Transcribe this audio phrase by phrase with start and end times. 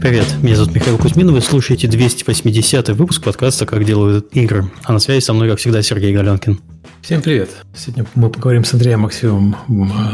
[0.00, 4.70] Привет, меня зовут Михаил Кузьмин, вы слушаете 280 выпуск подкаста «Как делают игры».
[4.84, 6.58] А на связи со мной, как всегда, Сергей Галенкин.
[7.02, 7.50] Всем привет.
[7.76, 9.54] Сегодня мы поговорим с Андреем Максимовым,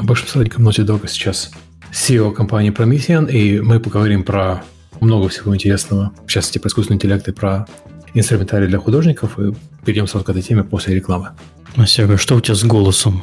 [0.03, 1.53] большим сотрудником Naughty Dog сейчас,
[1.93, 4.65] CEO компании Promethean, и мы поговорим про
[5.01, 7.69] много всего интересного, в частности, про искусственный интеллект и про
[8.13, 11.31] инструментарий для художников, и перейдем сразу к этой теме после рекламы.
[11.77, 13.23] А, Серега, что у тебя с голосом?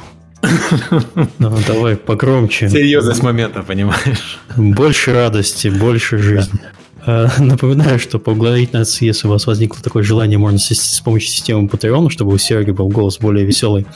[1.38, 2.68] Ну, давай погромче.
[2.68, 4.38] Серьезность момента, понимаешь?
[4.56, 6.60] Больше радости, больше жизни.
[7.06, 11.66] А, напоминаю, что поблагодарить нас, если у вас возникло такое желание, можно с помощью системы
[11.68, 13.86] Patreon, чтобы у Сереги был голос более веселый.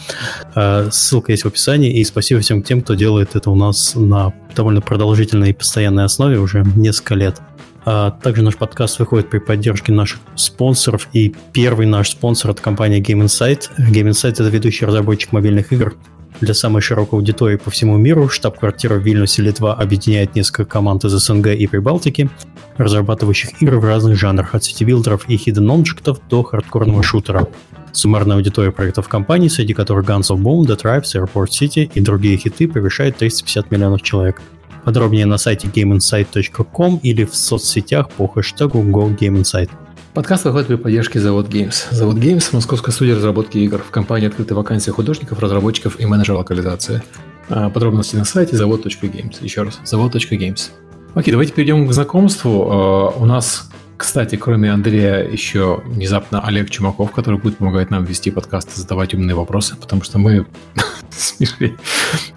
[0.54, 1.98] А, ссылка есть в описании.
[1.98, 6.38] И спасибо всем тем, кто делает это у нас на довольно продолжительной и постоянной основе
[6.38, 7.40] уже несколько лет.
[7.84, 11.08] А также наш подкаст выходит при поддержке наших спонсоров.
[11.14, 13.70] И первый наш спонсор– это компания Game Insight.
[13.78, 15.94] Game Insight– это ведущий разработчик мобильных игр,
[16.40, 21.12] для самой широкой аудитории по всему миру штаб-квартира в Вильнюсе, Литва объединяет несколько команд из
[21.12, 22.30] СНГ и Прибалтики,
[22.76, 27.48] разрабатывающих игры в разных жанрах, от сити-билдеров и hidden-объектов до хардкорного шутера.
[27.92, 32.36] Суммарная аудитория проектов компании, среди которых Guns of Boom, The Tribez, Airport City и другие
[32.36, 34.40] хиты, превышает 350 миллионов человек.
[34.84, 39.70] Подробнее на сайте gameinsight.com или в соцсетях по хэштегу GoGameInsight.
[40.18, 41.94] Подкаст выходит при поддержке Завод Games.
[41.94, 43.78] Завод Games– московская студия разработки игр.
[43.78, 47.04] В компании открыты вакансии художников, разработчиков и менеджера локализации.
[47.48, 49.36] А, подробности на сайте завод.games.
[49.40, 50.70] Еще раз, завод.games.
[51.14, 52.68] Окей, давайте перейдем к знакомству.
[52.68, 58.32] А, у нас, кстати, кроме Андрея, еще внезапно Олег Чумаков, который будет помогать нам вести
[58.32, 60.48] подкаст и задавать умные вопросы, потому что мы
[61.10, 61.76] с Мишей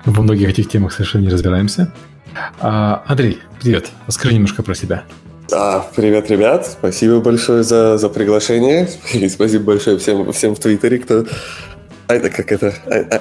[0.05, 1.91] во многих этих темах совершенно не разбираемся.
[2.59, 3.89] А, Андрей, привет.
[4.05, 5.03] Расскажи немножко про себя.
[5.53, 6.65] А, привет, ребят.
[6.65, 8.87] Спасибо большое за, за приглашение.
[9.13, 11.25] И спасибо большое всем, всем в Твиттере, кто
[12.07, 12.73] а это как это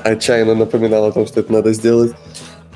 [0.05, 2.13] отчаянно напоминал о том, что это надо сделать.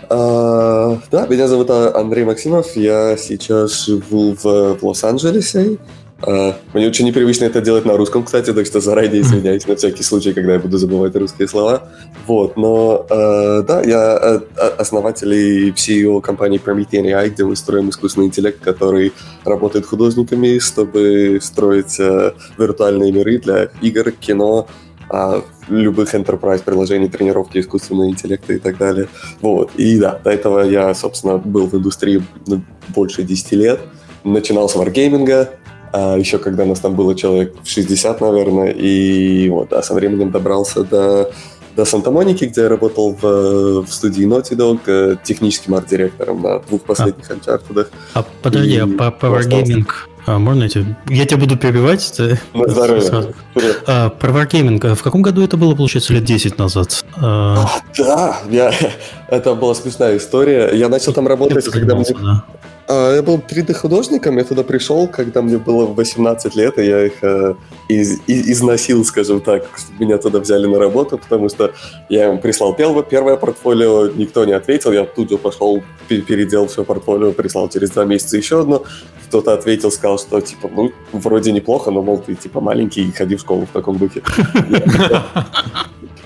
[0.08, 2.74] А, да, меня зовут Андрей Максимов.
[2.76, 5.78] Я сейчас живу в, в Лос-Анджелесе.
[6.26, 10.02] А, мне очень непривычно это делать на русском, кстати, так что заранее извиняюсь на всякий
[10.02, 11.88] случай, когда я буду забывать русские слова.
[12.26, 14.18] Вот, но э, да, я
[14.56, 19.12] э, основатель и CEO компании Promethean AI, где мы строим искусственный интеллект, который
[19.44, 21.98] работает художниками, чтобы строить
[22.58, 24.66] виртуальные миры для игр, кино,
[25.68, 29.08] любых enterprise приложений, тренировки искусственного интеллекта и так далее.
[29.40, 32.22] Вот, и да, до этого я, собственно, был в индустрии
[32.88, 33.80] больше 10 лет,
[34.24, 35.50] начинал с варгейминга,
[35.96, 40.82] а еще когда нас там было человек 60, наверное, и вот, а со временем добрался
[40.82, 41.30] до,
[41.76, 46.82] до Санта-Моники, где я работал в, в студии Naughty Dog э, техническим арт-директором на двух
[46.82, 47.86] последних а, Uncharted.
[48.14, 49.86] А подожди, а по Power Gaming
[50.26, 50.96] а, можно эти?
[51.08, 52.12] Я тебя буду перебивать?
[52.16, 52.40] Ты...
[52.54, 53.34] На здоровье.
[53.86, 54.84] А, про Wargaming.
[54.86, 57.04] А в каком году это было, получается, лет 10 назад?
[57.16, 57.68] А...
[57.98, 58.72] Да, я...
[59.36, 60.70] это была смешная история.
[60.72, 62.04] Я начал там работать, когда мне...
[62.14, 62.44] Да.
[62.86, 67.12] А, я был 3D-художником, я туда пришел, когда мне было 18 лет, и я их
[67.22, 67.54] э,
[67.88, 71.72] из, из, износил, скажем так, чтобы меня туда взяли на работу, потому что
[72.10, 76.84] я им прислал первое, первое портфолио, никто не ответил, я тут же пошел, переделал все
[76.84, 78.82] портфолио, прислал через два месяца еще одно,
[79.28, 83.40] кто-то ответил, сказал, что, типа, ну, вроде неплохо, но, мол, ты, типа, маленький, ходи в
[83.40, 84.22] школу в таком духе.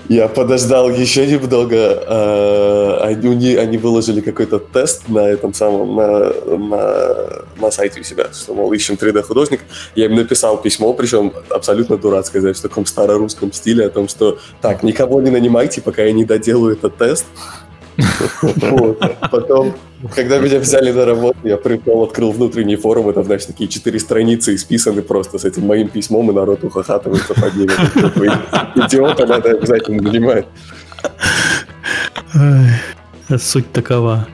[0.09, 2.03] Я подождал еще немного.
[2.07, 8.25] А, они, они выложили какой-то тест на этом самом, на, на, на сайте у себя,
[8.33, 9.61] что, мол, ищем 3D-художник.
[9.93, 14.39] Я им написал письмо, причем абсолютно дурацкое, знаешь, в таком старорусском стиле, о том, что
[14.61, 17.25] так, никого не нанимайте, пока я не доделаю этот тест.
[19.31, 19.73] Потом,
[20.15, 24.55] когда меня взяли на работу, я пришел, открыл внутренний форум, это, знаешь, такие четыре страницы
[24.55, 27.71] исписаны просто с этим моим письмом, и народ ухахатывается под ними.
[28.85, 30.45] Идиота надо обязательно нанимать.
[33.37, 34.27] Суть такова.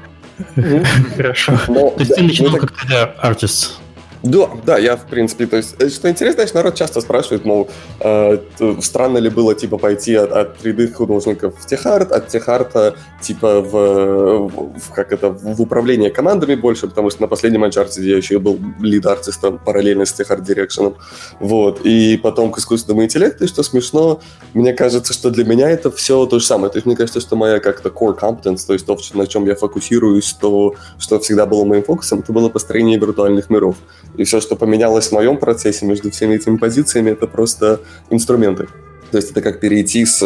[1.16, 1.58] Хорошо.
[1.68, 3.80] То есть ты начинал как 3D-артист?
[4.26, 7.70] Да, да, я, в принципе, то есть, э, что интересно, знаешь, народ часто спрашивает, мол,
[8.00, 8.40] э,
[8.82, 14.92] странно ли было, типа, пойти от, от 3D-художников в техарт, от техарта, типа, в, в,
[14.96, 19.60] как это, в управление командами больше, потому что на последнем Uncharted я еще был лид-артистом
[19.60, 20.96] параллельно с техарт-дирекшеном,
[21.40, 24.22] вот, и потом к искусственному интеллекту, и что смешно,
[24.56, 27.36] мне кажется, что для меня это все то же самое, то есть мне кажется, что
[27.36, 31.64] моя как-то core competence, то есть то, на чем я фокусируюсь, то, что всегда было
[31.64, 33.76] моим фокусом, это было построение виртуальных миров.
[34.18, 37.80] И все, что поменялось в моем процессе между всеми этими позициями, это просто
[38.10, 38.68] инструменты.
[39.12, 40.22] То есть это как перейти с,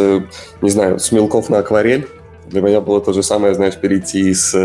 [0.61, 2.07] не знаю, с мелков на акварель.
[2.47, 4.55] Для меня было то же самое, знаешь, перейти с,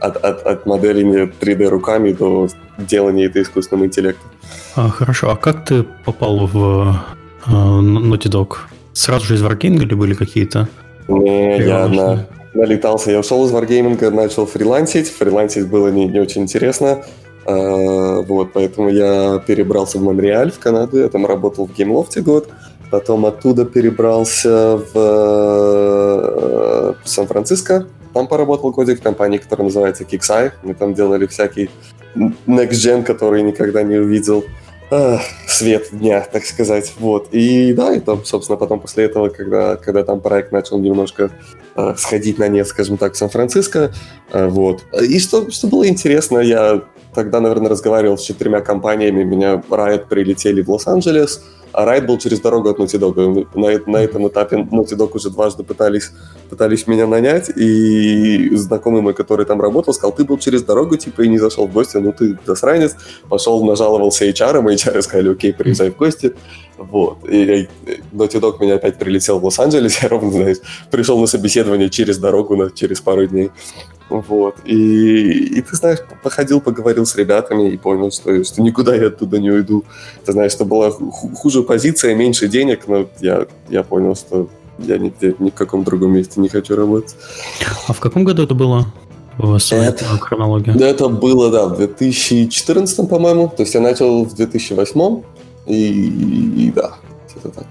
[0.00, 2.48] от, от, от моделения 3D руками до
[2.78, 4.30] делания это искусственным интеллектом.
[4.76, 5.30] А, хорошо.
[5.30, 6.96] А как ты попал в
[7.46, 8.56] э, Naughty Dog?
[8.92, 10.68] Сразу же из Wargaming или были какие-то?
[11.08, 13.10] Не, я на, налетался.
[13.10, 15.08] Я ушел из Wargaming, начал фрилансить.
[15.08, 17.02] Фрилансить было не, не очень интересно.
[17.44, 22.48] А, вот, поэтому я перебрался в Монреаль, в Канаду, я там работал в геймлофте год,
[22.90, 29.00] потом оттуда перебрался в э, Сан-Франциско, там поработал годик.
[29.00, 31.70] В компании, которая называется Kixeye, мы там делали всякий
[32.14, 34.44] next gen, который никогда не увидел
[34.90, 35.18] э,
[35.48, 40.04] свет дня, так сказать, вот, и да, и там, собственно, потом после этого, когда, когда
[40.04, 41.30] там проект начал немножко
[41.74, 43.92] э, сходить на нет, скажем так, в Сан-Франциско,
[44.32, 46.82] э, вот, и что, что было интересно, я
[47.14, 51.42] тогда, наверное, разговаривал с четырьмя компаниями, меня Riot прилетели в Лос-Анджелес,
[51.72, 53.48] а Riot был через дорогу от Naughty Dog.
[53.54, 56.12] На, на этом этапе Naughty Dog уже дважды пытались,
[56.50, 61.22] пытались меня нанять, и знакомый мой, который там работал, сказал, ты был через дорогу, типа,
[61.22, 62.96] и не зашел в гости, ну ты засранец.
[63.28, 66.34] Пошел, нажаловался HR, и HR сказали, окей, приезжай в гости.
[66.76, 67.18] Вот.
[67.28, 67.68] И
[68.12, 70.58] Naughty Dog меня опять прилетел в Лос-Анджелес, я ровно, знаешь,
[70.90, 73.50] пришел на собеседование через дорогу на, через пару дней.
[74.20, 74.56] Вот.
[74.64, 79.38] И, и ты знаешь, походил, поговорил с ребятами и понял, что, что никуда я оттуда
[79.38, 79.84] не уйду.
[80.24, 84.48] Ты знаешь, что была хуже позиция, меньше денег, но я, я понял, что
[84.78, 87.16] я нигде, ни в каком другом месте не хочу работать.
[87.88, 88.86] А в каком году это было?
[89.38, 90.74] Это, хронология.
[90.74, 93.48] Да, это было, да, в 2014, по-моему.
[93.48, 95.22] То есть я начал в 2008
[95.66, 96.92] и, и, и да,
[97.30, 97.66] где-то так.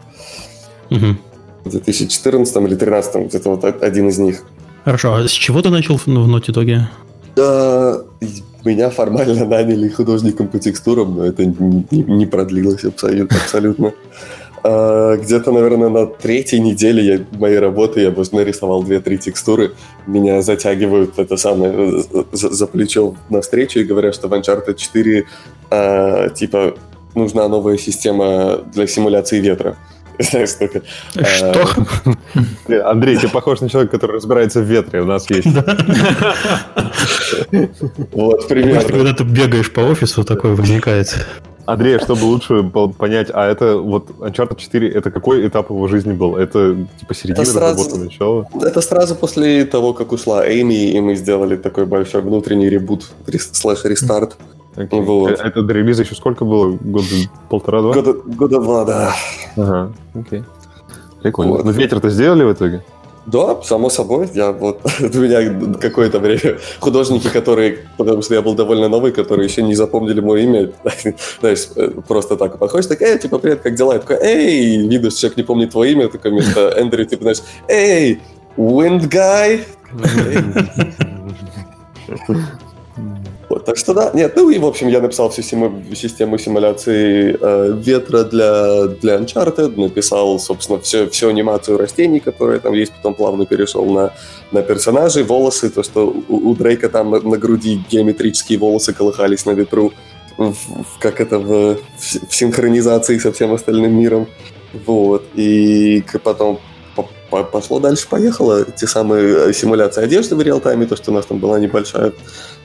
[0.89, 1.17] Угу.
[1.65, 4.43] В 2014 или 2013, где-то вот один из них.
[4.85, 6.81] Хорошо, а с чего ты начал в, в Naughty Dog?
[7.35, 8.01] Да,
[8.65, 13.37] меня формально наняли художником по текстурам, но это не, не продлилось абсолютно.
[13.37, 13.93] абсолютно.
[14.63, 19.73] А, где-то, наверное, на третьей неделе я, моей работы я просто нарисовал две-три текстуры.
[20.05, 25.25] Меня затягивают это самое за, за плечо навстречу и говорят, что в Uncharted 4
[25.71, 26.75] а, типа
[27.15, 29.77] нужна новая система для симуляции ветра.
[30.19, 30.81] Знаешь, только...
[31.13, 31.67] Что?
[32.85, 35.01] Андрей, ты похож на человека, который разбирается в ветре.
[35.01, 35.47] У нас есть.
[38.11, 38.89] Вот, примерно.
[38.89, 41.25] Когда ты бегаешь по офису, такое возникает.
[41.65, 42.63] Андрей, чтобы лучше
[42.97, 46.35] понять, а это вот Uncharted 4, это какой этап его жизни был?
[46.35, 48.47] Это типа середина это сразу, работы, начало?
[48.61, 54.37] Это сразу после того, как ушла Эми, и мы сделали такой большой внутренний ребут, слэш-рестарт.
[54.39, 55.01] Mm Okay.
[55.01, 55.39] Вот.
[55.39, 56.77] А это до релиза еще сколько было?
[56.79, 57.05] Года
[57.49, 57.93] полтора-два?
[57.93, 59.13] Года, года два, да.
[59.57, 60.43] Ага, окей.
[61.21, 61.51] Прикольно.
[61.51, 61.65] Вот.
[61.65, 62.83] Но ветер-то сделали в итоге?
[63.25, 64.29] Да, само собой.
[64.33, 69.47] Я вот у меня какое-то время художники, которые, потому что я был довольно новый, которые
[69.47, 70.71] еще не запомнили мое имя,
[71.39, 71.67] знаешь,
[72.07, 73.93] просто так подходишь, так, эй, типа, привет, как дела?
[73.93, 77.43] Я такой, эй, видно, что человек не помнит твое имя, такое вместо Эндрю, типа, знаешь,
[77.67, 78.21] эй,
[78.57, 79.65] Wind Guy.
[83.51, 87.37] Вот, так что да, нет, ну и в общем я написал всю симу, систему симуляции
[87.37, 93.13] э, ветра для, для Uncharted, написал, собственно, всю, всю анимацию растений, которые там есть, потом
[93.13, 94.13] плавно перешел на,
[94.53, 99.45] на персонажей, волосы, то, что у, у Дрейка там на, на груди геометрические волосы колыхались
[99.45, 99.91] на ветру,
[100.37, 104.27] в, в, как это в, в, в синхронизации со всем остальным миром.
[104.85, 106.61] Вот, и потом
[107.31, 108.65] пошло дальше, поехало.
[108.65, 112.13] Те самые э, симуляции одежды в реал-тайме, то, что у нас там была небольшая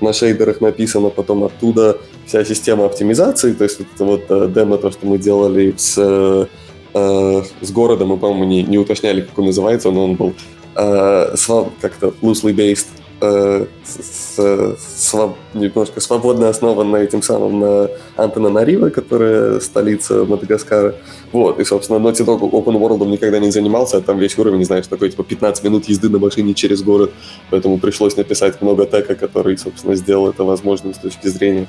[0.01, 4.91] на шейдерах написано, потом оттуда вся система оптимизации, то есть вот вот э, демо, то,
[4.91, 6.47] что мы делали с, э,
[7.61, 10.35] с городом, мы, по-моему, не, не уточняли, как он называется, но он был
[10.75, 12.89] как-то loosely based
[13.21, 15.15] э, с, с,
[15.55, 20.95] немножко свободно основан на этим самым на Антананариво, которая столица Мадагаскара.
[21.33, 24.87] Вот, и, собственно, Naughty Dog Open World никогда не занимался, а там весь уровень, знаешь,
[24.87, 27.13] такой, типа, 15 минут езды на машине через город,
[27.51, 31.69] поэтому пришлось написать много тека, который, собственно, сделал это возможным с точки зрения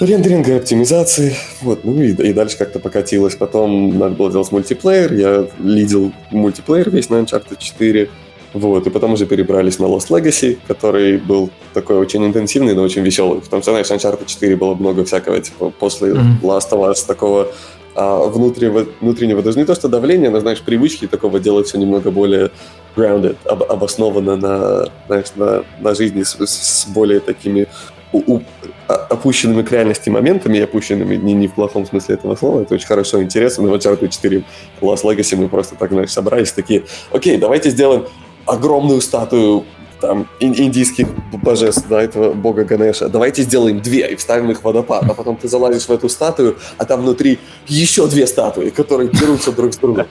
[0.00, 1.36] рендеринга оптимизации.
[1.60, 3.34] Вот, ну и, и дальше как-то покатилось.
[3.34, 5.12] Потом надо было делать мультиплеер.
[5.12, 8.08] Я лидил мультиплеер весь на Uncharted 4.
[8.52, 13.02] Вот, и потом уже перебрались на Lost Legacy, который был такой очень интенсивный, но очень
[13.02, 13.40] веселый.
[13.40, 16.42] Потому что, знаешь, Uncharted 4 было много всякого, типа, после mm-hmm.
[16.42, 17.52] Last of Us такого
[17.94, 22.10] а, внутреннего, внутреннего, даже не то, что давления, но, знаешь, привычки такого делать все немного
[22.10, 22.50] более
[22.96, 27.68] grounded, об, обосновано на, знаешь, на, на жизни с, с более такими
[28.12, 28.42] у, у,
[28.88, 32.62] а, опущенными к реальности моментами и опущенными не, не в плохом смысле этого слова.
[32.62, 33.64] Это очень хорошо, интересно.
[33.64, 34.42] Но в Uncharted 4
[34.80, 38.06] Lost Legacy мы просто так, знаешь, собрались такие, окей, давайте сделаем
[38.46, 39.64] огромную статую
[40.00, 43.08] там индийских божеств, да, этого бога Ганеша.
[43.08, 45.04] Давайте сделаем две и вставим их в водопад.
[45.08, 49.52] А потом ты залазишь в эту статую, а там внутри еще две статуи, которые дерутся
[49.52, 50.06] друг с другом.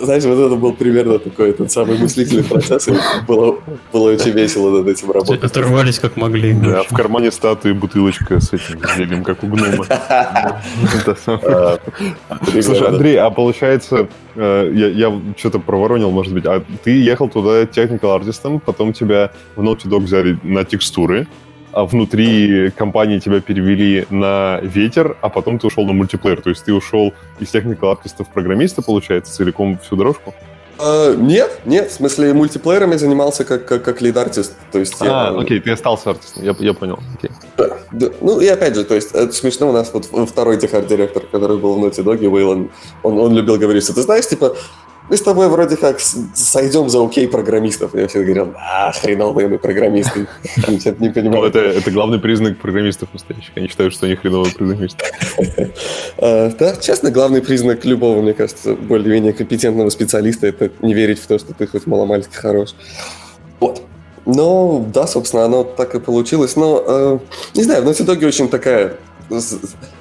[0.00, 2.92] Знаешь, вот это был примерно такой тот самый мыслительный процесс, и
[3.26, 3.58] было,
[3.92, 5.44] было очень весело над этим работать.
[5.44, 6.52] Оторвались как могли.
[6.52, 9.86] Да, в кармане статуи бутылочка с этим зельем, как у гнома.
[12.60, 18.12] Слушай, Андрей, а получается, э, я что-то проворонил, может быть, а ты ехал туда техникал
[18.12, 21.47] артистом, потом тебя в Naughty Dog взяли на текстуры, а
[21.84, 26.40] внутри компании тебя перевели на ветер, а потом ты ушел на мультиплеер.
[26.40, 30.34] То есть ты ушел из техника артиста в программиста, получается, целиком всю дорожку?
[30.78, 34.54] Uh, нет, нет, в смысле мультиплеером я занимался как, как, как лид-артист.
[34.70, 37.00] То есть а, я, окей, ты остался артистом, я, я понял.
[37.20, 37.32] Okay.
[37.56, 38.06] Да, да.
[38.20, 41.74] Ну и опять же, то есть это смешно, у нас вот второй техард-директор, который был
[41.74, 42.70] в Naughty Dog, Уэйлон,
[43.02, 44.54] он, он любил говорить, что ты знаешь, типа,
[45.08, 47.94] мы с тобой вроде как сойдем за окей программистов.
[47.94, 50.26] Я все говорил, а, хреновые мы программисты.
[50.98, 51.42] не понимаю.
[51.42, 53.52] Ну, это, это главный признак программистов настоящих.
[53.56, 55.04] Они считают, что они хреновые программисты.
[56.18, 61.26] А, да, честно, главный признак любого, мне кажется, более-менее компетентного специалиста– это не верить в
[61.26, 62.74] то, что ты хоть маломальски хорош.
[63.60, 63.82] Вот.
[64.26, 66.54] Ну, да, собственно, оно так и получилось.
[66.54, 67.18] Но, э,
[67.54, 68.96] не знаю, в Naughty Dog очень такая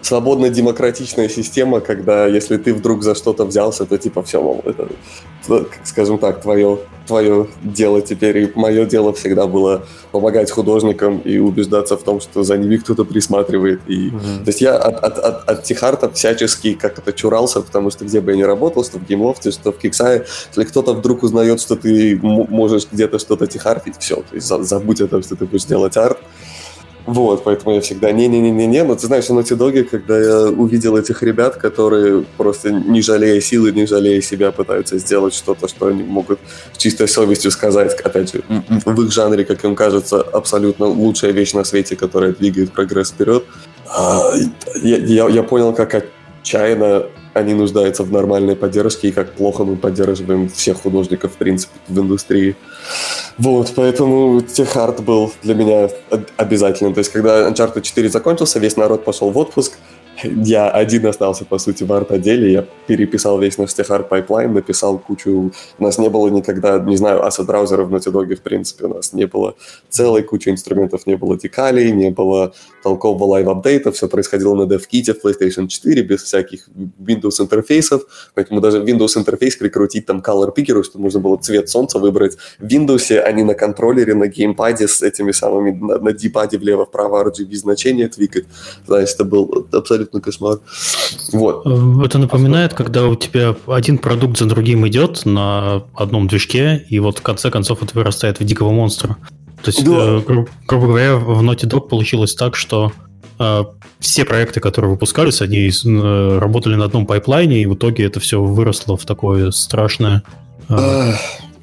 [0.01, 4.87] свободно-демократичная система, когда если ты вдруг за что-то взялся, то типа все, мол, это,
[5.83, 8.37] скажем так, твое, твое дело теперь.
[8.37, 13.03] И мое дело всегда было помогать художникам и убеждаться в том, что за ними кто-то
[13.03, 13.81] присматривает.
[13.87, 14.43] И, mm-hmm.
[14.43, 18.21] То есть я от, от, от, от Тихарта всячески как это чурался, потому что где
[18.21, 21.75] бы я ни работал, что в геймлофте, что в Киксае, если кто-то вдруг узнает, что
[21.75, 25.97] ты можешь где-то что-то тихартить, все, то есть забудь о том, что ты будешь делать
[25.97, 26.17] арт.
[27.07, 28.83] Вот, поэтому я всегда не-не-не-не-не.
[28.83, 33.39] Но ты знаешь, на Naughty Dog, когда я увидел этих ребят, которые просто не жалея
[33.39, 36.39] силы, не жалея себя пытаются сделать что-то, что они могут
[36.73, 38.43] с чистой совестью сказать, опять же,
[38.85, 43.45] в их жанре, как им кажется, абсолютно лучшая вещь на свете, которая двигает прогресс вперед.
[43.87, 44.33] А,
[44.83, 45.95] я, я, я понял, как
[46.41, 47.05] отчаянно
[47.37, 51.99] они нуждаются в нормальной поддержке, и как плохо мы поддерживаем всех художников, в принципе, в
[51.99, 52.55] индустрии.
[53.37, 55.89] Вот, поэтому tech art был для меня
[56.37, 56.93] обязательным.
[56.93, 59.73] То есть, когда Uncharted 4 закончился, весь народ пошел в отпуск,
[60.23, 62.51] я один остался, по сути, в арт-отделе.
[62.51, 65.51] Я переписал весь наш tech art пайплайн, написал кучу...
[65.77, 68.85] У нас не было никогда, не знаю, ассет-браузеров на Naughty в принципе.
[68.85, 69.55] У нас не было
[69.89, 73.91] целой кучи инструментов, не было декалей, не было толкового live update'а.
[73.91, 76.67] Все происходило на DevKit'е PlayStation 4 без всяких
[76.99, 78.31] Windows интерфейсов.
[78.33, 82.65] Поэтому даже Windows интерфейс прикрутить там color picker, чтобы можно было цвет солнца выбрать в
[82.65, 87.55] Windows, а не на контроллере, на геймпаде с этими самыми, на, на D-pad'е влево-вправо RGB
[87.55, 88.45] значения твикать.
[88.85, 90.59] Знаешь, это был абсолютно абсолютно кошмар.
[91.33, 91.65] Вот.
[91.65, 96.99] Э, это напоминает, когда у тебя один продукт за другим идет на одном движке, и
[96.99, 99.17] вот в конце концов это вырастает в дикого монстра.
[99.63, 99.91] То есть, да.
[99.91, 102.91] э, гру- грубо говоря, в Naughty Dog получилось так, что
[103.39, 103.63] э,
[103.99, 108.41] все проекты, которые выпускались, они э, работали на одном пайплайне, и в итоге это все
[108.41, 110.23] выросло в такое страшное...
[110.69, 111.13] Э,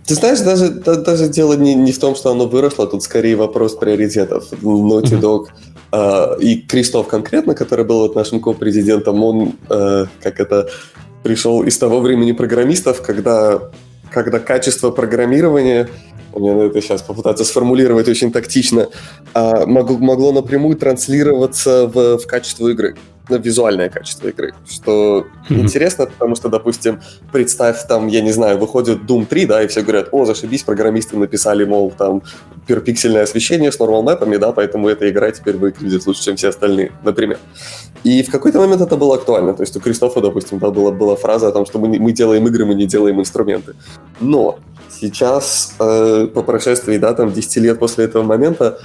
[0.07, 3.75] ты знаешь, даже, даже дело не, не в том, что оно выросло, тут скорее вопрос
[3.75, 4.53] приоритетов.
[4.53, 5.47] Naughty Dog
[5.95, 10.69] Uh, и Кристоф конкретно, который был вот нашим ко-президентом, он, uh, как это,
[11.23, 13.71] пришел из того времени программистов, когда,
[14.11, 15.89] когда качество программирования,
[16.35, 18.89] мне надо это сейчас попытаться сформулировать очень тактично,
[19.35, 22.97] uh, могло, могло напрямую транслироваться в, в качество игры
[23.29, 25.61] визуальное качество игры, что mm-hmm.
[25.61, 27.01] интересно, потому что, допустим,
[27.33, 31.17] представь, там, я не знаю, выходит Doom 3, да, и все говорят, о, зашибись, программисты
[31.17, 32.23] написали, мол, там,
[32.67, 36.93] перпиксельное освещение с нормал мэпами, да, поэтому эта игра теперь выглядит лучше, чем все остальные,
[37.03, 37.39] например.
[38.03, 41.17] И в какой-то момент это было актуально, то есть у Кристофа, допустим, да, была, была
[41.17, 43.75] фраза о том, что мы, мы делаем игры, мы не делаем инструменты.
[44.21, 44.59] Но
[44.91, 48.79] сейчас, э, по прошествии, да, там, 10 лет после этого момента,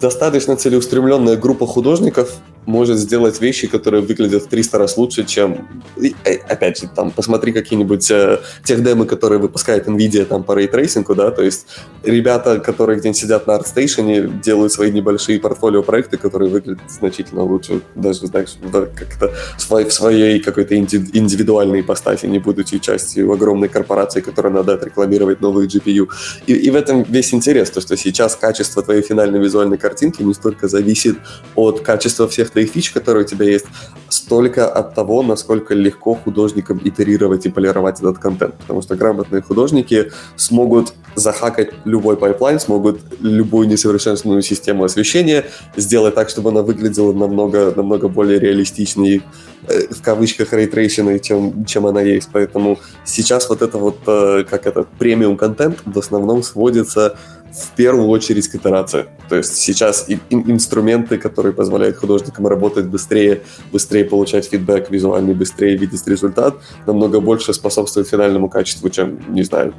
[0.00, 5.68] достаточно целеустремленная группа художников может сделать вещи, которые выглядят в 300 раз лучше, чем...
[5.96, 10.54] И, э, опять же, там, посмотри какие-нибудь э, tech демы, которые выпускает NVIDIA там по
[10.54, 11.66] ray tracing'у, да, то есть
[12.02, 18.26] ребята, которые где-нибудь сидят на ArtStation, делают свои небольшие портфолио-проекты, которые выглядят значительно лучше, даже,
[18.26, 24.74] знаешь, да, как-то в своей какой-то индивидуальной ипостаси, не будучи частью огромной корпорации, которая надо
[24.74, 26.08] отрекламировать новые GPU.
[26.46, 30.34] И, и в этом весь интерес, то, что сейчас качество твоей финальной визуальной картинки не
[30.34, 31.16] столько зависит
[31.54, 33.66] от качества всех твоих фич, которые у тебя есть,
[34.08, 38.54] столько от того, насколько легко художникам итерировать и полировать этот контент.
[38.58, 45.46] Потому что грамотные художники смогут захакать любой пайплайн, смогут любую несовершенственную систему освещения
[45.76, 49.22] сделать так, чтобы она выглядела намного, намного более реалистичнее,
[49.68, 52.28] э, в кавычках, ray traced'ной, чем, чем она есть.
[52.32, 57.16] Поэтому сейчас вот это вот, э, как это, премиум контент в основном сводится
[57.54, 59.06] в первую очередь к итерации.
[59.28, 63.42] То есть сейчас и, инструменты, которые позволяют художникам работать быстрее,
[63.72, 66.56] быстрее получать фидбэк визуальный, быстрее видеть результат,
[66.86, 69.72] намного больше способствует финальному качеству, чем, не знаю,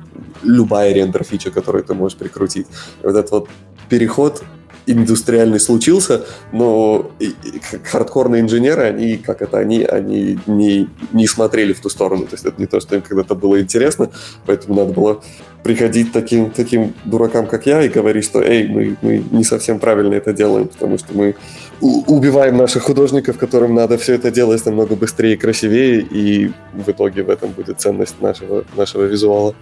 [0.44, 2.68] любая рендер-фича, которую ты можешь прикрутить.
[3.04, 3.50] Вот этот вот
[3.90, 4.44] переход
[4.88, 7.12] индустриальный случился, но
[7.84, 12.24] хардкорные инженеры, они, как это, они, они не, не смотрели в ту сторону.
[12.24, 14.10] То есть это не то, что им когда-то было интересно,
[14.46, 15.22] поэтому надо было
[15.64, 20.14] приходить таким, таким дуракам, как я, и говорить, что, эй, мы, мы не совсем правильно
[20.14, 21.36] это делаем, потому что мы
[21.82, 27.24] убиваем наших художников, которым надо все это делать намного быстрее и красивее, и в итоге
[27.24, 29.56] в этом будет ценность нашего, нашего визуала.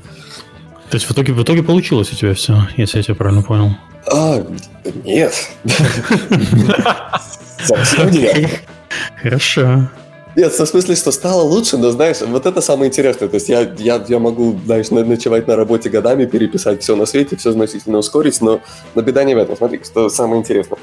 [0.90, 3.75] То есть в итоге, в итоге получилось у тебя все, если я тебя правильно понял?
[4.12, 4.46] А,
[5.04, 5.34] нет.
[7.63, 8.62] Совсем нет.
[9.22, 9.90] Хорошо.
[10.36, 13.28] Нет, в смысле, что стало лучше, но знаешь, вот это самое интересное.
[13.28, 17.36] То есть я, я, я могу, знаешь, ночевать на работе годами, переписать все на свете,
[17.36, 18.60] все значительно ускорить, но,
[18.96, 19.56] но беда не в этом.
[19.56, 20.80] Смотри, что самое интересное.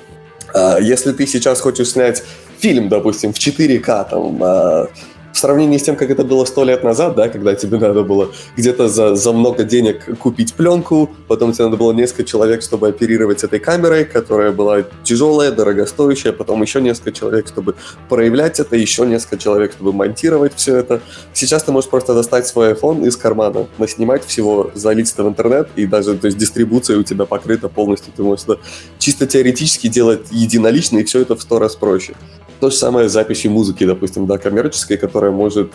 [0.55, 2.23] А, если ты сейчас хочешь снять
[2.59, 4.89] фильм, допустим, в 4К, там, а,
[5.33, 8.31] в сравнении с тем, как это было сто лет назад, да, когда тебе надо было
[8.57, 13.45] где-то за, за много денег купить пленку, потом тебе надо было несколько человек, чтобы оперировать
[13.45, 17.75] этой камерой, которая была тяжелая, дорогостоящая, потом еще несколько человек, чтобы
[18.09, 21.01] проявлять это, еще несколько человек, чтобы монтировать все это.
[21.33, 25.69] Сейчас ты можешь просто достать свой iPhone из кармана, наснимать всего, залить это в интернет,
[25.77, 28.13] и даже то есть, дистрибуция у тебя покрыта полностью.
[28.17, 28.59] Ты можешь это
[28.99, 32.15] чисто теоретически делать единолично, и все это в сто раз проще.
[32.61, 35.73] То же самое с записью музыки, допустим, да, коммерческой, которая может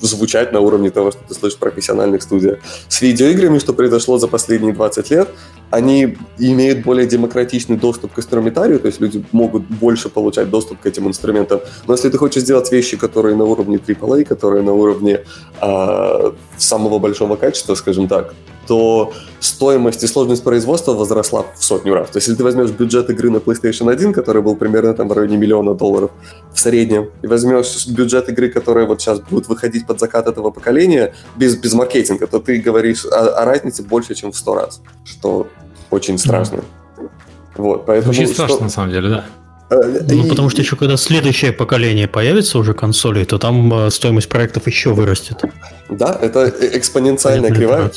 [0.00, 2.58] звучать на уровне того, что ты слышишь в профессиональных студиях.
[2.88, 5.28] С видеоиграми, что произошло за последние 20 лет,
[5.70, 10.86] они имеют более демократичный доступ к инструментарию, то есть люди могут больше получать доступ к
[10.86, 11.60] этим инструментам.
[11.86, 15.24] Но если ты хочешь сделать вещи, которые на уровне AAA, которые на уровне
[15.62, 18.34] э, самого большого качества, скажем так,
[18.68, 22.10] то стоимость и сложность производства возросла в сотню раз.
[22.10, 25.12] То есть, если ты возьмешь бюджет игры на PlayStation 1, который был примерно там в
[25.12, 26.10] районе миллиона долларов
[26.52, 31.14] в среднем, и возьмешь бюджет игры, которая вот сейчас будет выходить под закат этого поколения,
[31.36, 35.48] без, без маркетинга, то ты говоришь о, о разнице больше, чем в сто раз, что
[35.90, 36.56] очень страшно.
[36.56, 37.08] Mm-hmm.
[37.56, 38.64] Вот, поэтому, очень страшно, что...
[38.64, 39.24] на самом деле, да.
[39.70, 40.28] Э, ну, и...
[40.28, 44.92] потому что еще когда следующее поколение появится уже консолей, то там э, стоимость проектов еще
[44.92, 45.42] вырастет.
[45.88, 47.90] Да, это экспоненциальная кривая.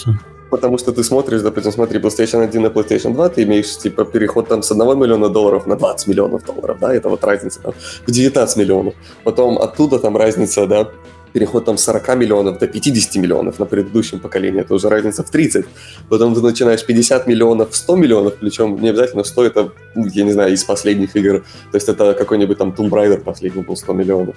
[0.51, 4.49] Потому что ты смотришь, допустим, смотри, PlayStation 1 на PlayStation 2, ты имеешь, типа, переход
[4.49, 7.73] там с 1 миллиона долларов на 20 миллионов долларов, да, это вот разница там,
[8.05, 8.93] в 19 миллионов.
[9.23, 10.89] Потом оттуда там разница, да,
[11.31, 15.29] переход там с 40 миллионов до 50 миллионов на предыдущем поколении, это уже разница в
[15.29, 15.65] 30.
[16.09, 20.25] Потом ты начинаешь 50 миллионов в 100 миллионов, причем не обязательно 100, это, ну, я
[20.25, 21.45] не знаю, из последних игр.
[21.71, 24.35] То есть это какой-нибудь там Tomb Raider последний был 100 миллионов.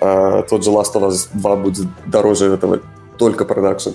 [0.00, 2.80] А, тот же Last of Us 2 будет дороже этого
[3.16, 3.90] только продакшн.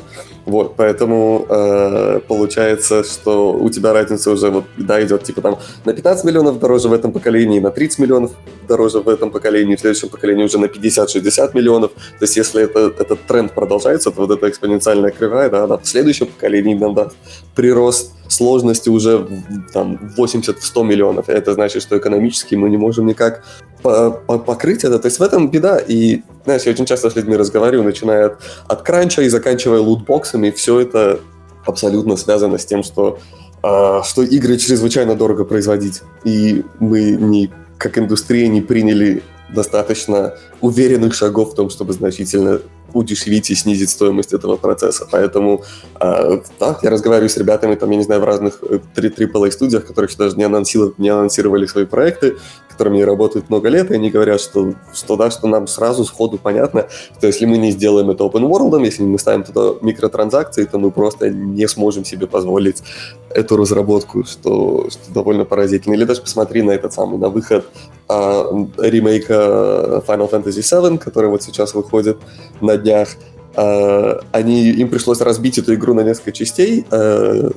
[0.46, 5.94] Вот, поэтому э, получается, что у тебя разница уже вот, да, идет типа там на
[5.94, 8.32] 15 миллионов дороже в этом поколении, на 30 миллионов
[8.68, 11.92] дороже в этом поколении, в следующем поколении уже на 50-60 миллионов.
[11.92, 15.86] То есть если это, этот тренд продолжается, то вот эта экспоненциальная кривая, да, она в
[15.86, 17.16] следующем поколении нам даст
[17.56, 19.28] прирост сложности уже
[19.74, 21.30] там 80-100 миллионов.
[21.30, 23.44] И это значит, что экономически мы не можем никак
[23.82, 25.00] покрыть это.
[25.00, 25.80] То есть в этом беда.
[25.80, 30.52] И, знаешь, я очень часто с людьми разговариваю, начиная от, от кранча и заканчивая лутбоксами.
[30.52, 31.20] Все это
[31.66, 33.20] абсолютно связано с тем, что,
[33.64, 36.02] э, что игры чрезвычайно дорого производить.
[36.24, 42.62] И мы не, как индустрия не приняли достаточно уверенных шагов в том, чтобы значительно
[42.94, 45.08] удешевить и снизить стоимость этого процесса.
[45.12, 45.64] Поэтому,
[46.00, 49.30] э, да, я разговариваю с ребятами, там, я не знаю, в разных AAA э,
[49.88, 52.38] которые еще даже не анонсировали, не анонсировали свои проекты,
[52.72, 56.88] которыми работают много лет, и они говорят, что, что, да, что нам сразу сходу понятно,
[57.18, 60.92] что если мы не сделаем это open world, если мы ставим туда микротранзакции, то мы
[60.92, 62.84] просто не сможем себе позволить
[63.30, 65.94] эту разработку, что, что довольно поразительно.
[65.94, 67.66] Или даже посмотри на этот самый, на выход
[68.08, 68.46] а,
[68.78, 72.18] ремейка Final Fantasy VII, который вот сейчас выходит
[72.62, 73.10] на днях.
[73.56, 77.52] А, они, им пришлось разбить эту игру на несколько частей, а,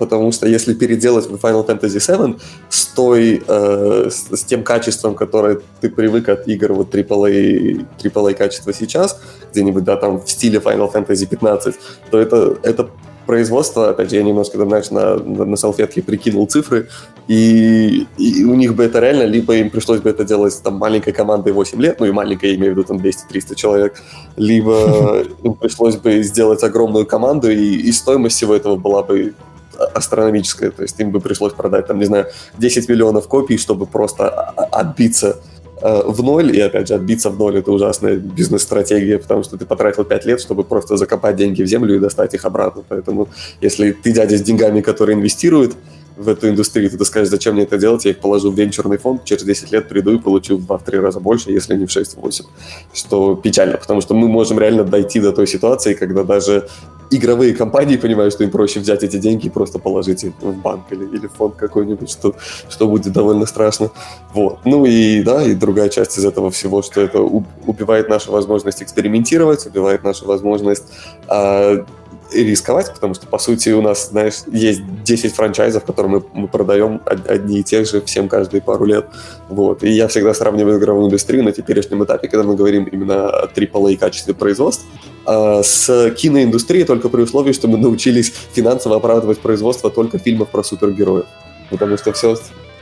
[0.00, 5.60] потому что если переделать Final Fantasy VII с, той, э, с, с тем качеством, которое
[5.80, 9.20] ты привык от игр вот AAA, AAA качества сейчас,
[9.52, 11.74] где-нибудь, да, там в стиле Final Fantasy 15,
[12.10, 12.88] то это, это
[13.26, 16.88] производство, опять же, я немножко, там, знаешь, на, на, на салфетке прикинул цифры,
[17.28, 21.12] и, и у них бы это реально, либо им пришлось бы это делать там маленькой
[21.12, 24.02] командой 8 лет, ну и маленькой, я имею в виду там 200-300 человек,
[24.36, 29.34] либо им пришлось бы сделать огромную команду, и, и стоимость всего этого была бы
[29.94, 30.70] астрономическая.
[30.70, 32.26] То есть им бы пришлось продать, там, не знаю,
[32.58, 35.38] 10 миллионов копий, чтобы просто отбиться
[35.82, 39.66] э, в ноль, и опять же, отбиться в ноль это ужасная бизнес-стратегия, потому что ты
[39.66, 42.82] потратил 5 лет, чтобы просто закопать деньги в землю и достать их обратно.
[42.88, 43.28] Поэтому
[43.60, 45.74] если ты дядя с деньгами, который инвестирует
[46.20, 49.24] в эту индустрию, ты скажешь, зачем мне это делать, я их положу в венчурный фонд,
[49.24, 52.44] через 10 лет приду и получу в 2-3 раза больше, если не в 6-8.
[52.92, 56.68] Что печально, потому что мы можем реально дойти до той ситуации, когда даже
[57.10, 60.84] игровые компании понимают, что им проще взять эти деньги и просто положить их в банк
[60.90, 62.34] или, или в фонд какой-нибудь, что,
[62.68, 63.90] что будет довольно страшно.
[64.34, 64.60] Вот.
[64.64, 69.66] Ну и да, и другая часть из этого всего, что это убивает нашу возможность экспериментировать,
[69.66, 70.84] убивает нашу возможность
[71.28, 71.84] э,
[72.32, 77.00] рисковать, потому что, по сути, у нас, знаешь, есть 10 франчайзов, которые мы, мы продаем
[77.04, 79.06] одни и тех же всем каждые пару лет.
[79.48, 79.82] Вот.
[79.82, 83.96] И я всегда сравниваю игровую индустрию на теперешнем этапе, когда мы говорим именно о AAA
[83.96, 84.86] качестве производства,
[85.26, 91.26] с киноиндустрией только при условии, что мы научились финансово оправдывать производство только фильмов про супергероев.
[91.70, 92.36] Потому что все,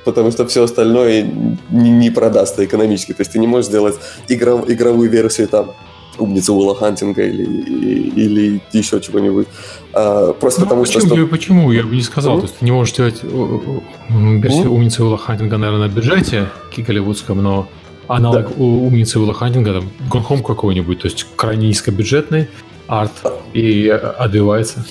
[0.04, 1.22] потому что все остальное
[1.70, 3.12] не, не продастся экономически.
[3.12, 3.96] То есть ты не можешь сделать
[4.28, 5.74] игров, игровую версию там
[6.18, 9.46] умница Уилла Хантинга или, или еще чего-нибудь.
[9.92, 11.26] А, просто ну, потому почему, что...
[11.26, 11.72] Почему?
[11.72, 12.36] Я бы не сказал.
[12.36, 12.40] Mm-hmm.
[12.40, 14.68] То есть ты не можешь делать версию mm-hmm.
[14.68, 17.68] умницы Уилла Хантинга, наверное, на бюджете голливудском, но
[18.06, 18.54] аналог да.
[18.62, 22.48] умницы Уилла Хантинга, там, Home какой-нибудь, то есть крайне низкобюджетный
[22.86, 23.12] арт
[23.52, 24.84] и отбивается.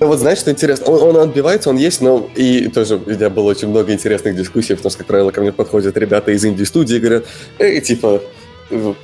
[0.00, 3.30] Ну вот знаешь, что интересно, он, он отбивается, он есть, но и тоже у меня
[3.30, 6.96] было очень много интересных дискуссий, потому что, как правило, ко мне подходят ребята из инди-студии
[6.96, 7.24] и говорят,
[7.58, 8.22] эй, типа,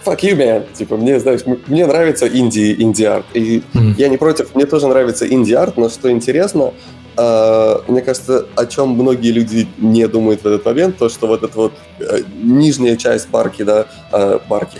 [0.04, 0.66] fuck you, man.
[0.72, 3.26] Типа, мне, знаешь, мне нравится инди, инди-арт.
[3.35, 3.94] И mm.
[3.96, 6.72] я не против, мне тоже нравится инди-арт, но что интересно,
[7.16, 11.42] Uh, мне кажется, о чем многие люди не думают в этот момент, то, что вот
[11.42, 14.78] эта вот uh, нижняя часть барки, да, uh, барки,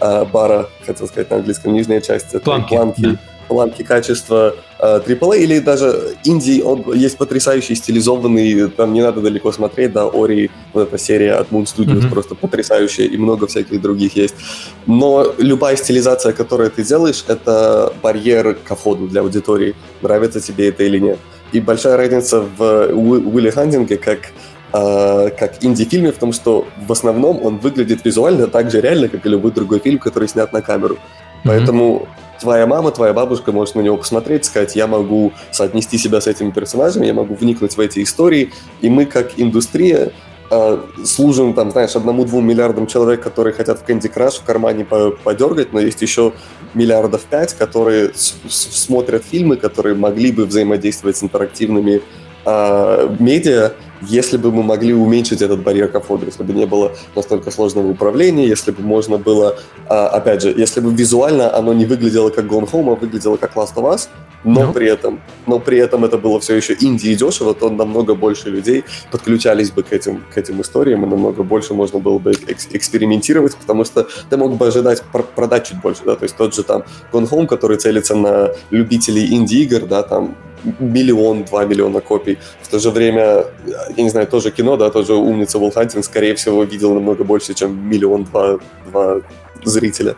[0.32, 3.18] бара, хотел сказать на английском, нижняя часть планки, планки да
[3.50, 9.50] планки качества э, AAA, или даже Индии, он есть потрясающий стилизованный, там не надо далеко
[9.50, 12.10] смотреть, да, Ори, вот эта серия от Moon Studios mm-hmm.
[12.10, 14.36] просто потрясающая, и много всяких других есть.
[14.86, 20.84] Но любая стилизация, которую ты делаешь, это барьер к входу для аудитории, нравится тебе это
[20.84, 21.18] или нет.
[21.50, 24.30] И большая разница в Уилли Хантинге, как
[24.72, 29.26] Uh, как инди-фильме в том, что в основном он выглядит визуально так же реально, как
[29.26, 30.96] и любой другой фильм, который снят на камеру.
[31.44, 32.08] Поэтому
[32.40, 36.50] твоя мама, твоя бабушка может на него посмотреть, сказать, я могу соотнести себя с этими
[36.50, 40.12] персонажами, я могу вникнуть в эти истории, и мы как индустрия
[40.50, 45.72] э, служим, там, знаешь, одному-двум миллиардам человек, которые хотят в Candy Crush в кармане подергать,
[45.72, 46.32] но есть еще
[46.74, 52.02] миллиардов пять, которые смотрят фильмы, которые могли бы взаимодействовать с интерактивными
[52.50, 56.92] э, медиа, если бы мы могли уменьшить этот барьер к входу, если бы не было
[57.14, 59.58] настолько сложного управления, если бы можно было,
[59.88, 63.54] а, опять же, если бы визуально оно не выглядело как Gone Home, а выглядело как
[63.56, 64.08] Last of Us,
[64.44, 68.14] но при этом, но при этом это было все еще инди и дешево, то намного
[68.14, 72.32] больше людей подключались бы к этим, к этим историям, и намного больше можно было бы
[72.46, 76.36] экс- экспериментировать, потому что ты мог бы ожидать пр- продать чуть больше, да, то есть
[76.36, 80.34] тот же там Gone Home, который целится на любителей инди-игр, да, там
[80.78, 82.38] миллион, два миллиона копий.
[82.62, 83.46] В то же время,
[83.96, 87.54] я не знаю, тоже кино, да, тоже умница Уилл Хантинг, скорее всего, видел намного больше,
[87.54, 88.58] чем миллион-два
[88.90, 89.20] два
[89.64, 90.16] зрителя.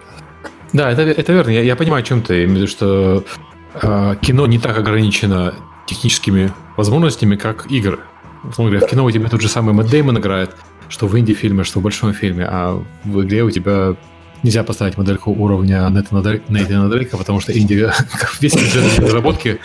[0.72, 1.50] Да, это, это верно.
[1.50, 2.66] Я, я понимаю, о чем ты.
[2.66, 3.20] Что э,
[3.80, 5.54] кино не так ограничено
[5.86, 8.00] техническими возможностями, как игры.
[8.44, 10.50] Условно говоря, в кино у тебя тот же самый Мэтт Дэймон играет,
[10.88, 13.96] что в инди-фильме, что в большом фильме, а в игре у тебя
[14.42, 17.88] нельзя поставить модельку уровня Нейтана Дрейка, потому что инди,
[18.40, 19.60] весь бюджет разработки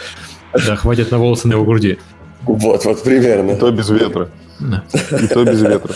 [0.54, 1.98] да, хватит на волосы на его груди.
[2.44, 3.52] Вот, вот примерно.
[3.52, 4.30] И то без ветра.
[4.60, 5.96] И то без ветра.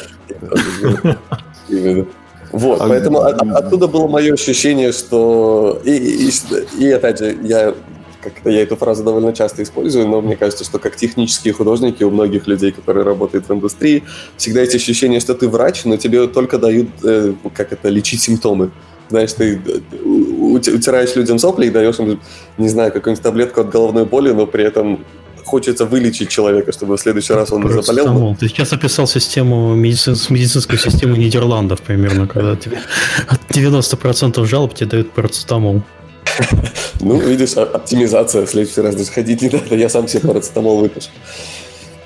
[2.52, 5.82] Вот, а поэтому от, оттуда было мое ощущение, что...
[5.86, 6.32] И, и,
[6.78, 7.74] и опять же, я
[8.22, 12.12] как-то я эту фразу довольно часто использую, но мне кажется, что как технические художники у
[12.12, 14.04] многих людей, которые работают в индустрии,
[14.38, 18.72] всегда есть ощущение, что ты врач, но тебе только дают, э, как это, лечить симптомы.
[19.10, 22.20] Знаешь, ты э, утираешь людям сопли и даешь им,
[22.58, 25.06] не знаю, какую-нибудь таблетку от головной боли, но при этом
[25.44, 28.14] хочется вылечить человека, чтобы в следующий раз он не заболел.
[28.14, 28.36] Но...
[28.40, 32.80] Ты сейчас описал систему, медицин, медицинскую систему Нидерландов примерно, когда тебе
[33.28, 35.84] от 90% жалоб тебе дают парацетамол.
[37.00, 38.46] Ну, видишь, оптимизация.
[38.46, 41.10] В следующий раз даже ходить не надо, я сам себе парацетамол выпишу.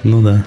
[0.03, 0.45] Ну да.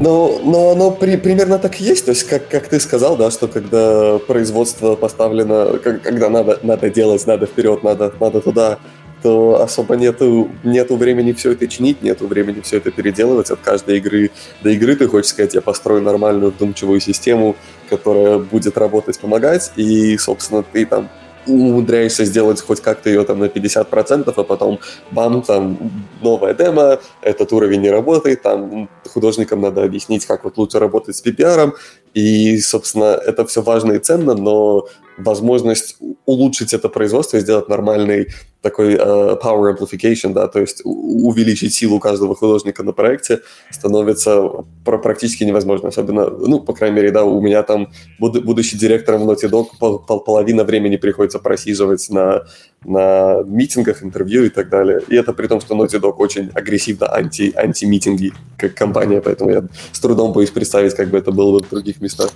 [0.00, 2.04] Но, но оно при, примерно так и есть.
[2.04, 6.90] То есть, как, как ты сказал, да, что когда производство поставлено, как, когда надо, надо
[6.90, 8.78] делать, надо вперед, надо, надо туда,
[9.22, 13.50] то особо нету, нету времени все это чинить, нету времени все это переделывать.
[13.50, 14.30] От каждой игры
[14.62, 17.56] до игры ты хочешь сказать, я построю нормальную вдумчивую систему,
[17.88, 21.08] которая будет работать, помогать, и, собственно, ты там
[21.46, 24.80] умудряешься сделать хоть как-то ее там на 50%, а потом
[25.10, 25.78] бам, там
[26.22, 31.24] новая демо, этот уровень не работает, там художникам надо объяснить, как вот лучше работать с
[31.24, 31.72] PPR,
[32.16, 38.28] и, собственно, это все важно и ценно, но возможность улучшить это производство и сделать нормальный
[38.62, 44.42] такой uh, power amplification, да, то есть увеличить силу каждого художника на проекте становится
[44.84, 49.50] практически невозможно, особенно, ну, по крайней мере, да, у меня там, буд будучи директором Naughty
[49.50, 52.46] Dog, пол половина времени приходится просиживать на
[52.84, 55.00] на митингах, интервью и так далее.
[55.08, 59.64] И это при том, что Naughty Dog очень агрессивно анти, анти-митинги как компания, поэтому я
[59.92, 62.30] с трудом боюсь представить, как бы это было в других местах.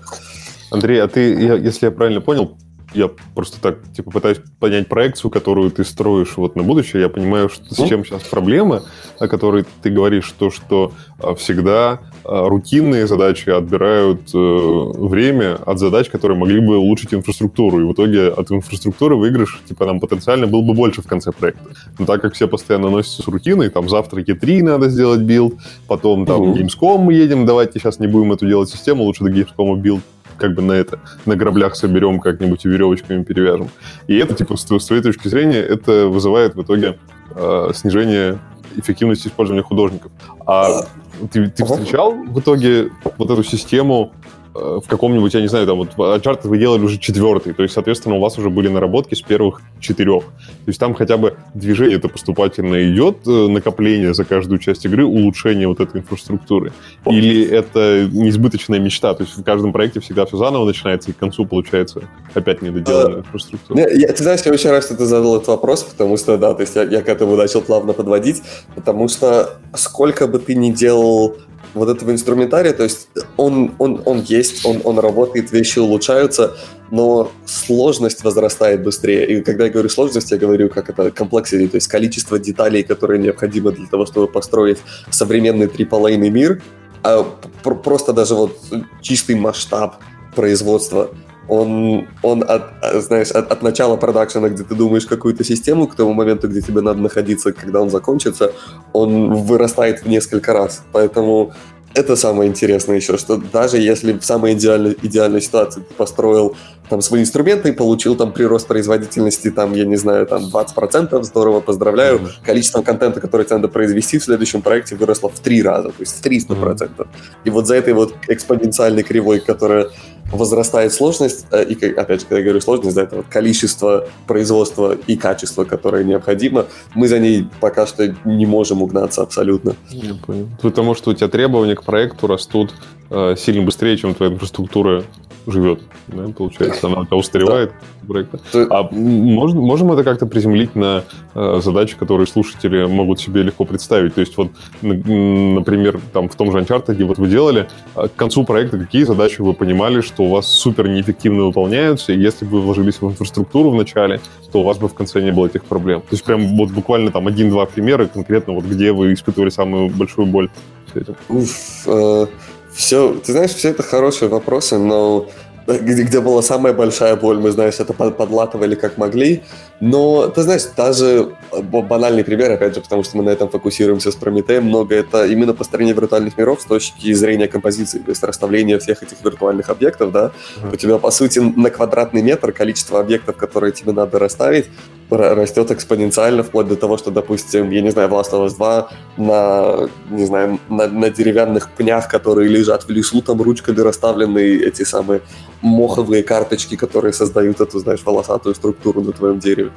[0.71, 2.57] Андрей, а ты, я, если я правильно понял,
[2.93, 7.03] я просто так, типа, пытаюсь понять проекцию, которую ты строишь вот на будущее.
[7.03, 8.83] Я понимаю, что с чем сейчас проблема,
[9.19, 15.79] о которой ты говоришь, то, что а, всегда а, рутинные задачи отбирают э, время от
[15.79, 17.81] задач, которые могли бы улучшить инфраструктуру.
[17.81, 21.63] И в итоге от инфраструктуры выигрыш, типа, нам потенциально был бы больше в конце проекта.
[21.99, 25.55] Но так как все постоянно носятся с рутиной, там, завтра E3 надо сделать билд,
[25.87, 26.55] потом там uh-huh.
[26.55, 30.01] Gamescom мы едем, давайте сейчас не будем эту делать систему, лучше до Gamescom билд
[30.41, 33.69] как бы на это, на граблях соберем как-нибудь и веревочками перевяжем.
[34.09, 36.99] И это, типа, с твоей точки зрения, это вызывает в итоге
[37.35, 38.39] э, снижение
[38.77, 40.11] эффективности использования художников.
[40.47, 40.87] А
[41.31, 44.13] ты, ты встречал в итоге вот эту систему
[44.55, 48.17] в каком-нибудь, я не знаю, там вот Uncharted вы делали уже четвертый, то есть, соответственно,
[48.17, 50.25] у вас уже были наработки с первых четырех.
[50.25, 55.05] То есть там хотя бы движение это поступательно идет, э, накопление за каждую часть игры,
[55.05, 56.73] улучшение вот этой инфраструктуры.
[57.07, 61.17] Или это неизбыточная мечта, то есть в каждом проекте всегда все заново начинается, и к
[61.19, 62.03] концу получается
[62.35, 63.89] опять недоделанная а, инфраструктура.
[63.89, 66.63] Я, ты знаешь, я очень рад, что ты задал этот вопрос, потому что, да, то
[66.63, 68.43] есть я, я к этому начал плавно подводить,
[68.75, 71.37] потому что сколько бы ты ни делал
[71.75, 76.57] вот этого инструментария, то есть он, он, он есть, он, он работает, вещи улучшаются,
[76.91, 79.27] но сложность возрастает быстрее.
[79.27, 83.21] И когда я говорю сложность, я говорю как это complexity, то есть количество деталей, которые
[83.21, 84.79] необходимо для того, чтобы построить
[85.11, 86.63] современный триполейный мир,
[87.03, 87.23] а
[87.63, 88.59] просто даже вот
[89.01, 89.97] чистый масштаб
[90.35, 91.11] производства
[91.51, 92.63] он, он от,
[93.03, 96.81] знаешь, от, от начала продакшена, где ты думаешь какую-то систему, к тому моменту, где тебе
[96.81, 98.53] надо находиться, когда он закончится,
[98.93, 100.83] он вырастает в несколько раз.
[100.93, 101.53] Поэтому
[101.93, 106.57] это самое интересное еще, что даже если в самой идеальной, идеальной ситуации ты построил
[106.91, 112.19] там свои инструменты получил там прирост производительности, там, я не знаю, там 20%, здорово, поздравляю.
[112.19, 112.45] Mm-hmm.
[112.45, 116.19] Количество контента, который тебе надо произвести в следующем проекте выросло в три раза, то есть
[116.19, 116.49] в 300%.
[116.49, 117.07] Mm-hmm.
[117.45, 119.87] И вот за этой вот экспоненциальной кривой, которая
[120.33, 124.97] возрастает сложность, э, и, опять же, когда я говорю сложность, да, это вот количество производства
[125.07, 129.77] и качество, которое необходимо, мы за ней пока что не можем угнаться абсолютно.
[129.91, 130.49] Я понял.
[130.61, 132.75] Потому что у тебя требования к проекту растут
[133.11, 135.05] э, сильно быстрее, чем твоя инфраструктура
[135.47, 137.73] живет, да, получается, она у тебя устаревает.
[138.07, 138.41] Проекта.
[138.71, 144.15] А можно, можем это как-то приземлить на э, задачи, которые слушатели могут себе легко представить?
[144.15, 144.51] То есть вот,
[144.83, 149.41] например, там в том же Uncharted, вот вы делали, а к концу проекта какие задачи
[149.41, 153.71] вы понимали, что у вас супер неэффективно выполняются, и если бы вы вложились в инфраструктуру
[153.71, 156.01] в начале, то у вас бы в конце не было этих проблем.
[156.01, 160.27] То есть прям вот буквально там один-два примера конкретно, вот где вы испытывали самую большую
[160.27, 160.49] боль
[160.93, 161.17] с этим.
[161.29, 162.27] Уф, э,
[162.75, 165.29] все, ты знаешь, все это хорошие вопросы, но
[165.67, 169.43] где, где была самая большая боль, мы, знаешь, это подлатывали как могли.
[169.81, 174.15] Но, ты знаешь, даже банальный пример, опять же, потому что мы на этом фокусируемся с
[174.15, 179.03] Прометеем, много это именно построение виртуальных миров с точки зрения композиции, то есть расставление всех
[179.03, 180.33] этих виртуальных объектов, да.
[180.57, 180.73] Mm-hmm.
[180.75, 184.67] У тебя, по сути, на квадратный метр количество объектов, которые тебе надо расставить,
[185.11, 189.89] растет экспоненциально, вплоть до того, что, допустим, я не знаю, Last of Us 2 на,
[190.11, 195.21] не знаю, на, на деревянных пнях, которые лежат в лесу, там ручками расставлены эти самые
[195.63, 199.71] моховые карточки, которые создают эту, знаешь, волосатую структуру на твоем дереве.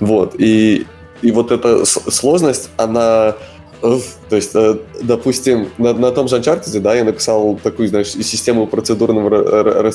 [0.00, 0.86] Вот, и,
[1.22, 3.36] и вот эта сложность, она
[4.28, 8.66] то есть, э, допустим, на, на том же Uncharted, да, я написал такую, знаешь, систему
[8.66, 9.92] процедурного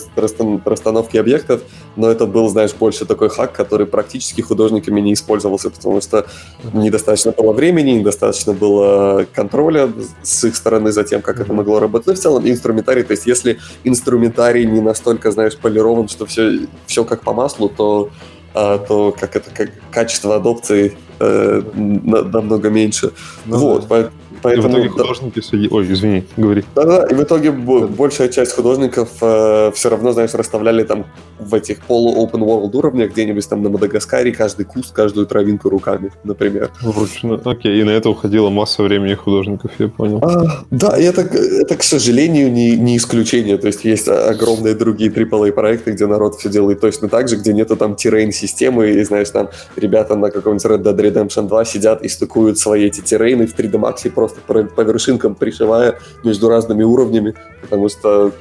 [0.66, 1.62] расстановки объектов,
[1.96, 6.26] но это был, знаешь, больше такой хак, который практически художниками не использовался, потому что
[6.74, 9.92] недостаточно было времени, недостаточно было контроля
[10.24, 12.08] с их стороны за тем, как это могло работать.
[12.08, 17.06] Но в целом инструментарий, то есть если инструментарий не настолько, знаешь, полирован, что все, все
[17.06, 18.10] как по маслу, то
[18.56, 23.12] то как это как качество адопции э, намного меньше.
[23.46, 24.10] Ну, вот, да.
[24.42, 25.68] Поэтому, и в итоге художники среди...
[25.70, 26.64] Ой, извини, говори.
[26.76, 31.06] Да-да, и в итоге большая часть художников э, все равно, знаешь, расставляли там
[31.40, 36.72] в этих полу-open world уровнях где-нибудь там на Мадагаскаре каждый куст, каждую травинку руками, например.
[36.82, 37.42] Вручную.
[37.44, 40.20] Окей, и на это уходила масса времени художников, я понял.
[40.24, 43.58] А, да, и это, это, к сожалению, не, не исключение.
[43.58, 47.54] То есть есть огромные другие AAA проекты, где народ все делает точно так же, где
[47.54, 52.10] нету там террейн-системы, и, знаешь, там ребята на каком-нибудь Red Dead Redemption 2 сидят и
[52.10, 57.36] стыкуют свои эти террейны в 3D Max просто просто по вершинкам пришивая между разными уровнями,
[57.62, 58.32] потому что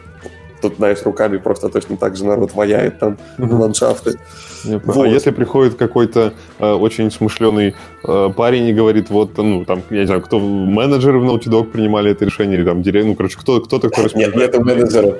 [0.60, 3.54] тут, знаешь, руками просто точно так же народ ваяет там mm-hmm.
[3.54, 4.18] ландшафты.
[4.66, 5.04] А вот.
[5.04, 10.00] А если приходит какой-то э, очень смышленый э, парень и говорит, вот, ну, там, я
[10.00, 13.36] не знаю, кто менеджеры в Naughty Dog принимали это решение, или там, деревья, ну, короче,
[13.38, 15.16] кто, кто-то, кто Нет, нет менеджеров.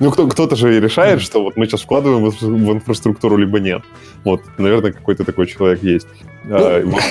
[0.00, 3.82] Ну, кто, кто-то же решает, что вот мы сейчас вкладываем в, инфраструктуру, либо нет.
[4.24, 6.06] Вот, наверное, какой-то такой человек есть.
[6.44, 7.02] Ну, а, вот,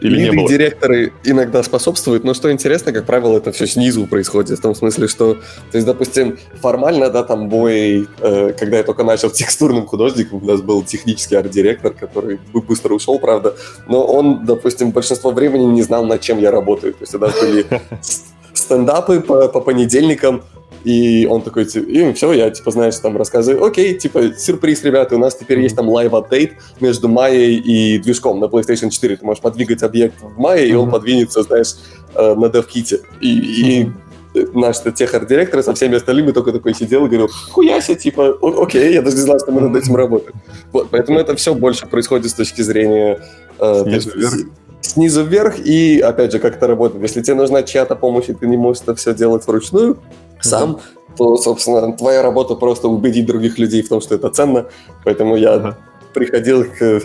[0.00, 0.48] или не было.
[0.48, 5.06] директоры иногда способствуют, но что интересно, как правило, это все снизу происходит, в том смысле,
[5.06, 5.40] что, то
[5.74, 10.60] есть, допустим, формально, да, там бой, э, когда я только начал текстурным художником, у нас
[10.60, 13.54] был технический арт-директор, который быстро ушел, правда,
[13.86, 17.32] но он, допустим, большинство времени не знал, над чем я работаю, то есть у нас
[17.40, 17.64] были
[18.52, 20.42] стендапы по, по понедельникам,
[20.84, 25.18] и он такой, и все, я, типа, знаешь, там рассказываю, окей, типа, сюрприз, ребята, у
[25.18, 29.16] нас теперь есть там live update между Майей и движком на PlayStation 4.
[29.16, 31.74] Ты можешь подвигать объект в Майе, и он подвинется, знаешь,
[32.14, 33.00] э, на DevKit.
[33.20, 33.90] И, и
[34.54, 39.16] наш техар-директор со всеми остальными только такой сидел и говорил, хуяся, типа, окей, я даже
[39.16, 40.34] не знал, что мы над этим работаем.
[40.72, 43.20] Вот, поэтому это все больше происходит с точки зрения...
[43.58, 44.34] Э, снизу вверх.
[44.80, 47.02] Снизу вверх, и, опять же, как это работает.
[47.02, 49.98] Если тебе нужна чья-то помощь, и ты не можешь это все делать вручную,
[50.42, 50.80] сам,
[51.16, 54.66] то, собственно, твоя работа просто убедить других людей в том, что это ценно.
[55.04, 55.78] Поэтому я ага.
[56.14, 57.02] приходил к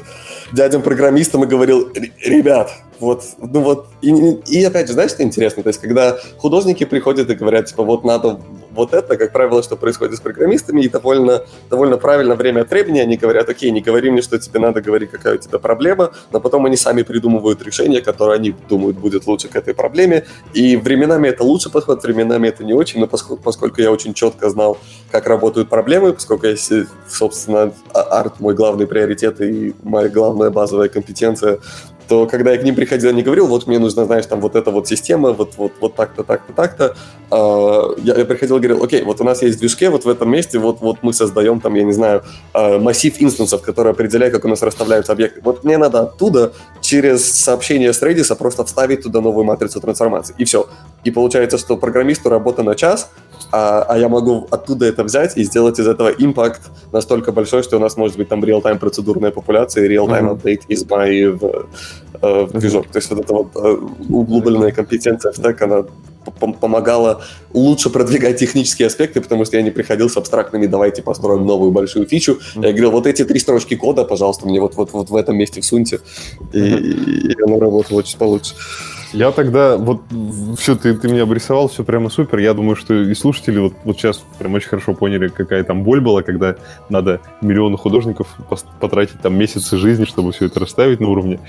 [0.54, 1.90] дядям-программистам и говорил,
[2.24, 5.64] ребят, вот, ну вот, и, и опять же, знаешь, что интересно?
[5.64, 8.40] То есть, когда художники приходят и говорят, типа, вот надо
[8.78, 13.00] вот это, как правило, что происходит с программистами, и довольно, довольно правильно время от времени
[13.00, 16.40] они говорят, окей, не говори мне, что тебе надо, говори, какая у тебя проблема, но
[16.40, 21.28] потом они сами придумывают решение, которое они думают будет лучше к этой проблеме, и временами
[21.28, 24.78] это лучше подход, временами это не очень, но поскольку, поскольку я очень четко знал,
[25.12, 26.56] как работают проблемы, поскольку я,
[27.10, 31.60] собственно, а, арт мой главный приоритет и моя главная базовая компетенция,
[32.08, 34.56] то когда я к ним приходил, я не говорил, вот мне нужно, знаешь, там вот
[34.56, 36.96] эта вот система, вот, вот, вот так-то, так-то, так-то.
[37.30, 40.30] А, я, приходил и говорил, окей, вот у нас есть в движке, вот в этом
[40.30, 44.46] месте, вот, вот мы создаем там, я не знаю, а, массив инстансов, который определяет, как
[44.46, 45.42] у нас расставляются объекты.
[45.44, 50.36] Вот мне надо оттуда через сообщение с Redis просто вставить туда новую матрицу трансформации.
[50.38, 50.68] И все.
[51.04, 53.10] И получается, что программисту работа на час,
[53.52, 57.78] а, а я могу оттуда это взять и сделать из этого импакт настолько большой, что
[57.78, 61.68] у нас может быть там реал-тайм процедурная популяция и реал-тайм апдейт из my в,
[62.22, 62.88] э, в движок.
[62.88, 63.78] То есть вот эта вот э,
[64.10, 65.86] углубленная компетенция в тег, она
[66.32, 67.24] помогала
[67.54, 72.06] лучше продвигать технические аспекты, потому что я не приходил с абстрактными «давайте построим новую большую
[72.06, 72.34] фичу».
[72.34, 72.66] Mm-hmm.
[72.66, 75.62] Я говорил, вот эти три строчки кода, пожалуйста, мне вот, вот, вот в этом месте
[75.62, 76.00] всуньте.
[76.54, 77.34] И, mm-hmm.
[77.34, 78.56] и оно работало чуть получше.
[79.14, 80.02] Я тогда, вот,
[80.58, 82.40] все, ты, ты меня обрисовал, все прямо супер.
[82.40, 86.02] Я думаю, что и слушатели вот, вот сейчас прям очень хорошо поняли, какая там боль
[86.02, 86.56] была, когда
[86.90, 88.36] надо миллионы художников
[88.80, 91.40] потратить там месяцы жизни, чтобы все это расставить на уровне.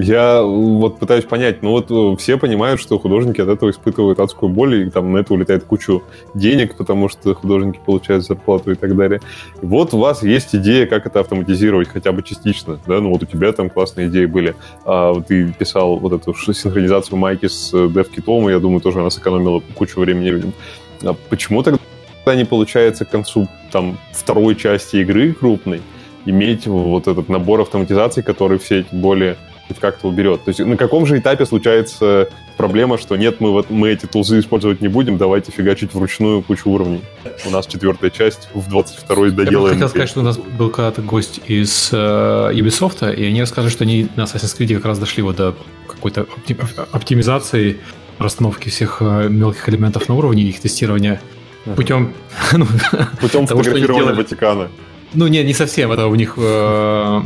[0.00, 4.48] Я вот пытаюсь понять, ну вот э, все понимают, что художники от этого испытывают адскую
[4.48, 8.94] боль, и там на это улетает кучу денег, потому что художники получают зарплату и так
[8.94, 9.20] далее.
[9.60, 13.24] И вот у вас есть идея, как это автоматизировать хотя бы частично, да, ну вот
[13.24, 14.54] у тебя там классные идеи были.
[14.84, 19.98] А, ты писал вот эту синхронизацию майки с DevKit, я думаю, тоже она сэкономила кучу
[19.98, 20.52] времени людям.
[21.02, 21.80] А почему тогда
[22.36, 25.80] не получается к концу там второй части игры крупной
[26.24, 29.36] иметь вот этот набор автоматизаций, который все эти более
[29.68, 30.44] хоть как-то уберет.
[30.44, 34.40] То есть на каком же этапе случается проблема, что нет, мы, вот, мы эти тулзы
[34.40, 37.02] использовать не будем, давайте фигачить вручную кучу уровней.
[37.46, 39.50] У нас четвертая часть, в 22-й доделаем.
[39.50, 43.40] Я бы хотел сказать, что у нас был когда-то гость из э, Ubisoft, и они
[43.40, 45.54] рассказывали, что они на Assassin's Creed как раз дошли вот до
[45.86, 46.26] какой-то
[46.92, 47.78] оптимизации
[48.18, 51.20] расстановки всех э, мелких элементов на уровне и их тестирования
[51.76, 52.14] путем...
[52.52, 52.66] Ну,
[53.20, 54.68] путем фотографирования Ватикана.
[55.14, 55.90] Ну, нет, не совсем.
[55.92, 57.20] Это у них э,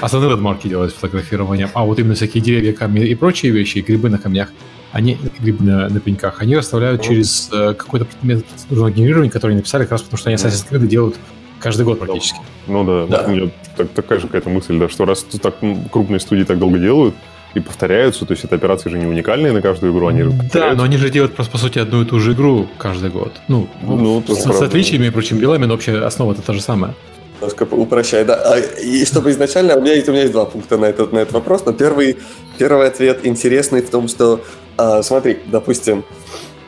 [0.00, 1.68] основные лендмарки делают фотографированием.
[1.74, 4.48] А вот именно всякие деревья, камни и прочие вещи, грибы на камнях,
[4.92, 9.58] они, грибы на, на пеньках, они расставляют через э, какой-то метод процедурного генерирования, который они
[9.58, 11.16] написали как раз потому, что они Assassin's Creed делают
[11.58, 12.38] каждый год практически.
[12.66, 13.26] Ну да, да.
[13.26, 15.56] у меня так, такая же какая-то мысль, да, что раз так
[15.90, 17.14] крупные студии так долго делают,
[17.54, 20.82] и повторяются, то есть это операции же не уникальные на каждую игру, они Да, но
[20.82, 23.32] они же делают просто, по сути, одну и ту же игру каждый год.
[23.48, 26.94] Ну, ну с, с отличиями и прочими делами, но общая основа это та же самая
[27.36, 28.34] немножко упрощай, да.
[28.34, 31.18] А, и чтобы изначально, у меня есть, у меня есть два пункта на этот, на
[31.18, 32.16] этот вопрос, но первый,
[32.58, 34.40] первый ответ интересный в том, что,
[34.76, 36.04] а, смотри, допустим,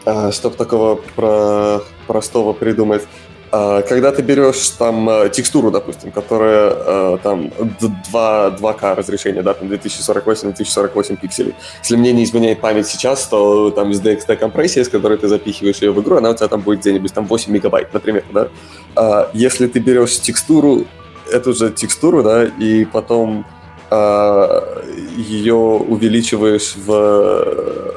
[0.05, 3.03] а, чтобы такого про, простого придумать,
[3.51, 9.69] когда ты берешь там а, текстуру, допустим, которая а, там 2, 2К разрешение, да, там
[9.69, 11.55] 2048-2048 пикселей.
[11.83, 15.79] Если мне не изменяет память сейчас, то там из DXT компрессия, с которой ты запихиваешь
[15.79, 19.29] ее в игру, она у тебя там будет где-нибудь там 8 мегабайт, например, да.
[19.33, 20.85] Если ты берешь текстуру,
[21.31, 23.47] эту же текстуру, да, и потом
[25.17, 27.95] ее увеличиваешь в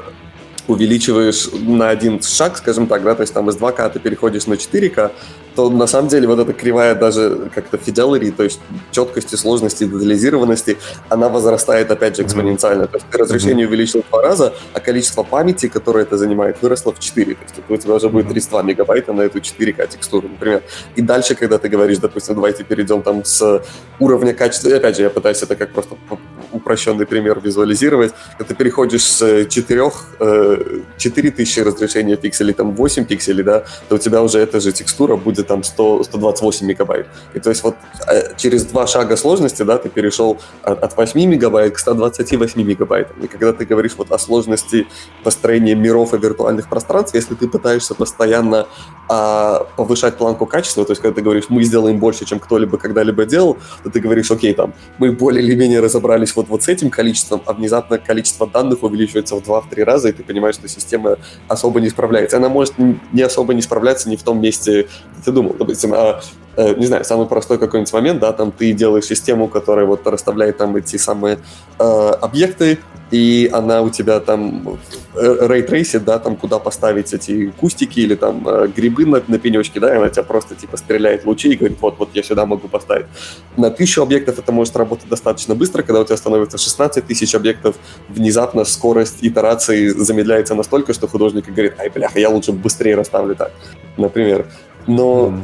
[0.72, 4.54] увеличиваешь на один шаг, скажем так, да, то есть там из 2К ты переходишь на
[4.54, 5.12] 4К,
[5.56, 8.60] то на самом деле вот эта кривая даже как-то fidelity, то есть
[8.92, 10.78] четкости, сложности, детализированности,
[11.10, 12.88] она возрастает опять же экспоненциально.
[12.88, 16.92] То есть ты разрешение увеличил в два раза, а количество памяти, которое это занимает, выросло
[16.94, 17.36] в 4.
[17.36, 20.64] То есть у тебя уже будет 32 мегабайта на эту 4К текстуру, например.
[20.96, 23.64] И дальше, когда ты говоришь, допустим, давайте перейдем там с
[24.00, 25.96] уровня качества, и опять же, я пытаюсь это как просто
[26.52, 29.92] упрощенный пример визуализировать, когда ты переходишь с 4,
[30.98, 35.16] 4000 э, разрешения пикселей, там 8 пикселей, да, то у тебя уже эта же текстура
[35.16, 37.08] будет там 100, 128 мегабайт.
[37.34, 37.76] И то есть вот
[38.08, 43.22] э, через два шага сложности, да, ты перешел от, от 8 мегабайт к 128 мегабайтам.
[43.22, 44.88] И когда ты говоришь вот о сложности
[45.24, 48.68] построения миров и виртуальных пространств, если ты пытаешься постоянно
[49.10, 53.26] а, повышать планку качества, то есть когда ты говоришь, мы сделаем больше, чем кто-либо когда-либо
[53.26, 56.90] делал, то ты говоришь, окей, там, мы более или менее разобрались вот, вот с этим
[56.90, 61.18] количеством, а внезапно количество данных увеличивается в 2-3 раза, и ты понимаешь, что система
[61.48, 62.38] особо не справляется.
[62.38, 65.56] Она может не особо не справляться не в том месте, где ты думал.
[65.58, 66.22] Допустим, а,
[66.56, 70.58] э, не знаю, самый простой какой-нибудь момент, да, там ты делаешь систему, которая вот расставляет
[70.58, 71.40] там эти самые
[71.80, 71.84] э,
[72.22, 72.80] объекты,
[73.12, 74.80] и она у тебя там
[75.14, 79.94] рейтрейсит, да, там куда поставить эти кустики или там э, грибы на, на пенечке, да,
[79.94, 83.08] и она тебя просто типа стреляет лучи и говорит, вот, вот я сюда могу поставить.
[83.58, 87.76] На тысячу объектов это может работать достаточно быстро, когда у тебя становится 16 тысяч объектов,
[88.08, 93.52] внезапно скорость итерации замедляется настолько, что художник говорит, ай, бляха, я лучше быстрее расставлю так,
[93.98, 94.46] например.
[94.88, 95.42] Но mm.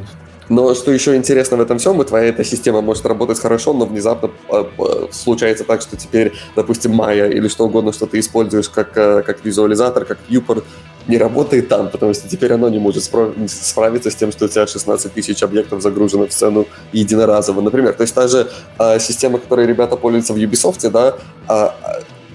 [0.49, 3.85] Но что еще интересно в этом всем, и твоя эта система может работать хорошо, но
[3.85, 4.63] внезапно э,
[5.11, 9.43] случается так, что теперь, допустим, Maya или что угодно, что ты используешь как, э, как
[9.43, 10.63] визуализатор, как viewport,
[11.07, 14.67] не работает там, потому что теперь оно не может справиться с тем, что у тебя
[14.67, 17.93] 16 тысяч объектов загружено в сцену единоразово, например.
[17.93, 21.17] То есть та же э, система, которой ребята пользуются в Ubisoft, да,
[21.49, 21.69] э,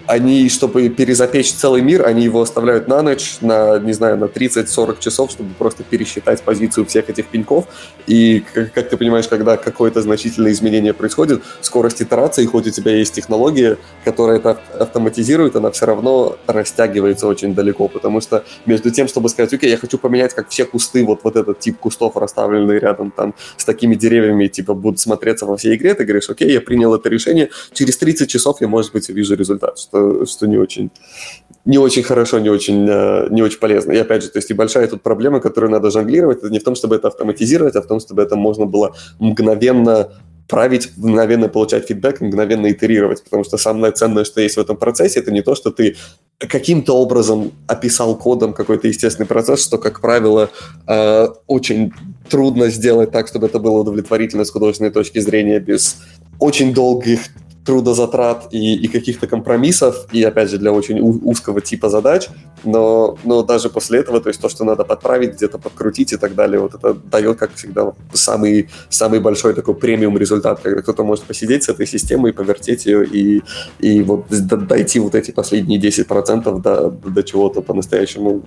[0.07, 4.99] они, чтобы перезапечь целый мир, они его оставляют на ночь, на, не знаю, на 30-40
[5.01, 7.67] часов, чтобы просто пересчитать позицию всех этих пеньков.
[8.07, 12.95] И, как, как ты понимаешь, когда какое-то значительное изменение происходит, скорость итерации, хоть у тебя
[12.95, 19.09] есть технология, которая это автоматизирует, она все равно растягивается очень далеко, потому что между тем,
[19.09, 22.79] чтобы сказать, окей, я хочу поменять, как все кусты, вот, вот этот тип кустов, расставленные
[22.79, 26.61] рядом там с такими деревьями, типа, будут смотреться во всей игре, ты говоришь, окей, я
[26.61, 30.90] принял это решение, через 30 часов я, может быть, увижу результат, что, что не очень
[31.64, 33.93] не очень хорошо, не очень, э, не очень полезно.
[33.93, 36.64] И опять же, то есть и большая тут проблема, которую надо жонглировать, это не в
[36.64, 40.09] том, чтобы это автоматизировать, а в том, чтобы это можно было мгновенно
[40.49, 45.20] править, мгновенно получать фидбэк, мгновенно итерировать, потому что самое ценное, что есть в этом процессе,
[45.20, 45.97] это не то, что ты
[46.38, 50.51] каким-то образом описал кодом какой-то естественный процесс, что, как правило,
[50.88, 51.93] э, очень
[52.28, 55.99] трудно сделать так, чтобы это было удовлетворительно с художественной точки зрения без
[56.40, 57.20] очень долгих
[57.65, 62.29] трудозатрат и, и каких-то компромиссов, и, опять же, для очень узкого типа задач,
[62.65, 66.35] но, но даже после этого, то есть то, что надо подправить, где-то подкрутить и так
[66.35, 71.25] далее, вот это дает, как всегда, самый, самый большой такой премиум результат, когда кто-то может
[71.25, 73.43] посидеть с этой системой, повертеть ее и,
[73.79, 78.43] и вот дойти вот эти последние 10% до, до чего-то по-настоящему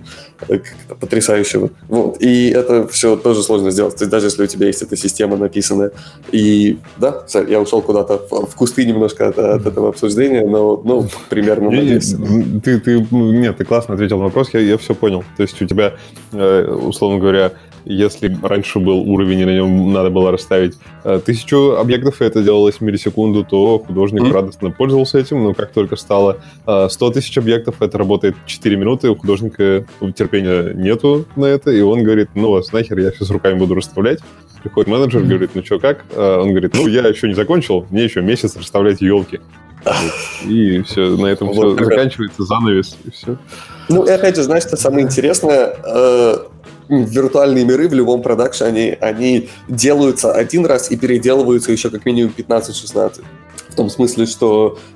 [0.48, 0.60] э,
[1.00, 1.70] потрясающего.
[1.88, 2.20] Вот.
[2.20, 3.96] И это все тоже сложно сделать.
[3.96, 5.92] То есть даже если у тебя есть эта система написанная.
[6.32, 11.06] И да, я ушел куда-то в кусты немного немножко от, от этого обсуждения, но, ну,
[11.28, 12.14] примерно надеюсь.
[12.62, 15.24] Ты, ты, нет, ты классно ответил на вопрос, я, я все понял.
[15.36, 15.94] То есть у тебя,
[16.32, 17.52] э, условно говоря,
[17.84, 22.42] если раньше был уровень, и на нем надо было расставить э, тысячу объектов, и это
[22.42, 24.32] делалось в миллисекунду, то художник mm-hmm.
[24.32, 29.08] радостно пользовался этим, но как только стало 100 э, тысяч объектов, это работает 4 минуты,
[29.08, 29.86] у художника
[30.16, 34.18] терпения нету на это, и он говорит, ну вас нахер, я сейчас руками буду расставлять.
[34.66, 36.04] Приходит менеджер, говорит, ну что, как?
[36.16, 39.38] Он говорит, ну я еще не закончил, мне еще месяц расставлять елки.
[40.44, 43.36] И все, на этом все заканчивается, занавес, и все.
[43.88, 45.76] Ну, и опять же, знаешь, что самое интересное,
[46.88, 53.22] виртуальные миры в любом продакшене, они, делаются один раз и переделываются еще как минимум 15-16.
[53.68, 54.95] В том смысле, что а, а,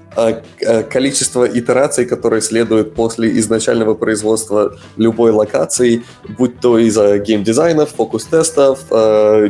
[0.91, 6.03] количество итераций, которые следуют после изначального производства любой локации,
[6.37, 9.47] будь то из-за геймдизайнов, фокус-тестов, а,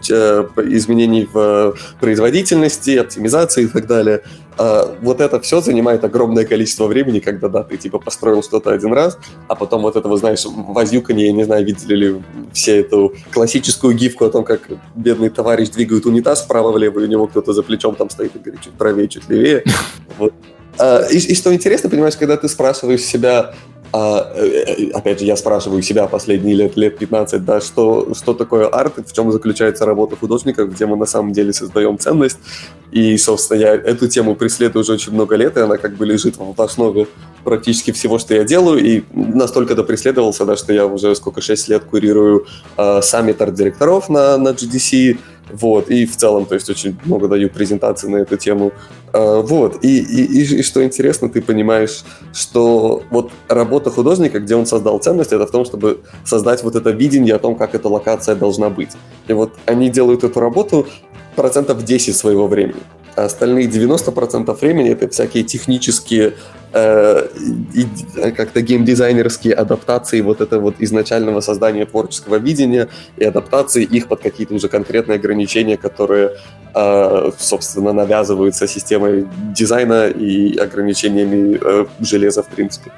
[0.00, 4.22] изменений в производительности, оптимизации и так далее.
[5.00, 9.18] Вот это все занимает огромное количество времени, когда, да, ты типа построил что-то один раз,
[9.48, 13.94] а потом вот это, вы знаешь, возюканье, я не знаю, видели ли все эту классическую
[13.94, 14.60] гифку о том, как
[14.94, 18.72] бедный товарищ двигает унитаз вправо-влево, и у него кто-то за плечом там стоит и чуть
[18.74, 19.64] правее, чуть левее.
[20.18, 20.34] Вот.
[21.10, 23.54] И, и что интересно, понимаешь, когда ты спрашиваешь себя,
[23.94, 28.66] А, э, опять же, я спрашиваю себя последние лет, лет 15, да, что, что такое
[28.66, 32.38] арт, в чем заключается работа художников, где мы на самом деле создаем ценность.
[32.90, 36.36] И, собственно, я эту тему преследую уже очень много лет, и она как бы лежит
[36.38, 37.06] в основе
[37.44, 41.84] практически всего, что я делаю, и настолько допреследовался, да, что я уже сколько, 6 лет
[41.84, 42.46] курирую
[42.78, 45.18] э, саммит арт-директоров на, на GDC,
[45.52, 48.72] вот, и в целом, то есть очень много даю презентаций на эту тему.
[49.12, 54.56] Uh, вот, и, и, и, и что интересно, ты понимаешь, что вот работа художника, где
[54.56, 57.88] он создал ценность, это в том, чтобы создать вот это видение о том, как эта
[57.88, 58.92] локация должна быть.
[59.28, 60.86] И вот они делают эту работу
[61.36, 62.80] процентов 10 своего времени.
[63.16, 66.34] А остальные 90% времени это всякие технические
[66.72, 67.28] э,
[68.36, 74.54] как-то геймдизайнерские адаптации вот этого вот изначального создания творческого видения и адаптации их под какие-то
[74.54, 76.32] уже конкретные ограничения, которые,
[76.74, 82.92] э, собственно, навязываются системой дизайна и ограничениями э, железа, в принципе.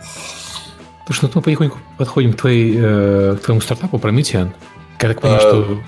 [1.06, 4.52] Слушай, ну мы потихоньку подходим к, твоей, э, к твоему стартапу Promethean.
[5.00, 5.78] Я так понимаю, а, что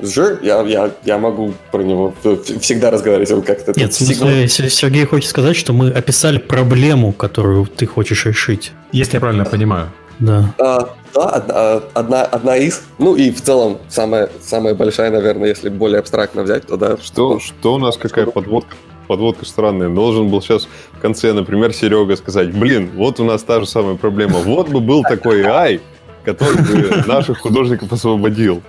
[0.00, 2.14] Sure, я, я, я могу про него
[2.60, 3.30] всегда разговаривать.
[3.30, 8.26] Он как-то Нет, в смысле, Сергей хочет сказать, что мы описали проблему, которую ты хочешь
[8.26, 8.72] решить.
[8.92, 9.90] Если я правильно понимаю.
[10.18, 10.54] Да.
[10.58, 12.82] А, да, одна, одна, из.
[12.98, 16.96] Ну и в целом самая, самая большая, наверное, если более абстрактно взять, то да.
[16.98, 18.76] Что, что у нас какая подводка?
[19.06, 19.88] Подводка странная.
[19.88, 23.94] Должен был сейчас в конце, например, Серега сказать, блин, вот у нас та же самая
[23.96, 24.40] проблема.
[24.40, 25.80] Вот бы был такой AI,
[26.24, 28.62] который бы наших художников освободил.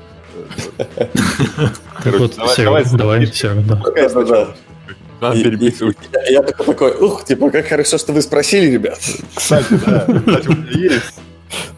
[2.03, 3.81] Короче, давай, давай, все, да.
[6.29, 8.99] Я такой, ух, типа, как хорошо, что вы спросили, ребят.
[9.33, 11.19] Кстати, да, кстати, у меня есть.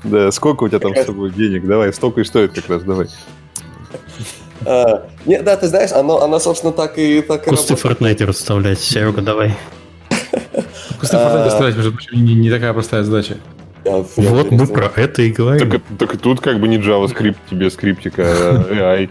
[0.03, 1.65] Да, сколько у тебя там с собой денег?
[1.65, 3.07] Давай, столько и стоит как раз, давай.
[4.65, 8.80] А, не, да, ты знаешь, оно, оно, собственно, так и так Кусты Fortnite расставлять.
[8.80, 9.55] Серега, давай.
[10.99, 13.38] Кусты Fortnite расставлять, между прочим, не такая простая задача.
[14.18, 15.72] Я, вот мы про это и говорим.
[15.72, 19.10] Так, так и тут как бы не JavaScript тебе скриптика, а AI.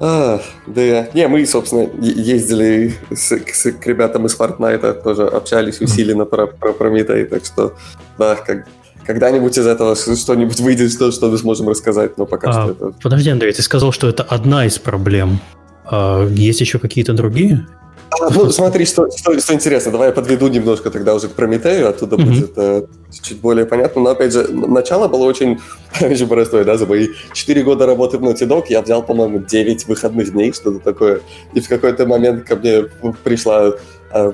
[0.00, 6.24] А, да, не, мы, собственно, ездили с, с, к ребятам из Fortnite, тоже общались усиленно
[6.24, 7.74] про, про Прометей, так что,
[8.16, 8.68] да, как,
[9.04, 12.94] когда-нибудь из этого что-нибудь выйдет, что, что мы сможем рассказать, но пока а, что это...
[13.02, 15.40] Подожди, Андрей, ты сказал, что это одна из проблем.
[15.84, 17.66] А, есть еще какие-то другие?
[18.10, 19.92] А, ну, смотри, что, что, что интересно.
[19.92, 22.24] Давай я подведу немножко тогда уже к Прометею, оттуда mm-hmm.
[22.24, 22.82] будет э,
[23.22, 24.02] чуть более понятно.
[24.02, 25.60] Но, опять же, начало было очень,
[26.00, 29.88] очень простое, да, за мои 4 года работы в Naughty Dog я взял, по-моему, 9
[29.88, 31.20] выходных дней, что-то такое.
[31.52, 32.84] И в какой-то момент ко мне
[33.24, 33.74] пришла
[34.12, 34.32] э,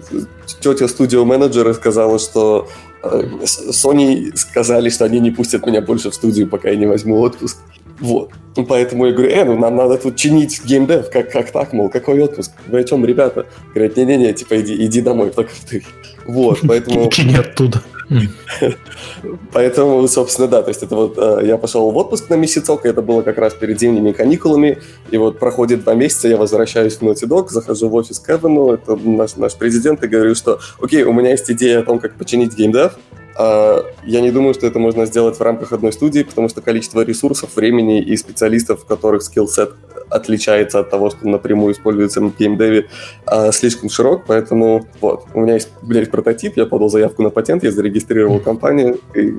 [0.60, 2.68] тетя студио-менеджера и сказала, что
[3.02, 7.20] э, Sony сказали, что они не пустят меня больше в студию, пока я не возьму
[7.20, 7.58] отпуск.
[8.00, 8.30] Вот.
[8.56, 11.88] Ну, поэтому я говорю, э, ну нам надо тут чинить геймдев, как, как так, мол,
[11.88, 12.52] какой отпуск?
[12.68, 13.46] Вы о чем, ребята?
[13.74, 15.84] Говорят, не-не-не, типа иди, иди домой, только ты.
[16.26, 17.08] Вот, поэтому...
[17.10, 17.82] Чини оттуда.
[19.52, 22.88] Поэтому, собственно, да, то есть это вот э, я пошел в отпуск на месяцок, и
[22.88, 24.78] это было как раз перед зимними каникулами,
[25.10, 28.72] и вот проходит два месяца, я возвращаюсь в Naughty Dog, захожу в офис к Эвану,
[28.72, 32.16] это наш, наш президент, и говорю, что, окей, у меня есть идея о том, как
[32.16, 32.98] починить геймдев,
[33.36, 37.56] я не думаю, что это можно сделать в рамках одной студии, потому что количество ресурсов,
[37.56, 39.72] времени и специалистов, у которых скиллсет
[40.08, 42.88] отличается от того, что напрямую используется в геймдеве,
[43.26, 47.22] а, слишком широк, поэтому вот, у меня есть, у меня есть прототип, я подал заявку
[47.22, 49.34] на патент, я зарегистрировал компанию, и,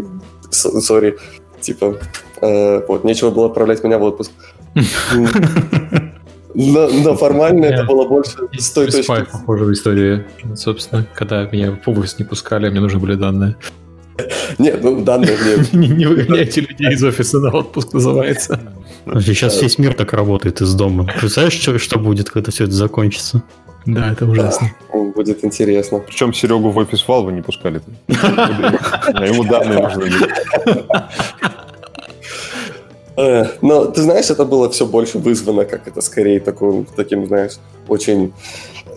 [0.50, 1.18] сори,
[1.62, 2.00] типа,
[2.42, 4.32] э, вот, нечего было отправлять меня в отпуск.
[6.58, 9.06] Но, но формально это было больше с той точки.
[9.06, 10.26] похожая история,
[10.56, 13.58] собственно, когда меня в офис не пускали, а мне нужны были данные.
[14.58, 15.32] Нет, ну данных
[15.74, 15.74] нет.
[15.74, 18.60] Не выгоняйте людей из офиса на отпуск называется.
[19.06, 21.06] Сейчас весь мир так работает из дома.
[21.20, 23.44] Представляешь, что, что будет, когда все это закончится?
[23.86, 24.72] Да, это ужасно.
[25.16, 26.00] Будет интересно.
[26.00, 27.82] Причем Серегу в офис Valve не пускали.
[28.08, 30.10] А ему данные нужны
[33.18, 37.54] э, но ты знаешь, это было все больше вызвано, как это скорее таким знаешь,
[37.88, 38.34] очень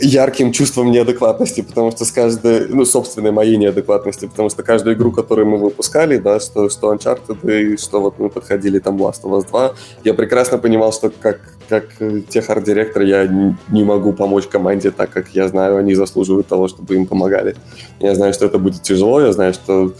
[0.00, 5.12] ярким чувством неадекватности, потому что с каждой, ну, собственной моей неадекватности, потому что каждую игру,
[5.12, 9.38] которую мы выпускали, да, что, что Uncharted и что вот мы подходили там Last of
[9.38, 9.74] Us 2,
[10.04, 11.84] я прекрасно понимал, что как, как
[12.28, 16.94] тех арт-директор я не могу помочь команде так, как я знаю, они заслуживают того, чтобы
[16.94, 17.56] им помогали.
[18.00, 19.92] Я знаю, что это будет тяжело, я знаю, что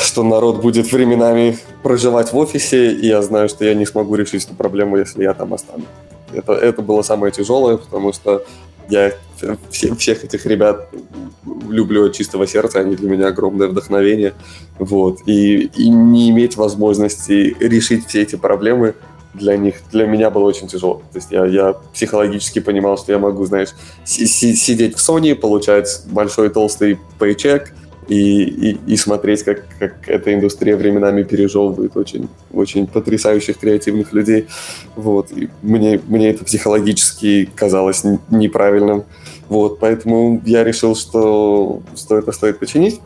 [0.00, 4.44] что народ будет временами проживать в офисе, и я знаю, что я не смогу решить
[4.44, 5.84] эту проблему, если я там останусь.
[6.32, 8.44] Это, это было самое тяжелое, потому что
[8.88, 9.12] я
[9.70, 10.88] все, всех этих ребят
[11.68, 14.34] люблю от чистого сердца, они для меня огромное вдохновение.
[14.78, 15.20] Вот.
[15.26, 18.94] И, и не иметь возможности решить все эти проблемы
[19.34, 21.02] для них, для меня было очень тяжело.
[21.12, 23.70] То есть я, я психологически понимал, что я могу, знаешь,
[24.04, 27.72] си- сидеть в Sony, получать большой толстый пейчек,
[28.08, 34.48] и, и, и смотреть, как, как эта индустрия временами пережевывает очень, очень потрясающих креативных людей.
[34.96, 35.30] Вот.
[35.32, 39.04] И мне, мне это психологически казалось неправильным.
[39.48, 39.78] Вот.
[39.78, 43.00] Поэтому я решил, что, что это стоит починить.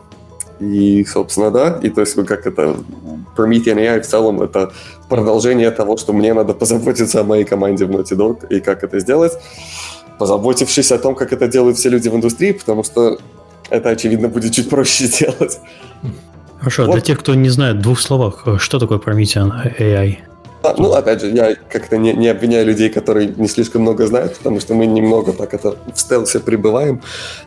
[0.59, 1.79] И, собственно, да.
[1.83, 2.77] И то есть, как это...
[3.37, 4.71] Promethean AI в целом это
[5.09, 8.99] продолжение того, что мне надо позаботиться о моей команде в Naughty Dog и как это
[8.99, 9.33] сделать,
[10.17, 13.19] позаботившись о том, как это делают все люди в индустрии, потому что
[13.69, 15.59] это, очевидно, будет чуть проще сделать.
[16.59, 16.93] Хорошо, вот.
[16.93, 20.17] для тех, кто не знает в двух словах, что такое Promethean AI?
[20.63, 24.35] А, ну, опять же, я как-то не, не обвиняю людей, которые не слишком много знают,
[24.37, 27.01] потому что мы немного так это в стелсе пребываем.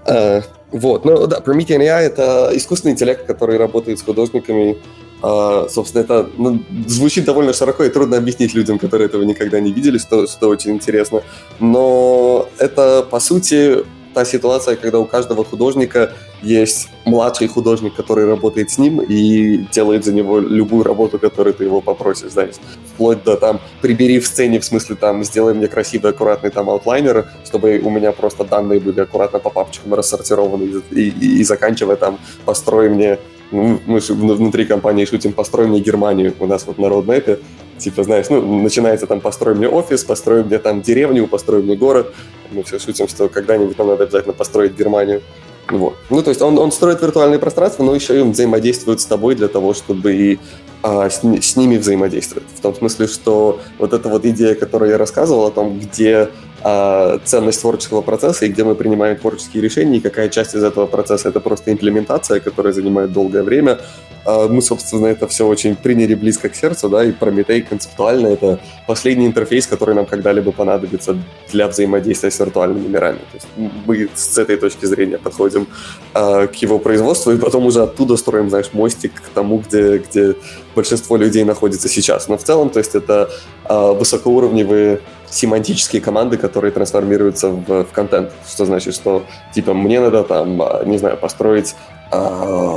[0.05, 4.77] А, вот, ну да, Promethean AI— это искусственный интеллект, который работает с художниками.
[5.21, 9.73] А, собственно, это ну, звучит довольно широко и трудно объяснить людям, которые этого никогда не
[9.73, 11.23] видели, что, что очень интересно.
[11.59, 13.79] Но это, по сути,
[14.19, 16.13] та ситуация, когда у каждого художника
[16.43, 21.63] есть младший художник, который работает с ним и делает за него любую работу, которую ты
[21.65, 22.57] его попросишь, знаешь.
[22.95, 27.27] Вплоть до там, прибери в сцене, в смысле там, сделай мне красивый, аккуратный там аутлайнер,
[27.45, 32.19] чтобы у меня просто данные были аккуратно по папочкам рассортированы и, и, и заканчивая там,
[32.45, 33.19] построй мне
[33.53, 34.01] ну, мы
[34.35, 36.35] внутри компании шутим «построй мне Германию».
[36.41, 37.39] У нас вот на родмэпе,
[37.79, 42.15] типа, знаешь, ну, начинается там «построй мне офис», «построй мне там деревню», «построй мне город».
[42.51, 45.23] Мы все шутим, что когда-нибудь нам надо обязательно построить Германию.
[45.69, 45.97] Вот.
[46.09, 49.49] Ну, то есть он, он строит виртуальные пространства, но еще и взаимодействует с тобой для
[49.49, 50.39] того, чтобы и
[50.83, 52.49] а, с, с ними взаимодействовать.
[52.55, 56.29] В том смысле, что вот эта вот идея, которую я рассказывал о том, где
[56.63, 60.87] а, ценность творческого процесса и где мы принимаем творческие решения, и какая часть из этого
[60.87, 63.79] процесса это просто имплементация, которая занимает долгое время.
[64.25, 68.59] А, мы, собственно, это все очень приняли близко к сердцу, да, и Прометей концептуально это
[68.89, 71.17] последний интерфейс, который нам когда-либо понадобится
[71.53, 73.19] для взаимодействия с виртуальными мирами.
[73.19, 73.47] То есть
[73.87, 75.69] мы с этой точки зрения подходим
[76.13, 80.35] а, к его производству, и потом уже оттуда строим, знаешь, мостик к тому, где, где
[80.75, 82.27] большинство людей находится сейчас.
[82.27, 83.31] Но в целом, то есть это
[83.69, 85.01] высокоуровневые
[85.31, 88.33] семантические команды, которые трансформируются в, в контент.
[88.49, 89.25] Что значит, что
[89.55, 91.75] типа мне надо там, а, не знаю, построить
[92.11, 92.75] э,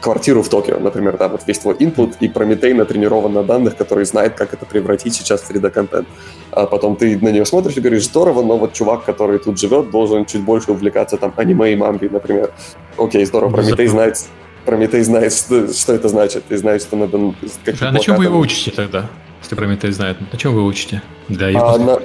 [0.00, 4.04] квартиру в Токио, например, да, вот весь твой input, и Прометей натренирован на данных, который
[4.04, 6.06] знает, как это превратить сейчас в 3D-контент.
[6.52, 9.90] А потом ты на нее смотришь и говоришь, здорово, но вот чувак, который тут живет,
[9.90, 12.52] должен чуть больше увлекаться там аниме и мангой, например.
[12.96, 14.24] Окей, здорово, Прометей знает,
[14.64, 17.34] Прометей знает, что, что это значит, и знает, что надо...
[17.80, 19.08] А на чем вы его учите тогда?
[19.46, 21.02] Если Прометей знает, на чем вы учите?
[21.28, 22.00] Для а, на,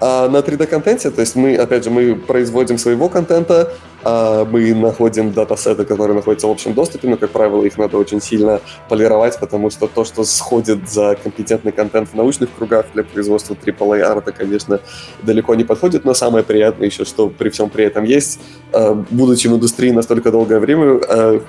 [0.00, 3.72] а на 3D-контенте, то есть мы, опять же, мы производим своего контента,
[4.04, 8.20] а мы находим датасеты, которые находятся в общем доступе, но, как правило, их надо очень
[8.20, 13.54] сильно полировать, потому что то, что сходит за компетентный контент в научных кругах для производства
[13.54, 14.78] AAA арта, конечно,
[15.24, 18.38] далеко не подходит, но самое приятное еще, что при всем при этом есть,
[18.72, 21.42] а, будучи в индустрии настолько долгое время, а,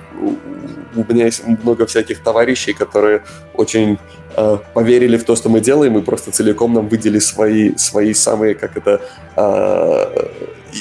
[0.95, 3.23] у меня есть много всяких товарищей, которые
[3.53, 3.97] очень
[4.35, 8.55] э, поверили в то, что мы делаем, и просто целиком нам выделили свои, свои самые,
[8.55, 9.01] как это,
[9.35, 10.27] э,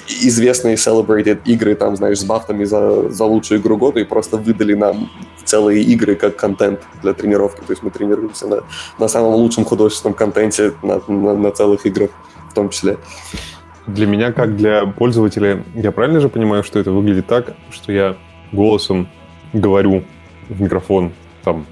[0.08, 4.74] известные celebrated игры, там, знаешь, с бафтами за, за лучшую игру года, и просто выдали
[4.74, 5.10] нам
[5.44, 7.60] целые игры как контент для тренировки.
[7.60, 8.62] То есть мы тренируемся на,
[8.98, 12.10] на самом лучшем художественном контенте, на, на, на целых играх
[12.50, 12.98] в том числе.
[13.86, 18.16] Для меня, как для пользователя, я правильно же понимаю, что это выглядит так, что я
[18.52, 19.08] голосом
[19.52, 20.04] говорю
[20.48, 21.66] в микрофон, там,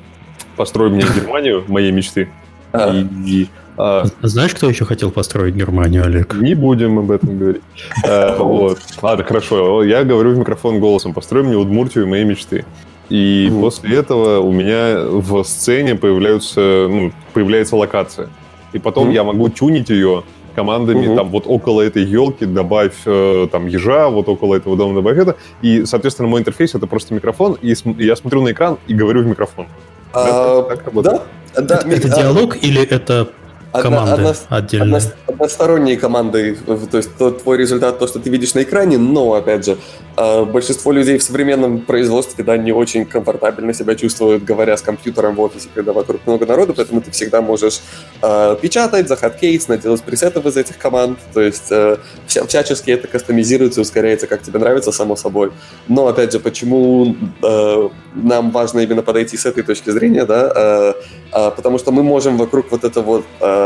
[0.58, 2.28] построй мне Германию, моей мечты.
[2.72, 2.92] А.
[2.92, 3.48] И, и,
[3.78, 6.34] а, Знаешь, кто еще хотел построить Германию, Олег?
[6.34, 7.62] Не будем об этом говорить.
[8.04, 8.78] а, вот.
[9.00, 9.82] Ладно, хорошо.
[9.84, 12.66] Я говорю в микрофон голосом, построй мне Удмуртию моей мечты.
[13.08, 18.28] И после этого у меня в сцене появляются, ну, появляется локация.
[18.74, 21.16] И потом я могу тюнить ее командами, угу.
[21.16, 25.36] там вот около этой елки добавь э, там ежа, вот около этого дома добавь это.
[25.62, 29.26] И, соответственно, мой интерфейс это просто микрофон, и я смотрю на экран и говорю в
[29.26, 29.66] микрофон.
[30.12, 31.22] А, да, да,
[31.54, 33.28] это, это диалог или это
[33.72, 34.96] команды одно, отдельно.
[34.96, 36.56] Одно, односторонние команды,
[36.90, 39.78] то есть то, твой результат, то, что ты видишь на экране, но, опять же,
[40.16, 45.34] а, большинство людей в современном производстве да, не очень комфортабельно себя чувствуют, говоря с компьютером
[45.34, 47.80] в офисе, когда вокруг много народу, поэтому ты всегда можешь
[48.22, 53.80] э, печатать, захоткейс, наделать пресетов из этих команд, то есть э, вся, всячески это кастомизируется,
[53.80, 55.52] ускоряется, как тебе нравится, само собой.
[55.88, 60.94] Но, опять же, почему э, нам важно именно подойти с этой точки зрения, да, э,
[61.32, 63.57] э, потому что мы можем вокруг вот этого вот э,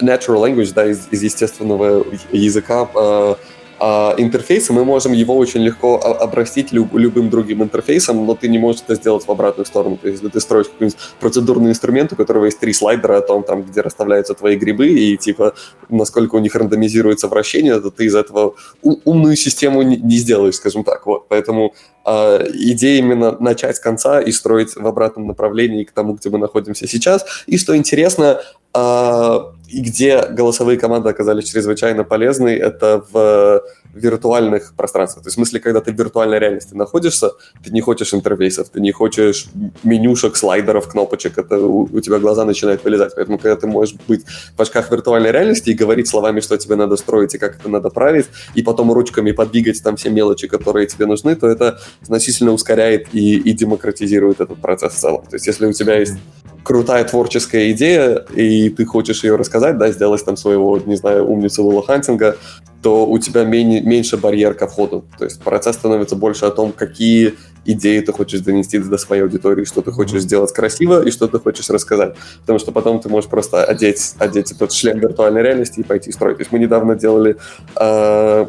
[0.00, 3.34] natural language, да, из, из естественного языка, э,
[3.82, 8.58] а, интерфейса, мы можем его очень легко обрастить люб, любым другим интерфейсом, но ты не
[8.58, 9.96] можешь это сделать в обратную сторону.
[9.96, 13.42] То есть, если ты строишь какой-нибудь процедурный инструмент, у которого есть три слайдера о том,
[13.42, 15.54] там, где расставляются твои грибы и, типа,
[15.88, 20.84] насколько у них рандомизируется вращение, то ты из этого умную систему не, не сделаешь, скажем
[20.84, 21.06] так.
[21.06, 21.28] Вот.
[21.28, 21.72] Поэтому
[22.04, 26.38] э, идея именно начать с конца и строить в обратном направлении к тому, где мы
[26.38, 27.24] находимся сейчас.
[27.46, 28.40] И что интересно,
[28.72, 33.62] и где голосовые команды оказались чрезвычайно полезны, это в
[33.94, 35.24] виртуальных пространствах.
[35.24, 37.32] То есть в смысле, когда ты в виртуальной реальности находишься,
[37.64, 39.46] ты не хочешь интерфейсов, ты не хочешь
[39.82, 43.14] менюшек, слайдеров, кнопочек, это у, у тебя глаза начинают вылезать.
[43.14, 44.24] Поэтому, когда ты можешь быть
[44.56, 47.90] в очках виртуальной реальности и говорить словами, что тебе надо строить и как это надо
[47.90, 53.08] править, и потом ручками подвигать там все мелочи, которые тебе нужны, то это значительно ускоряет
[53.12, 55.24] и, и демократизирует этот процесс в целом.
[55.26, 56.14] То есть если у тебя есть
[56.62, 61.64] крутая творческая идея, и ты хочешь ее рассказать, да, сделать там своего, не знаю, умницу
[61.64, 62.36] Уилла Хантинга,
[62.82, 65.04] то у тебя менее, меньше барьер ко входу.
[65.18, 67.34] То есть процесс становится больше о том, какие
[67.64, 71.38] идеи ты хочешь донести до своей аудитории, что ты хочешь сделать красиво и что ты
[71.38, 72.16] хочешь рассказать.
[72.40, 76.38] Потому что потом ты можешь просто одеть, одеть этот шлем виртуальной реальности и пойти строить.
[76.38, 77.36] То есть мы недавно делали
[77.76, 78.46] э,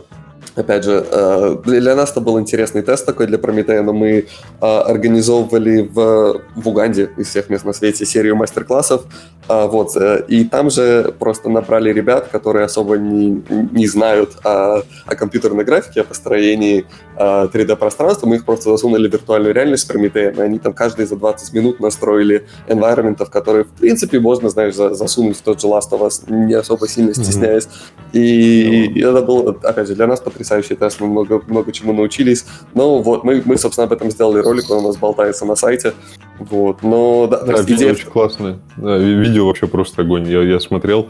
[0.55, 4.23] Опять же, э, для нас это был интересный тест такой для Прометея, но мы э,
[4.59, 9.03] организовывали в, в Уганде из всех мест на свете серию мастер-классов,
[9.47, 9.95] э, вот,
[10.27, 13.41] и там же просто набрали ребят, которые особо не,
[13.71, 16.85] не знают о, о компьютерной графике, о построении
[17.17, 21.15] 3D-пространства, мы их просто засунули в виртуальную реальность с Прометеем, и они там каждые за
[21.15, 26.01] 20 минут настроили environment, которые, в принципе, можно, знаешь, засунуть в тот же Last of
[26.01, 27.65] Us, не особо сильно стесняясь.
[27.65, 28.19] Mm-hmm.
[28.19, 32.45] И, и это был, опять же, для нас потрясающий тест, мы много, много чему научились.
[32.73, 35.93] Но вот, мы, мы, собственно, об этом сделали ролик, он у нас болтается на сайте.
[36.39, 37.91] Вот, но да, да видео идея...
[37.91, 38.59] очень классное.
[38.77, 40.27] Да, видео вообще просто огонь.
[40.27, 41.09] Я, я смотрел,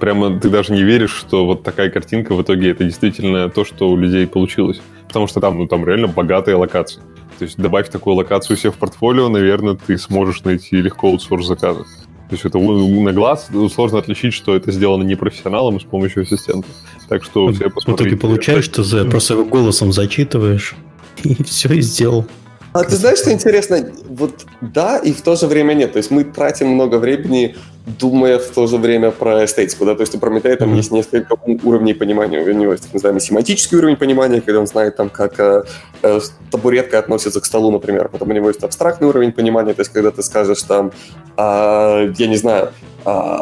[0.00, 3.90] прямо ты даже не веришь, что вот такая картинка в итоге это действительно то, что
[3.90, 4.80] у людей получилось.
[5.08, 7.02] Потому что там, ну, там реально богатые локации.
[7.38, 11.84] То есть добавь такую локацию себе в портфолио, наверное, ты сможешь найти легко аутсорс заказы.
[12.32, 16.66] То есть это на глаз сложно отличить, что это сделано не профессионалом с помощью ассистента.
[17.06, 17.92] Так что все посмотрите.
[17.92, 20.74] В итоге получаешь, что за, просто голосом зачитываешь,
[21.24, 22.24] и все, и сделал.
[22.72, 23.86] А ты знаешь, что интересно?
[24.08, 25.92] Вот да, и в то же время нет.
[25.92, 27.54] То есть мы тратим много времени,
[27.86, 29.84] думая в то же время про эстетику.
[29.84, 29.94] Да?
[29.94, 30.76] То есть у Прометея там mm-hmm.
[30.76, 32.40] есть несколько уровней понимания.
[32.40, 35.64] У него есть так называемый семантический уровень понимания, когда он знает, там, как э,
[36.02, 36.20] э,
[36.50, 38.08] табуретка относится к столу, например.
[38.08, 40.92] Потом у него есть абстрактный уровень понимания, то есть когда ты скажешь там,
[41.36, 42.72] э, я не знаю,
[43.04, 43.38] э,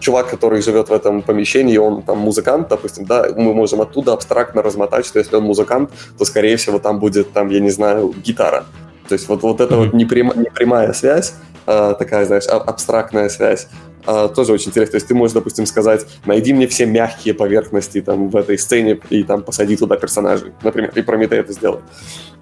[0.00, 4.62] чувак, который живет в этом помещении, он там музыкант, допустим, да, мы можем оттуда абстрактно
[4.62, 8.64] размотать, что если он музыкант, то, скорее всего, там будет, там, я не знаю, гитара.
[9.08, 11.34] То есть вот, вот эта вот непрям, непрямая связь,
[11.66, 13.68] э, такая, знаешь, абстрактная связь,
[14.34, 14.92] тоже очень интересно.
[14.92, 18.98] То есть ты можешь, допустим, сказать, найди мне все мягкие поверхности там в этой сцене
[19.10, 21.82] и там посади туда персонажей, например, и Прометей это сделать.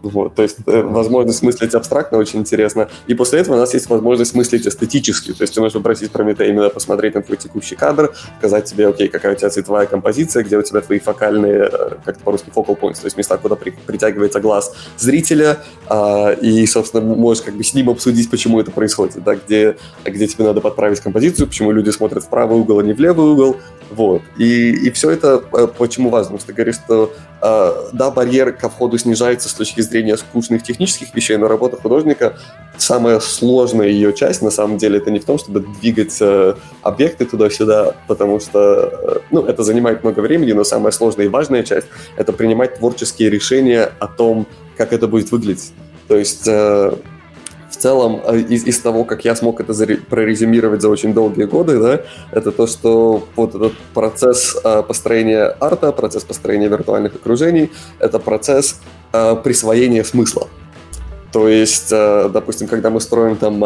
[0.03, 2.89] Вот, то есть э, возможность мыслить абстрактно очень интересно.
[3.07, 5.33] И после этого у нас есть возможность мыслить эстетически.
[5.33, 9.09] То есть ты можешь попросить Прометея именно посмотреть на твой текущий кадр, сказать тебе, окей,
[9.09, 13.01] какая у тебя цветовая композиция, где у тебя твои фокальные, э, как по-русски, focal points,
[13.01, 15.59] то есть места, куда при, притягивается глаз зрителя,
[15.89, 20.27] а, и, собственно, можешь как бы с ним обсудить, почему это происходит, да, где, где
[20.27, 23.57] тебе надо подправить композицию, почему люди смотрят в правый угол, а не в левый угол,
[23.91, 24.21] вот.
[24.37, 26.37] И, и все это э, почему важно?
[26.37, 30.63] Потому что ты говоришь, что э, да, барьер ко входу снижается с точки зрения скучных
[30.63, 32.37] технических вещей, но работа художника,
[32.77, 37.25] самая сложная ее часть, на самом деле, это не в том, чтобы двигать э, объекты
[37.25, 41.87] туда-сюда, потому что, э, ну, это занимает много времени, но самая сложная и важная часть—
[42.19, 44.47] это принимать творческие решения о том,
[44.77, 45.73] как это будет выглядеть.
[46.07, 46.93] То есть э,
[47.77, 49.73] в целом э, из, из того, как я смог это
[50.09, 52.01] прорезюмировать за очень долгие годы, да,
[52.33, 58.81] это то, что вот этот процесс э, построения арта, процесс построения виртуальных окружений, это процесс
[59.13, 60.49] э, присвоения смысла.
[61.33, 63.63] То есть, допустим, когда мы строим там,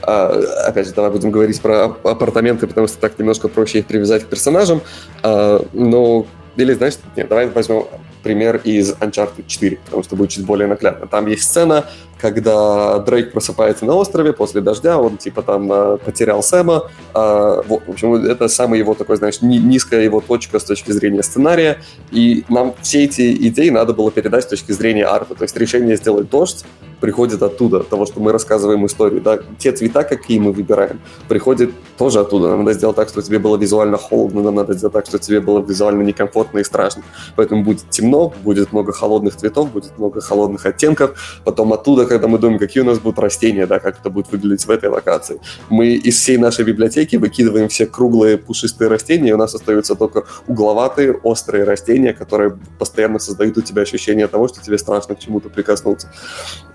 [0.00, 4.26] опять же, давай будем говорить про апартаменты, потому что так немножко проще их привязать к
[4.26, 4.80] персонажам,
[5.22, 6.24] но
[6.56, 7.84] или, знаешь, нет, давай возьмем
[8.22, 11.06] пример из Uncharted 4, потому что будет чуть более наглядно.
[11.06, 11.84] Там есть сцена,
[12.24, 16.90] когда Дрейк просыпается на острове после дождя, он типа там э, потерял Сэма.
[17.12, 21.22] Э, в общем, это самая его такой, знаешь, ни, низкая его точка с точки зрения
[21.22, 21.82] сценария.
[22.10, 25.34] И нам все эти идеи надо было передать с точки зрения арта.
[25.34, 26.64] То есть решение сделать дождь
[27.04, 29.20] приходит оттуда, от того, что мы рассказываем историю.
[29.20, 29.38] Да?
[29.58, 32.48] Те цвета, какие мы выбираем, приходят тоже оттуда.
[32.48, 35.40] Нам надо сделать так, чтобы тебе было визуально холодно, нам надо сделать так, чтобы тебе
[35.40, 37.02] было визуально некомфортно и страшно.
[37.36, 41.10] Поэтому будет темно, будет много холодных цветов, будет много холодных оттенков.
[41.44, 44.64] Потом оттуда, когда мы думаем, какие у нас будут растения, да, как это будет выглядеть
[44.64, 49.36] в этой локации, мы из всей нашей библиотеки выкидываем все круглые пушистые растения, и у
[49.36, 54.78] нас остаются только угловатые, острые растения, которые постоянно создают у тебя ощущение того, что тебе
[54.78, 56.08] страшно к чему-то прикоснуться.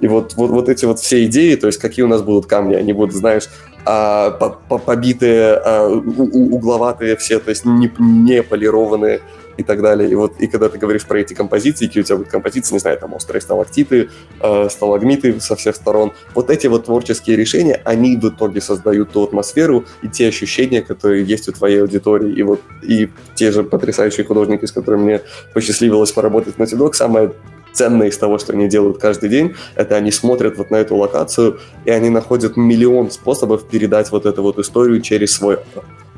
[0.01, 2.75] И вот, вот, вот эти вот все идеи, то есть какие у нас будут камни,
[2.75, 3.49] они будут, знаешь,
[3.85, 9.21] а, побитые, а, угловатые все, то есть не, не полированные
[9.59, 10.09] и так далее.
[10.09, 12.79] И вот и когда ты говоришь про эти композиции, какие у тебя будут композиции, не
[12.79, 14.09] знаю, там острые сталактиты,
[14.39, 19.23] э, сталагмиты со всех сторон, вот эти вот творческие решения, они в итоге создают ту
[19.23, 22.33] атмосферу и те ощущения, которые есть у твоей аудитории.
[22.33, 25.21] И вот и те же потрясающие художники, с которыми мне
[25.53, 27.31] посчастливилось поработать на Naughty самое
[27.73, 31.59] ценное из того, что они делают каждый день, это они смотрят вот на эту локацию,
[31.85, 35.59] и они находят миллион способов передать вот эту вот историю через свой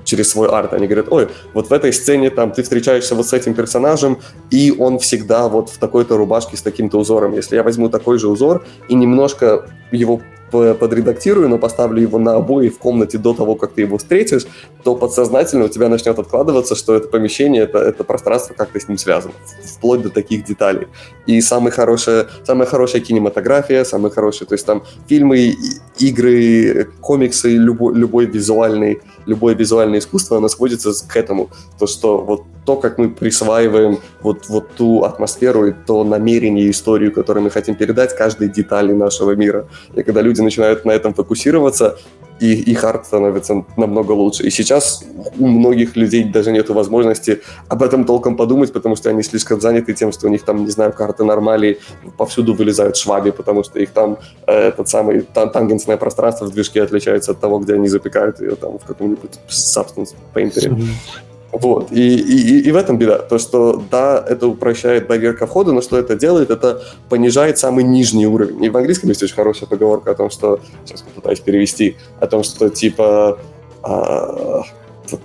[0.03, 0.73] через свой арт.
[0.73, 4.73] Они говорят, ой, вот в этой сцене там ты встречаешься вот с этим персонажем, и
[4.77, 7.33] он всегда вот в такой-то рубашке с таким-то узором.
[7.33, 10.21] Если я возьму такой же узор и немножко его
[10.51, 14.45] подредактирую, но поставлю его на обои в комнате до того, как ты его встретишь,
[14.83, 18.97] то подсознательно у тебя начнет откладываться, что это помещение, это, это пространство как-то с ним
[18.97, 19.33] связано,
[19.63, 20.87] вплоть до таких деталей.
[21.25, 25.55] И самая хорошая, самая хорошая кинематография, самые хорошие, то есть там фильмы,
[25.97, 31.49] игры, комиксы, любой, любой визуальный любое визуальное искусство, оно сводится к этому.
[31.79, 37.11] То, что вот то, как мы присваиваем вот, вот ту атмосферу и то намерение, историю,
[37.11, 39.67] которую мы хотим передать, каждой детали нашего мира.
[39.95, 41.97] И когда люди начинают на этом фокусироваться,
[42.41, 44.43] и их арт становится намного лучше.
[44.43, 45.03] И сейчас
[45.37, 49.93] у многих людей даже нет возможности об этом толком подумать, потому что они слишком заняты
[49.93, 51.79] тем, что у них там, не знаю, карты нормали,
[52.17, 56.81] повсюду вылезают шваби, потому что их там э, этот самый тан тангенсное пространство в движке
[56.81, 60.75] отличается от того, где они запекают ее там в каком-нибудь Substance Painter.
[61.51, 61.91] Вот.
[61.91, 63.19] И, и, и в этом беда.
[63.19, 67.83] То, что да, это упрощает барьер ко входу, но что это делает, это понижает самый
[67.83, 68.63] нижний уровень.
[68.63, 72.43] И в английском есть очень хорошая поговорка о том, что, сейчас попытаюсь перевести, о том,
[72.43, 73.37] что типа
[73.83, 74.63] а,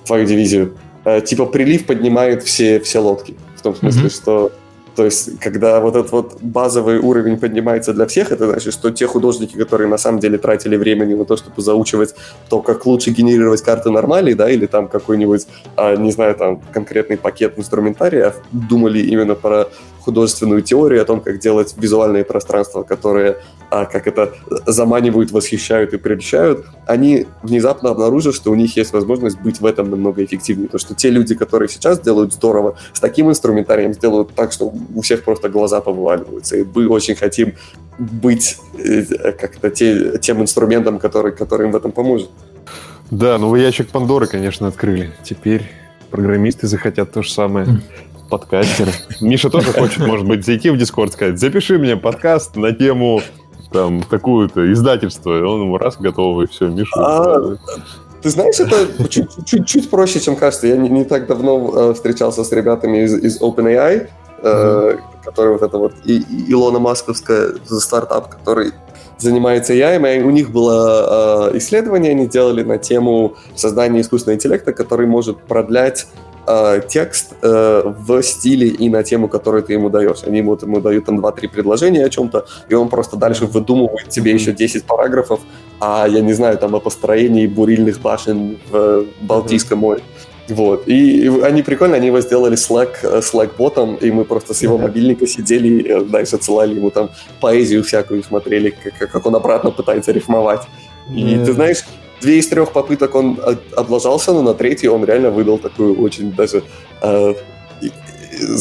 [0.05, 3.37] твою дивизию, а, типа прилив поднимает все, все лодки.
[3.57, 4.15] В том смысле, mm-hmm.
[4.15, 4.53] что
[4.97, 9.07] то есть, когда вот этот вот базовый уровень поднимается для всех, это значит, что те
[9.07, 12.15] художники, которые на самом деле тратили времени на то, чтобы заучивать
[12.49, 17.19] то, как лучше генерировать карты нормали, да, или там какой-нибудь, а, не знаю, там конкретный
[17.19, 19.69] пакет инструментария, думали именно про
[20.07, 23.39] художественную теорию о том, как делать визуальные пространства, которые,
[23.71, 24.35] а, как это,
[24.65, 29.91] заманивают, восхищают и прельщают, они внезапно обнаружат, что у них есть возможность быть в этом
[29.91, 30.69] намного эффективнее.
[30.69, 35.01] То, что те люди, которые сейчас делают здорово, с таким инструментарием сделают так, что у
[35.01, 36.57] всех просто глаза повываливаются.
[36.57, 37.55] И мы очень хотим
[37.99, 42.31] быть э, как-то те, тем инструментом, который, который им в этом поможет.
[43.11, 45.13] Да, ну вы ящик Пандоры, конечно, открыли.
[45.23, 45.63] Теперь
[46.11, 47.67] программисты захотят то же самое
[48.31, 48.93] подкастеры.
[49.21, 53.21] Миша тоже хочет, может быть, зайти в Дискорд, сказать, запиши мне подкаст на тему
[53.73, 55.39] там какую-то издательство.
[55.39, 56.93] И он ему раз готовый, все, Миша.
[56.97, 57.57] А,
[58.23, 60.67] ты знаешь, это чуть-чуть проще, чем кажется.
[60.67, 64.09] Я не, не так давно э, встречался с ребятами из, из OpenAI,
[64.43, 68.73] э, который вот это вот и, и Илона Масковская стартап, который
[69.19, 74.73] занимается AI, и у них было э, исследование, они делали на тему создания искусственного интеллекта,
[74.73, 76.07] который может продлять
[76.47, 80.23] э, текст э, в стиле и на тему, которую ты ему даешь.
[80.27, 84.33] Они ему, ему дают там 2-3 предложения о чем-то, и он просто дальше выдумывает тебе
[84.33, 85.41] еще 10 параграфов,
[85.81, 90.03] а я не знаю, там о построении бурильных башен в Балтийском море.
[90.49, 90.87] Вот.
[90.89, 95.27] И, они прикольно, они его сделали Slack, э, Slack-ботом, и мы просто с его мобильника
[95.27, 100.63] сидели э, дальше отсылали ему там поэзию всякую, смотрели, как, как он обратно пытается рифмовать.
[101.15, 101.85] И ты знаешь,
[102.21, 103.39] две из трех попыток он
[103.77, 106.63] облажался, но на третьей он реально выдал такую очень даже
[107.03, 107.35] э,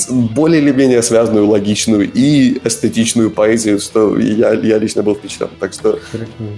[0.09, 5.49] более или менее связанную, логичную и эстетичную поэзию, что я, я лично был впечатлен.
[5.59, 5.99] Так что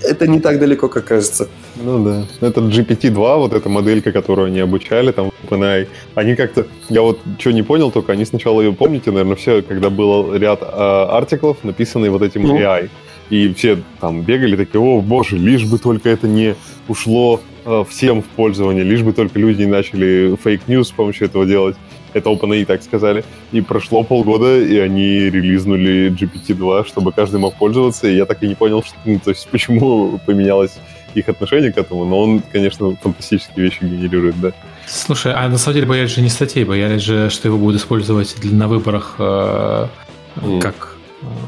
[0.03, 1.47] это не так далеко, как кажется.
[1.75, 2.25] Ну да.
[2.47, 6.67] Это GPT-2, вот эта моделька, которую они обучали, там, OpenAI, они как-то...
[6.89, 10.61] Я вот что не понял, только они сначала ее, помните, наверное, все, когда был ряд
[10.61, 12.57] э, артиклов, написанные вот этим ну.
[12.57, 12.89] AI,
[13.29, 16.55] и все там бегали такие, о боже, лишь бы только это не
[16.87, 21.27] ушло э, всем в пользование, лишь бы только люди не начали fake news с помощью
[21.27, 21.75] этого делать.
[22.17, 23.23] Это OpenAI так сказали.
[23.51, 28.07] И прошло полгода, и они релизнули GPT-2, чтобы каждый мог пользоваться.
[28.07, 30.77] И я так и не понял, что, ну, то есть, почему поменялось
[31.13, 34.51] их отношение к этому, но он, конечно, фантастические вещи генерирует, да.
[34.85, 38.35] Слушай, а на самом деле боялись же не статей, боялись же, что его будут использовать
[38.39, 39.87] для, на выборах э,
[40.35, 40.61] mm.
[40.61, 40.95] как...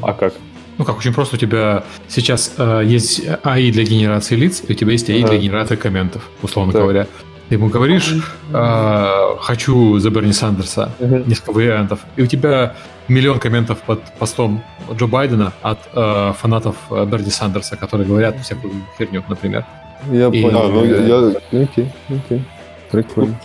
[0.02, 0.34] А как?
[0.78, 4.74] Ну как, очень просто у тебя сейчас э, есть AI для генерации лиц, и у
[4.74, 6.82] тебя есть AI для генерации комментов, условно Так.
[6.82, 7.06] говоря.
[7.50, 8.14] Ты ему говоришь,
[8.54, 12.74] э, хочу за Берни Сандерса, несколько вариантов, и у тебя
[13.08, 14.62] миллион комментов под постом
[14.96, 19.64] Джо Байдена от э, фанатов э, Берни Сандерса, которые говорят всякую херню, например.
[20.12, 20.62] Я И- понял.
[20.62, 22.44] А, ну, я, я- Окей, окей.
[22.92, 23.36] Прикольно.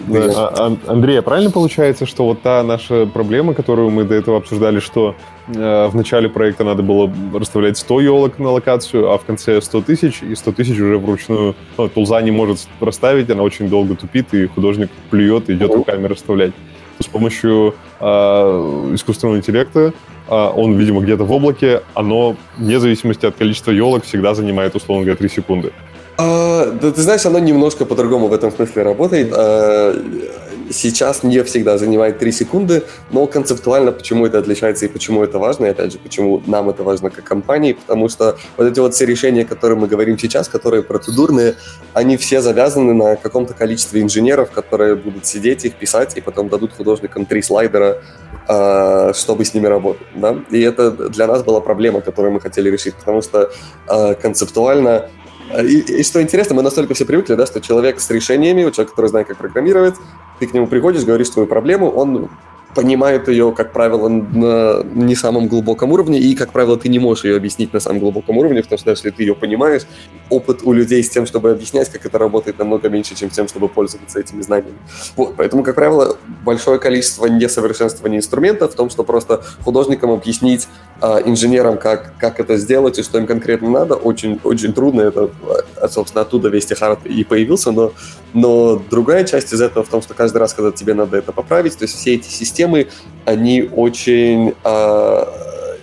[0.00, 4.14] Да, а- а- Андрей, а правильно получается, что вот та наша проблема, которую мы до
[4.14, 5.16] этого обсуждали, что
[5.48, 9.82] э, в начале проекта надо было расставлять 100 елок на локацию, а в конце 100
[9.82, 14.32] тысяч, и 100 тысяч уже вручную ну, тулза не может расставить, она очень долго тупит,
[14.34, 16.52] и художник плюет и идет руками расставлять.
[17.00, 18.04] С помощью э,
[18.94, 19.92] искусственного интеллекта
[20.28, 25.04] а, он, видимо, где-то в облаке, оно, вне зависимости от количества елок, всегда занимает, условно
[25.04, 25.72] говоря, 3 секунды.
[26.20, 29.32] А, да ты знаешь, оно немножко по-другому в этом смысле работает.
[29.32, 29.94] А,
[30.68, 35.66] сейчас не всегда занимает 3 секунды, но концептуально почему это отличается и почему это важно,
[35.66, 39.06] и опять же, почему нам это важно как компании, потому что вот эти вот все
[39.06, 41.54] решения, о которых мы говорим сейчас, которые процедурные,
[41.94, 46.72] они все завязаны на каком-то количестве инженеров, которые будут сидеть их писать и потом дадут
[46.72, 48.02] художникам три слайдера,
[48.48, 50.06] а, чтобы с ними работать.
[50.16, 50.36] Да?
[50.50, 53.50] И это для нас была проблема, которую мы хотели решить, потому что
[53.86, 55.08] а, концептуально
[55.62, 59.06] и, и что интересно, мы настолько все привыкли, да, что человек с решениями, человек, который
[59.06, 59.94] знает, как программировать,
[60.38, 62.28] ты к нему приходишь, говоришь свою проблему, он
[62.74, 67.24] понимает ее, как правило, на не самом глубоком уровне, и, как правило, ты не можешь
[67.24, 69.82] ее объяснить на самом глубоком уровне, потому что если ты ее понимаешь,
[70.30, 73.48] опыт у людей с тем, чтобы объяснять, как это работает, намного меньше, чем с тем,
[73.48, 74.76] чтобы пользоваться этими знаниями.
[75.16, 80.68] Вот, поэтому, как правило, большое количество несовершенствования инструментов в том, что просто художникам объяснить
[81.00, 85.02] а, инженерам, как, как это сделать и что им конкретно надо, очень, очень трудно.
[85.02, 85.30] Это,
[85.76, 87.92] а, собственно, оттуда весь Техард и появился, но,
[88.34, 91.78] но другая часть из этого в том, что каждый раз, когда тебе надо это поправить,
[91.78, 92.67] то есть все эти системы,
[93.24, 95.28] они очень а,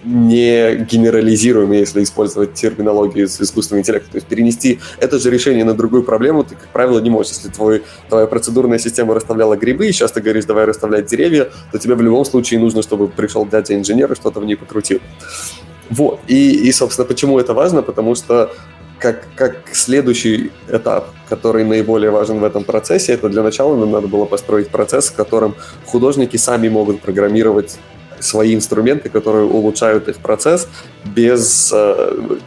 [0.05, 4.11] не генерализируемы, если использовать терминологию с искусственного интеллекта.
[4.11, 7.33] То есть перенести это же решение на другую проблему ты, как правило, не можешь.
[7.33, 11.79] Если твой, твоя процедурная система расставляла грибы, и сейчас ты говоришь, давай расставлять деревья, то
[11.79, 14.99] тебе в любом случае нужно, чтобы пришел дядя-инженер и что-то в ней покрутил.
[15.89, 16.19] Вот.
[16.27, 17.81] И, и, собственно, почему это важно?
[17.81, 18.51] Потому что
[18.99, 24.07] как, как следующий этап, который наиболее важен в этом процессе, это для начала нам надо
[24.07, 27.77] было построить процесс, в котором художники сами могут программировать
[28.19, 30.67] свои инструменты, которые улучшают их процесс
[31.03, 32.37] без, э,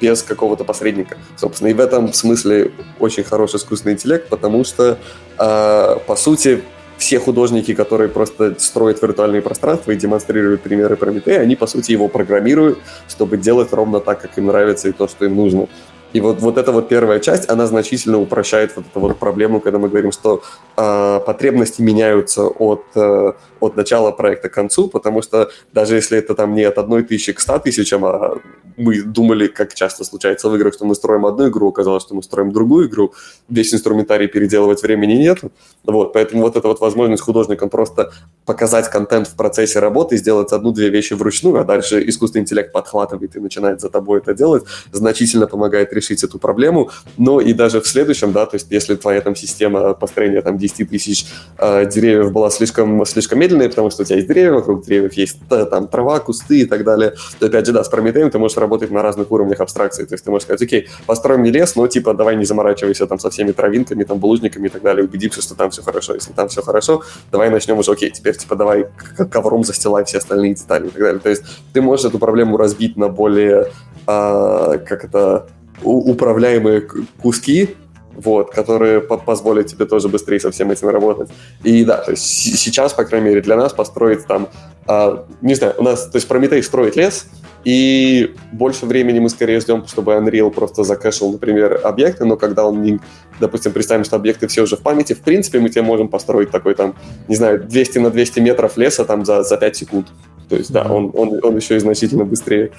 [0.00, 1.16] без какого-то посредника.
[1.36, 4.98] Собственно, и в этом смысле очень хороший искусственный интеллект, потому что,
[5.38, 6.62] э, по сути,
[6.98, 12.08] все художники, которые просто строят виртуальные пространства и демонстрируют примеры Прометея, они, по сути, его
[12.08, 12.78] программируют,
[13.08, 15.68] чтобы делать ровно так, как им нравится и то, что им нужно.
[16.16, 19.78] И вот, вот эта вот первая часть, она значительно упрощает вот эту вот проблему, когда
[19.78, 20.42] мы говорим, что
[20.78, 26.34] э, потребности меняются от, э, от начала проекта к концу, потому что даже если это
[26.34, 28.38] там не от одной тысячи к ста тысячам, а
[28.78, 32.22] мы думали, как часто случается в играх, что мы строим одну игру, оказалось, что мы
[32.22, 33.12] строим другую игру,
[33.48, 35.40] весь инструментарий переделывать времени нет.
[35.84, 38.12] Вот, поэтому вот эта вот возможность художникам просто
[38.44, 43.40] показать контент в процессе работы, сделать одну-две вещи вручную, а дальше искусственный интеллект подхватывает и
[43.40, 46.90] начинает за тобой это делать, значительно помогает решить эту проблему.
[47.16, 50.88] Но и даже в следующем, да, то есть если твоя там система построения там 10
[50.90, 51.26] тысяч
[51.58, 55.38] э, деревьев была слишком, слишком медленная, потому что у тебя есть деревья, вокруг деревьев есть
[55.50, 58.56] э, там трава, кусты и так далее, то опять же, да, с Прометеем ты можешь
[58.56, 60.04] работать на разных уровнях абстракции.
[60.04, 63.18] То есть ты можешь сказать, окей, построим не лес, но типа давай не заморачивайся там
[63.18, 66.14] со всеми травинками, там булыжниками и так далее, убедимся, что там все хорошо.
[66.14, 67.02] Если там все хорошо,
[67.32, 68.86] давай начнем уже, окей, теперь типа давай
[69.30, 71.20] ковром застилай все остальные детали и так далее.
[71.20, 71.42] То есть
[71.72, 73.72] ты можешь эту проблему разбить на более,
[74.06, 75.46] а, как это,
[75.82, 76.86] управляемые
[77.20, 77.76] куски,
[78.16, 81.28] вот, которые по- позволят тебе тоже быстрее со всем этим работать.
[81.64, 84.48] И да, то есть сейчас, по крайней мере, для нас построить там,
[84.86, 87.26] а, не знаю, у нас, то есть Прометей строит лес,
[87.64, 92.82] и больше времени мы скорее ждем, чтобы Unreal просто закэшил, например, объекты, но когда он,
[92.82, 93.00] не,
[93.40, 96.74] допустим, представим, что объекты все уже в памяти, в принципе, мы тебе можем построить такой
[96.74, 96.94] там,
[97.28, 100.06] не знаю, 200 на 200 метров леса там за, за 5 секунд.
[100.48, 102.70] То есть, да, он, он, он еще и значительно быстрее.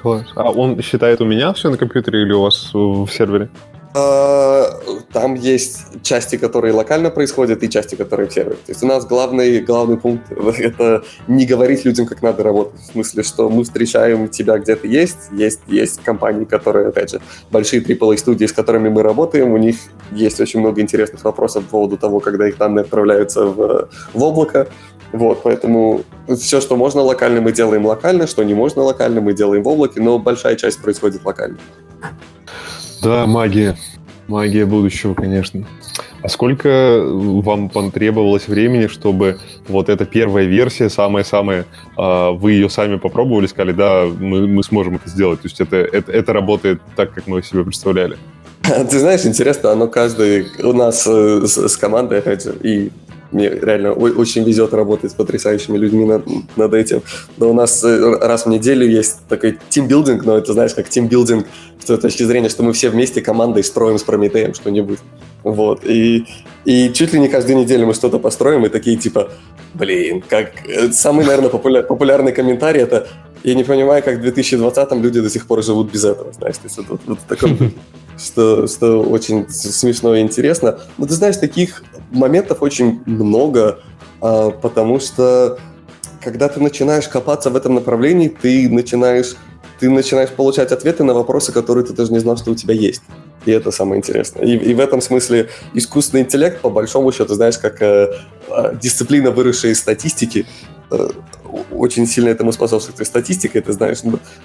[0.00, 0.26] Класс.
[0.36, 3.48] А он считает у меня все на компьютере или у вас в сервере?
[3.98, 4.78] А,
[5.10, 8.56] Там есть части, которые локально происходят, и части, которые в сервере.
[8.56, 12.78] То есть у нас главный, главный пункт— это не говорить людям, как надо работать.
[12.80, 15.30] В смысле, что мы встречаем тебя где ты есть.
[15.32, 19.76] Есть, есть компании, которые, опять же, большие AAA-студии, с которыми мы работаем, у них
[20.12, 24.68] есть очень много интересных вопросов по поводу того, когда их данные отправляются в, в облако.
[25.12, 26.02] Вот, поэтому
[26.36, 30.02] все, что можно локально, мы делаем локально, что не можно локально, мы делаем в облаке,
[30.02, 31.56] но большая часть происходит локально.
[33.06, 33.76] Да, магия.
[34.26, 35.64] Магия будущего, конечно.
[36.22, 39.38] А сколько вам потребовалось времени, чтобы
[39.68, 44.96] вот эта первая версия, самая-самая, а, вы ее сами попробовали, сказали, да, мы, мы сможем
[44.96, 45.40] это сделать.
[45.42, 48.16] То есть это, это, это работает так, как мы себе представляли.
[48.62, 52.20] Ты знаешь, интересно, оно каждый у нас э, с, с командой,
[52.64, 52.90] и
[53.32, 57.02] мне реально очень везет работать с потрясающими людьми над, над этим.
[57.36, 61.46] Но у нас э, раз в неделю есть такой тимбилдинг, но это, знаешь, как тимбилдинг
[61.82, 64.98] с точки зрения, что мы все вместе командой строим с Прометеем что-нибудь.
[65.42, 65.84] Вот.
[65.84, 66.26] И,
[66.64, 69.30] и чуть ли не каждую неделю мы что-то построим, и такие типа,
[69.74, 70.52] блин, как...
[70.68, 73.06] Э, самый, наверное, популяр, популярный комментарий это
[73.44, 76.64] я не понимаю, как в 2020-м люди до сих пор живут без этого, знаешь, то
[76.64, 77.72] есть вот, вот в таком
[78.18, 80.78] что, что очень смешно и интересно.
[80.98, 83.80] Но ты знаешь, таких моментов очень много,
[84.20, 85.58] а, потому что
[86.22, 89.36] когда ты начинаешь копаться в этом направлении, ты начинаешь,
[89.78, 93.02] ты начинаешь получать ответы на вопросы, которые ты даже не знал, что у тебя есть.
[93.44, 94.44] И это самое интересное.
[94.44, 98.12] И, и в этом смысле искусственный интеллект, по большому счету, знаешь, как э,
[98.48, 100.46] э, дисциплина, выросшая из статистики,
[100.90, 101.08] э,
[101.70, 103.00] очень сильно этому способствует.
[103.00, 103.98] И статистика, это, знаешь,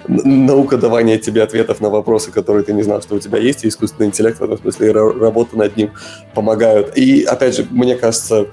[0.06, 3.68] наука давания тебе ответов на вопросы, которые ты не знал, что у тебя есть, и
[3.68, 5.90] искусственный интеллект в этом смысле, и работа над ним
[6.34, 6.96] помогают.
[6.96, 8.46] И, опять же, мне кажется,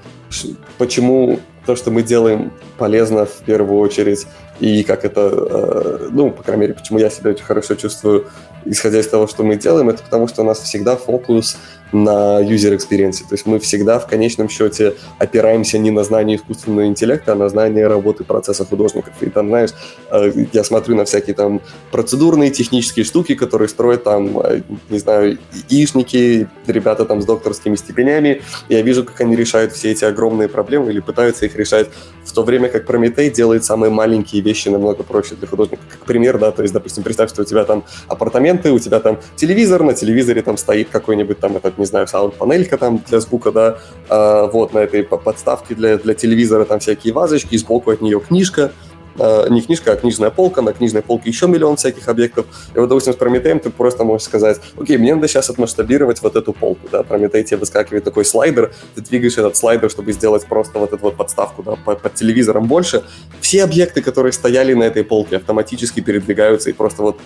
[0.78, 4.26] почему то, что мы делаем, полезно в первую очередь,
[4.60, 8.26] и как это, э, ну, по крайней мере, почему я себя очень хорошо чувствую,
[8.64, 11.56] исходя из того, что мы делаем, это потому что у нас всегда фокус
[11.92, 13.18] на user experience.
[13.28, 17.48] То есть мы всегда в конечном счете опираемся не на знание искусственного интеллекта, а на
[17.48, 19.14] знание работы процесса художников.
[19.20, 19.70] И там, знаешь,
[20.10, 21.60] э, я смотрю на всякие там
[21.90, 25.38] процедурные технические штуки, которые строят там, э, не знаю,
[25.68, 28.42] ишники, ребята там с докторскими степенями.
[28.68, 31.88] Я вижу, как они решают все эти огромные проблемы или пытаются их решать,
[32.24, 35.82] в то время как Прометей делает самые маленькие вещи намного проще для художника.
[35.88, 39.18] Как пример, да, то есть, допустим, представь, что у тебя там апартаменты, у тебя там
[39.36, 43.78] телевизор, на телевизоре там стоит какой-нибудь там этот не знаю, саунд-панелька там для звука, да,
[44.08, 48.70] а, вот на этой подставке для, для телевизора там всякие вазочки, сбоку от нее книжка,
[48.70, 52.46] Э, не книжка, а книжная полка, на книжной полке еще миллион всяких объектов.
[52.74, 56.36] И вот, допустим, с Прометеем ты просто можешь сказать, окей, мне надо сейчас отмасштабировать вот
[56.36, 60.78] эту полку, да, Прометей тебе выскакивает такой слайдер, ты двигаешь этот слайдер, чтобы сделать просто
[60.78, 63.02] вот эту вот подставку, да, под, под телевизором больше.
[63.40, 67.18] Все объекты, которые стояли на этой полке, автоматически передвигаются и просто вот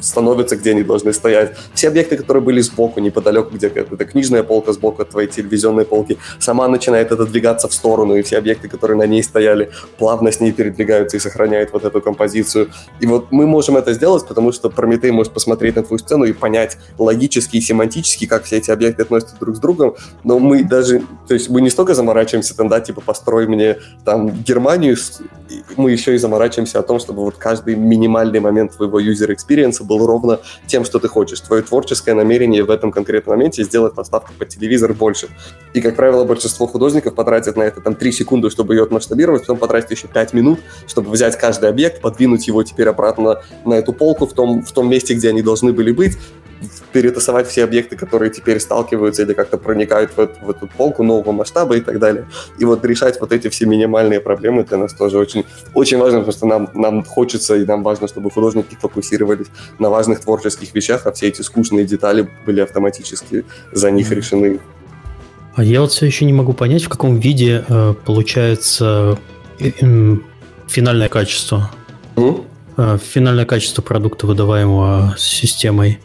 [0.00, 1.56] становятся, где они должны стоять.
[1.74, 6.18] Все объекты, которые были сбоку, неподалеку, где эта книжная полка сбоку от твоей телевизионной полки,
[6.38, 10.52] сама начинает отодвигаться в сторону, и все объекты, которые на ней стояли, плавно с ней
[10.52, 12.70] передвигаются и сохраняет вот эту композицию.
[13.00, 16.32] И вот мы можем это сделать, потому что Прометей может посмотреть на твою сцену и
[16.32, 21.02] понять логически и семантически, как все эти объекты относятся друг с другом, но мы даже,
[21.26, 24.96] то есть мы не столько заморачиваемся там, да, типа, построй мне там Германию,
[25.76, 30.06] мы еще и заморачиваемся о том, чтобы вот каждый минимальный момент твоего user experience был
[30.06, 31.40] ровно тем, что ты хочешь.
[31.40, 35.28] Твое творческое намерение в этом конкретном моменте сделать поставку под телевизор больше.
[35.74, 39.58] И, как правило, большинство художников потратят на это там 3 секунды, чтобы ее отмасштабировать, потом
[39.58, 44.26] потратят еще 5 минут, чтобы взять каждый объект, подвинуть его теперь обратно на эту полку
[44.26, 46.16] в том, в том месте, где они должны были быть,
[46.92, 51.32] перетасовать все объекты, которые теперь сталкиваются или как-то проникают в, эту, в эту полку нового
[51.32, 52.26] масштаба и так далее.
[52.58, 55.44] И вот решать вот эти все минимальные проблемы для нас тоже очень,
[55.74, 59.48] очень важно, потому что нам, нам хочется и нам важно, чтобы художники фокусировались
[59.78, 64.60] на важных творческих вещах, а все эти скучные детали были автоматически за них решены.
[65.54, 69.18] А я вот все еще не могу понять, в каком виде э, получается
[69.58, 70.16] э, э,
[70.68, 71.70] финальное качество.
[72.16, 72.44] Mm?
[73.12, 75.98] Финальное качество продукта, выдаваемого системой.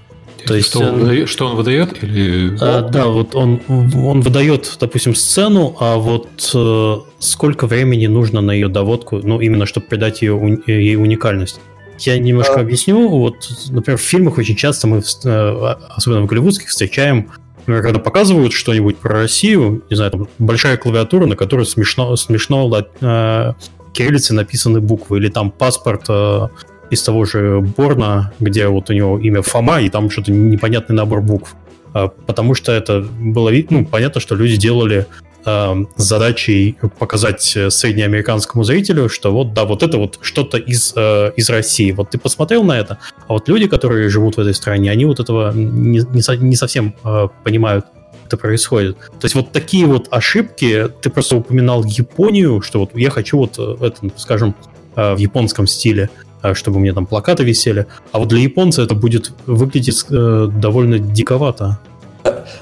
[0.46, 2.04] То есть, что, он выдает, что он выдает?
[2.04, 2.58] Или...
[2.60, 8.52] А, да, вот он, он выдает, допустим, сцену, а вот э, сколько времени нужно на
[8.52, 11.60] ее доводку, ну, именно чтобы придать ее, ей уникальность.
[12.00, 12.62] Я немножко а...
[12.62, 13.08] объясню.
[13.08, 18.52] Вот, например, в фильмах очень часто мы, э, особенно в голливудских, встречаем, например, когда показывают
[18.52, 23.54] что-нибудь про Россию, не знаю, там большая клавиатура, на которой смешно, смешно э,
[23.94, 26.48] кириллицы написаны буквы, или там паспорт э,
[26.90, 31.22] из того же Борна, где вот у него имя Фома, и там что-то непонятный набор
[31.22, 31.56] букв.
[31.94, 35.06] А, потому что это было ну, понятно, что люди делали
[35.46, 41.50] э, задачей показать среднеамериканскому зрителю, что вот, да, вот это вот что-то из, э, из
[41.50, 41.92] России.
[41.92, 45.20] Вот ты посмотрел на это, а вот люди, которые живут в этой стране, они вот
[45.20, 47.86] этого не, не, не совсем э, понимают,
[48.34, 48.98] это происходит.
[48.98, 53.58] То есть вот такие вот ошибки, ты просто упоминал Японию, что вот я хочу вот
[53.58, 54.56] это, скажем,
[54.96, 56.10] в японском стиле.
[56.44, 57.88] А, чтобы меня там плакаты висели.
[58.12, 61.80] А вот для японца это будет выглядеть э, довольно диковато.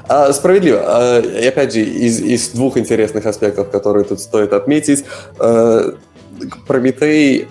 [0.07, 0.81] А, справедливо.
[0.83, 5.03] А, и опять же, из, из двух интересных аспектов, которые тут стоит отметить,
[5.39, 5.93] э,
[6.67, 7.47] Прометей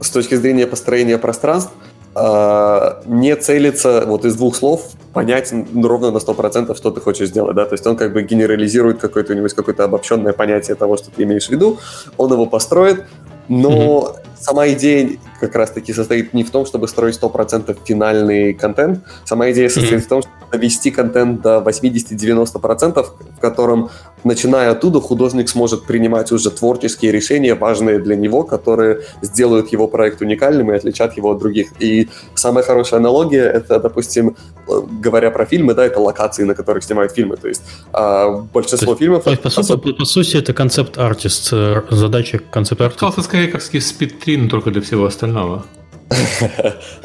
[0.00, 1.72] с точки зрения построения пространств
[2.16, 7.64] не целится, вот из двух слов, понять ровно на 100%, что ты хочешь сделать, да,
[7.64, 11.10] то есть он как бы генерализирует какое-то у него есть какое-то обобщенное понятие того, что
[11.10, 11.78] ты имеешь в виду,
[12.16, 13.04] он его построит,
[13.48, 14.20] но mm-hmm.
[14.40, 15.10] сама идея
[15.40, 20.04] как раз-таки состоит не в том, чтобы строить 100% финальный контент, сама идея состоит mm-hmm.
[20.04, 23.90] в том, чтобы довести контент до 80-90%, в котором
[24.24, 30.20] начиная оттуда, художник сможет принимать уже творческие решения, важные для него, которые сделают его проект
[30.22, 31.68] уникальным и отличат его от других.
[31.78, 34.36] И самая хорошая аналогия— это, допустим,
[34.66, 37.36] говоря про фильмы, да, это локации, на которых снимают фильмы.
[37.36, 39.24] То есть а, большинство есть, фильмов...
[39.24, 43.10] То есть, по, сути, по, по сути, это концепт-артист, э, задача концепт-артиста.
[43.10, 45.64] Сказал, скорее, как спид-3, только для всего остального.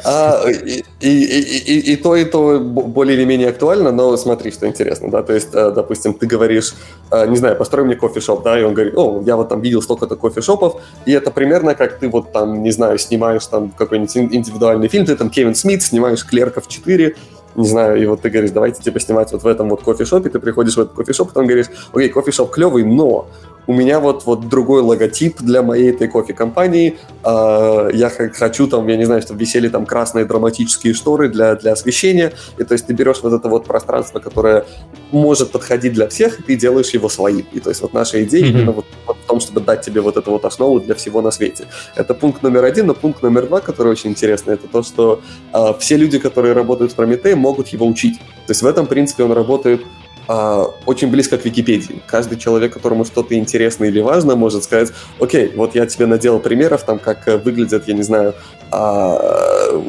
[0.04, 4.66] А, и, и, и, и то, и то более или менее актуально, но смотри, что
[4.66, 6.74] интересно, да, то есть, э, допустим, ты говоришь,
[7.10, 9.82] э, не знаю, построй мне кофешоп, да, и он говорит, о, я вот там видел
[9.82, 14.88] столько-то кофешопов, и это примерно как ты вот там, не знаю, снимаешь там какой-нибудь индивидуальный
[14.88, 17.14] фильм, ты там Кевин Смит, снимаешь «Клерков 4»,
[17.60, 20.38] не знаю, и вот ты говоришь, давайте типа снимать вот в этом вот кофешопе, ты
[20.38, 23.28] приходишь в этот кофешоп, потом говоришь, окей, кофешоп клевый, но
[23.66, 28.96] у меня вот, вот другой логотип для моей этой кофе-компании, э, я хочу там, я
[28.96, 32.94] не знаю, чтобы висели там красные драматические шторы для, для освещения, и то есть ты
[32.94, 34.64] берешь вот это вот пространство, которое
[35.12, 37.46] может подходить для всех, и ты делаешь его своим.
[37.52, 38.48] И то есть вот наша идея mm-hmm.
[38.48, 41.30] именно вот, вот в том, чтобы дать тебе вот эту вот основу для всего на
[41.30, 41.66] свете.
[41.94, 45.20] Это пункт номер один, но пункт номер два, который очень интересный, это то, что
[45.52, 48.18] э, все люди, которые работают в Прометее, могут его учить.
[48.46, 49.82] То есть в этом принципе он работает
[50.28, 52.00] а, очень близко к Википедии.
[52.06, 56.84] Каждый человек, которому что-то интересно или важно, может сказать, окей, вот я тебе наделал примеров,
[56.84, 58.34] там, как э, выглядят, я не знаю,
[58.70, 59.82] а,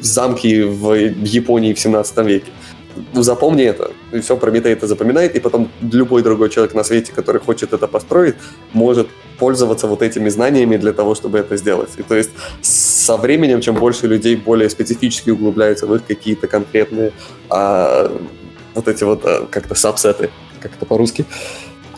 [0.00, 2.50] замки в Японии в 17 веке.
[3.12, 3.90] Ну, запомни это.
[4.12, 7.86] И все, Прометей это запоминает, и потом любой другой человек на свете, который хочет это
[7.86, 8.34] построить,
[8.72, 9.08] может
[9.38, 11.90] пользоваться вот этими знаниями для того, чтобы это сделать.
[11.98, 12.30] И то есть
[12.62, 17.12] со временем, чем больше людей более специфически углубляются в их какие-то конкретные
[17.50, 18.10] а,
[18.74, 21.24] вот эти вот э, как-то сабсеты, как это по-русски.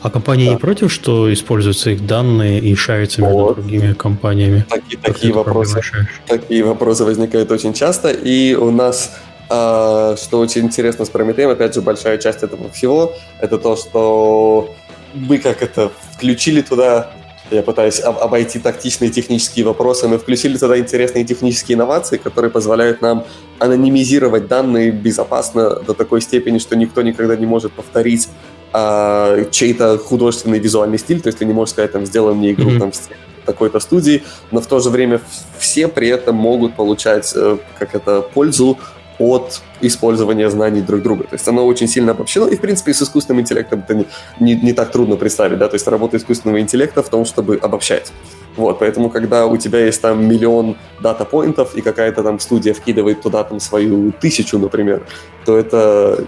[0.01, 0.53] А компании да.
[0.53, 3.57] не против, что используются их данные и шарятся между вот.
[3.57, 4.65] другими компаниями?
[4.69, 5.81] Таки, такие, вопросы,
[6.27, 9.17] такие вопросы возникают очень часто, и у нас
[9.49, 14.75] что очень интересно с Прометеем, опять же, большая часть этого всего, это то, что
[15.15, 17.11] мы как это включили туда
[17.51, 20.07] я пытаюсь обойти тактичные технические вопросы.
[20.07, 23.25] Мы включили туда интересные технические инновации, которые позволяют нам
[23.59, 28.29] анонимизировать данные безопасно до такой степени, что никто никогда не может повторить
[28.73, 31.21] а, чей-то художественный визуальный стиль.
[31.21, 32.79] То есть ты не можешь сказать, там, сделай мне игру mm-hmm.
[32.79, 35.23] там, в такой-то студии, но в то же время
[35.59, 38.79] все при этом могут получать э, как это, пользу
[39.19, 41.25] от использования знаний друг друга.
[41.25, 44.07] То есть оно очень сильно обобщено, и, в принципе, с искусственным интеллектом это не,
[44.41, 48.13] не, не так трудно представить, да, то есть работа искусственного интеллекта в том, чтобы обобщать.
[48.57, 53.45] Вот, поэтому, когда у тебя есть там миллион дата-поинтов, и какая-то там студия вкидывает туда
[53.45, 55.07] там свою тысячу, например,
[55.45, 56.25] то это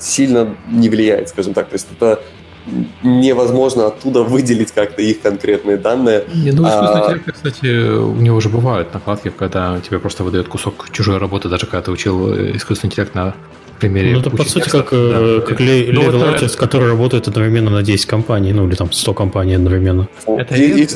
[0.00, 1.68] сильно не влияет, скажем так.
[1.68, 2.20] То есть это
[3.02, 6.24] невозможно оттуда выделить как-то их конкретные данные.
[6.32, 7.04] Не, ну, искусственный а...
[7.04, 11.66] интеллект, кстати, у него уже бывают накладки, когда тебе просто выдает кусок чужой работы, даже
[11.66, 13.34] когда ты учил э, искусственный интеллект на
[13.80, 14.12] примере.
[14.12, 15.46] Ну, это по сути как, э, да.
[15.46, 16.48] как level ну, это...
[16.56, 20.08] который работает одновременно на 10 компаний, ну или там 100 компаний одновременно.
[20.26, 20.88] Это и, и,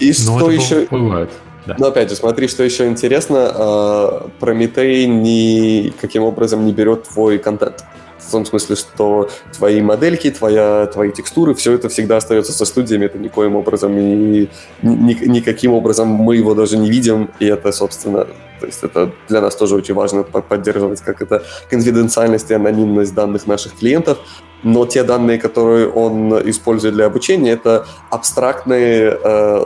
[0.00, 0.86] и что еще...
[0.90, 1.30] Бывает.
[1.66, 1.76] Да.
[1.78, 7.84] Но опять же, смотри, что еще интересно, Прометей никаким образом не берет твой контент
[8.26, 13.06] в том смысле, что твои модельки, твоя, твои текстуры, все это всегда остается со студиями,
[13.06, 14.48] это никоим образом и
[14.82, 18.26] ни, никаким образом мы его даже не видим, и это, собственно,
[18.60, 23.46] то есть это для нас тоже очень важно поддерживать как это конфиденциальность и анонимность данных
[23.46, 24.18] наших клиентов,
[24.62, 29.64] но те данные, которые он использует для обучения, это абстрактные э,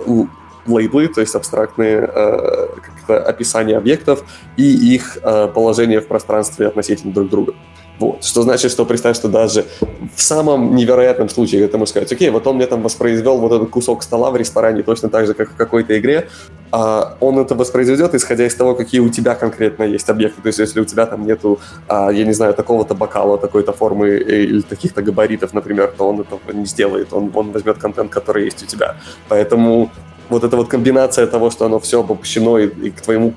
[0.67, 2.69] лейблы, то есть абстрактные э,
[3.09, 4.25] описания объектов
[4.57, 7.55] и их э, положение в пространстве относительно друг друга.
[7.99, 8.25] Вот.
[8.25, 9.67] Что значит, что представь, что даже
[10.15, 13.71] в самом невероятном случае, ты можешь сказать, окей, вот он мне там воспроизвел вот этот
[13.71, 16.29] кусок стола в ресторане точно так же, как в какой-то игре,
[16.71, 20.43] а он это воспроизведет, исходя из того, какие у тебя конкретно есть объекты.
[20.43, 21.59] То есть, если у тебя там нету,
[21.89, 26.21] а, я не знаю, такого-то бокала, такой-то формы э, или таких-то габаритов, например, то он
[26.21, 27.13] этого не сделает.
[27.13, 28.97] Он, он возьмет контент, который есть у тебя.
[29.29, 29.91] Поэтому
[30.29, 33.35] вот эта вот комбинация того, что оно все обобщено и, и к твоему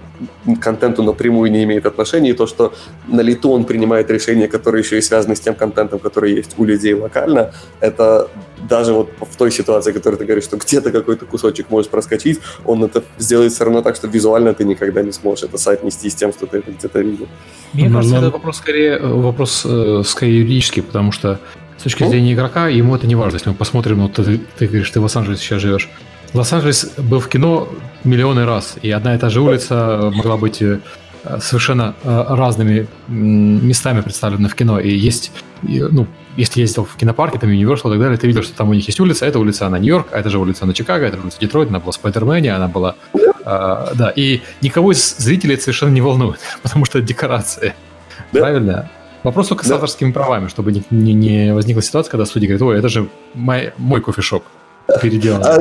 [0.59, 2.73] контенту напрямую не имеет отношения, и то, что
[3.07, 6.65] на лету он принимает решения, которые еще и связаны с тем контентом, который есть у
[6.65, 8.30] людей локально, это
[8.69, 12.84] даже вот в той ситуации, которой ты говоришь, что где-то какой-то кусочек можешь проскочить, он
[12.84, 16.31] это сделает все равно так, что визуально ты никогда не сможешь это соотнести с тем,
[16.34, 17.27] что ты это где-то видел.
[17.73, 17.93] Мне mm-hmm.
[17.93, 21.39] кажется, это вопрос скорее, вопрос э, скорее юридический, потому что
[21.77, 23.38] с точки зрения игрока ему это не важно.
[23.38, 25.89] Если мы посмотрим, вот ты, ты говоришь, ты в Лос-Анджелесе сейчас живешь,
[26.33, 27.67] Лос-Анджелес был в кино
[28.03, 30.79] миллионы раз, и одна и та же улица могла быть э,
[31.39, 34.79] совершенно э, разными местами представлены в кино.
[34.79, 35.31] И есть,
[35.61, 38.73] ну, если ездил в кинопарке, там Universal и так далее, ты видел, что там у
[38.73, 41.37] них есть улица, эта улица, она Нью-Йорк, а это же улица на Чикаго, это улица
[41.39, 42.95] Детройт, она была в Спайдермене, она была...
[43.13, 47.73] Э, да, и никого из зрителей это совершенно не волнует, потому что это декорации.
[48.31, 48.39] Да?
[48.39, 48.89] Правильно?
[49.23, 49.69] Вопрос только да.
[49.69, 53.09] с авторскими правами, чтобы не, не, не возникла ситуация, когда судья говорит, ой, это же
[53.33, 54.43] мой, мой кофешоп
[55.01, 55.43] переделан.
[55.43, 55.59] А,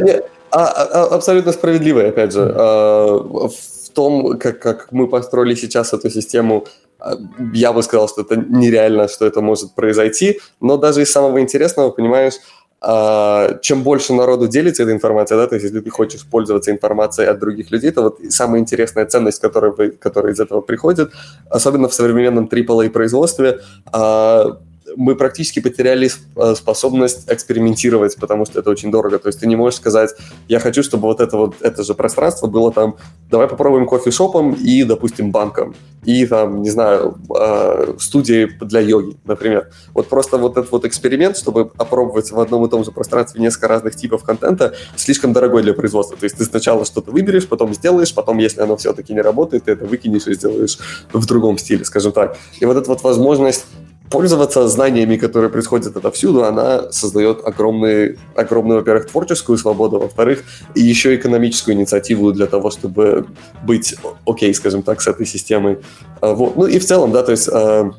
[0.51, 2.53] а, а, абсолютно справедливо, опять же.
[2.55, 6.67] А, в том, как, как мы построили сейчас эту систему,
[6.99, 7.17] а,
[7.53, 11.91] я бы сказал, что это нереально, что это может произойти, но даже из самого интересного,
[11.91, 12.35] понимаешь,
[12.83, 17.29] а, чем больше народу делится этой информацией, да, то есть если ты хочешь пользоваться информацией
[17.29, 21.11] от других людей, то вот самая интересная ценность, которая, которая из этого приходит,
[21.51, 23.61] особенно в современном AAA производстве,
[23.93, 24.59] а,
[24.97, 29.19] мы практически потеряли э, способность экспериментировать, потому что это очень дорого.
[29.19, 30.11] То есть ты не можешь сказать,
[30.49, 32.97] я хочу, чтобы вот это вот это же пространство было там,
[33.31, 35.75] давай попробуем кофешопом и, допустим, банком.
[36.05, 39.71] И там, не знаю, э, студией для йоги, например.
[39.93, 43.69] Вот просто вот этот вот эксперимент, чтобы опробовать в одном и том же пространстве несколько
[43.69, 46.17] разных типов контента, слишком дорогой для производства.
[46.17, 49.73] То есть ты сначала что-то выберешь, потом сделаешь, потом, если оно все-таки не работает, ты
[49.73, 50.79] это выкинешь и сделаешь
[51.13, 52.37] в другом стиле, скажем так.
[52.61, 53.67] И вот эта вот возможность
[54.11, 60.43] пользоваться знаниями, которые происходят отовсюду, она создает огромный, огромную, во-первых, творческую свободу, во-вторых,
[60.75, 63.27] и еще экономическую инициативу для того, чтобы
[63.63, 63.95] быть
[64.27, 65.79] окей, скажем так, с этой системой.
[66.21, 66.57] А, вот.
[66.57, 67.93] Ну и в целом, да, то есть а,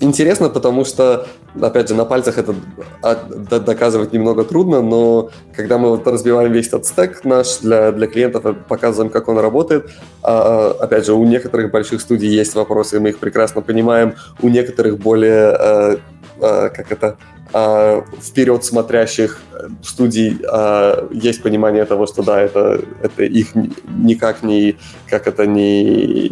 [0.00, 1.26] интересно, потому что,
[1.60, 2.54] опять же, на пальцах это
[3.60, 8.44] доказывать немного трудно, но когда мы вот разбиваем весь этот стек наш для, для клиентов,
[8.68, 9.90] показываем, как он работает,
[10.22, 14.98] а, опять же, у некоторых больших студий есть вопросы, мы их прекрасно понимаем, у некоторых
[14.98, 15.96] более, а,
[16.40, 17.16] а, как это,
[18.20, 19.40] вперед смотрящих
[19.82, 20.38] студий
[21.10, 24.76] есть понимание того, что да, это, это их никак не,
[25.08, 26.28] как это не,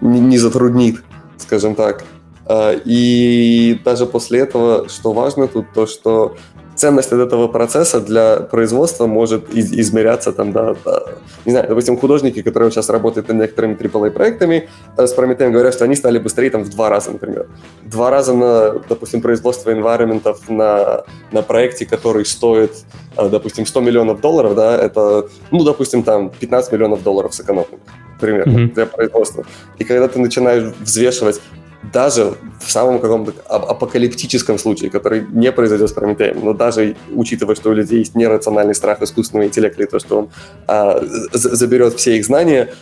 [0.00, 1.02] не затруднит,
[1.38, 2.04] скажем так.
[2.46, 6.36] А, и даже после этого, что важно тут, то, что
[6.74, 11.02] ценность от этого процесса для производства может из- измеряться там, да, да,
[11.44, 15.84] не знаю, допустим, художники, которые сейчас работают над некоторыми AAA-проектами, э, с Прометеем говорят, что
[15.84, 17.46] они стали быстрее там в два раза, например.
[17.82, 22.72] Два раза на, допустим, производство environment на, на проекте, который стоит,
[23.16, 27.78] э, допустим, 100 миллионов долларов, да, это, ну, допустим, там 15 миллионов долларов сэкономлено
[28.20, 28.74] примерно mm-hmm.
[28.74, 29.44] для производства.
[29.78, 31.40] И когда ты начинаешь взвешивать,
[31.82, 37.70] даже в самом каком-то апокалиптическом случае, который не произойдет с Прометеем, но даже учитывая, что
[37.70, 40.30] у людей есть нерациональный страх искусственного интеллекта и то, что он
[40.68, 41.02] а,
[41.32, 42.72] заберет все их знания,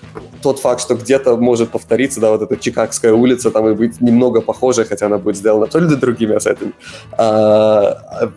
[0.42, 4.40] тот факт, что где-то может повториться, да, вот эта Чикагская улица, там и быть немного
[4.40, 6.72] похожей, хотя она будет сделана абсолютно другими ассетами,
[7.12, 8.30] а,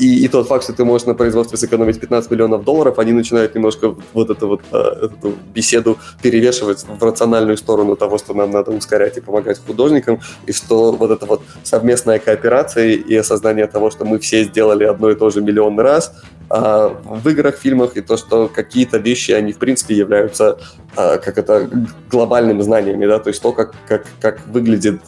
[0.00, 3.54] и, и тот факт, что ты можешь на производстве сэкономить 15 миллионов долларов, они начинают
[3.54, 8.72] немножко вот эту вот а, эту беседу перевешивать в рациональную сторону того, что нам надо
[8.72, 13.90] ускорять и помогать художникам, художником, и что вот эта вот совместная кооперация и осознание того,
[13.90, 16.12] что мы все сделали одно и то же миллион раз,
[16.50, 20.58] а, в играх, фильмах, и то, что какие-то вещи, они, в принципе, являются,
[20.96, 21.68] а, как это,
[22.10, 25.02] глобальными знаниями, да, то есть то, как, как, как выглядит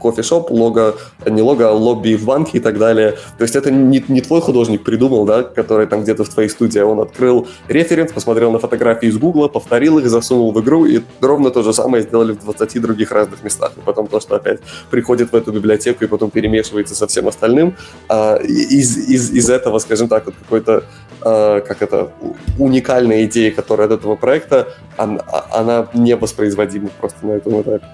[0.00, 0.96] кофешоп, лого,
[1.26, 3.12] не лого, а лобби в банке и так далее.
[3.38, 6.80] То есть это не, не твой художник придумал, да, который там где-то в твоей студии,
[6.80, 11.50] он открыл референс, посмотрел на фотографии из Гугла, повторил их, засунул в игру, и ровно
[11.50, 13.72] то же самое сделали в 20 других разных местах.
[13.76, 14.60] И потом то, что опять
[14.90, 17.76] приходит в эту библиотеку и потом перемешивается со всем остальным,
[18.08, 20.84] а, из, из, из этого, скажем так, вот какой-то,
[21.22, 22.12] а, как это,
[22.58, 25.22] уникальная идея, которая от этого проекта, она,
[25.52, 27.86] она не воспроизводима просто на этом этапе.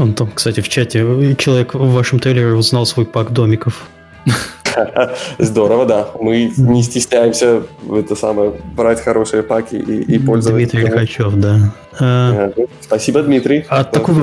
[0.00, 1.00] Он там, кстати, в чате
[1.36, 3.86] человек в вашем трейлере узнал свой пак домиков.
[5.38, 6.08] Здорово, да.
[6.18, 10.52] Мы не стесняемся это самое брать хорошие паки и, и пользоваться.
[10.52, 11.74] Дмитрий Лихачев, да.
[11.98, 12.50] А,
[12.80, 13.66] Спасибо, Дмитрий.
[13.68, 14.14] А такой,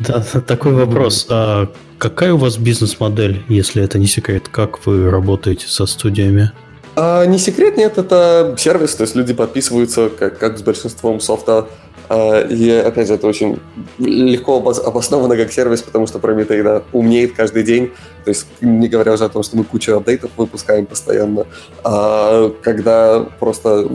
[0.00, 1.26] да, такой вопрос.
[1.30, 1.68] А
[1.98, 4.48] какая у вас бизнес-модель, если это не секрет?
[4.50, 6.50] Как вы работаете со студиями?
[6.96, 11.68] А, не секрет, нет, это сервис, то есть люди подписываются, как, как с большинством софта
[12.10, 13.58] и, опять же, это очень
[13.98, 17.92] легко обосновано как сервис, потому что Prometheus да, умнеет каждый день.
[18.24, 21.46] То есть, не говоря уже о том, что мы кучу апдейтов выпускаем постоянно.
[21.84, 23.88] А когда просто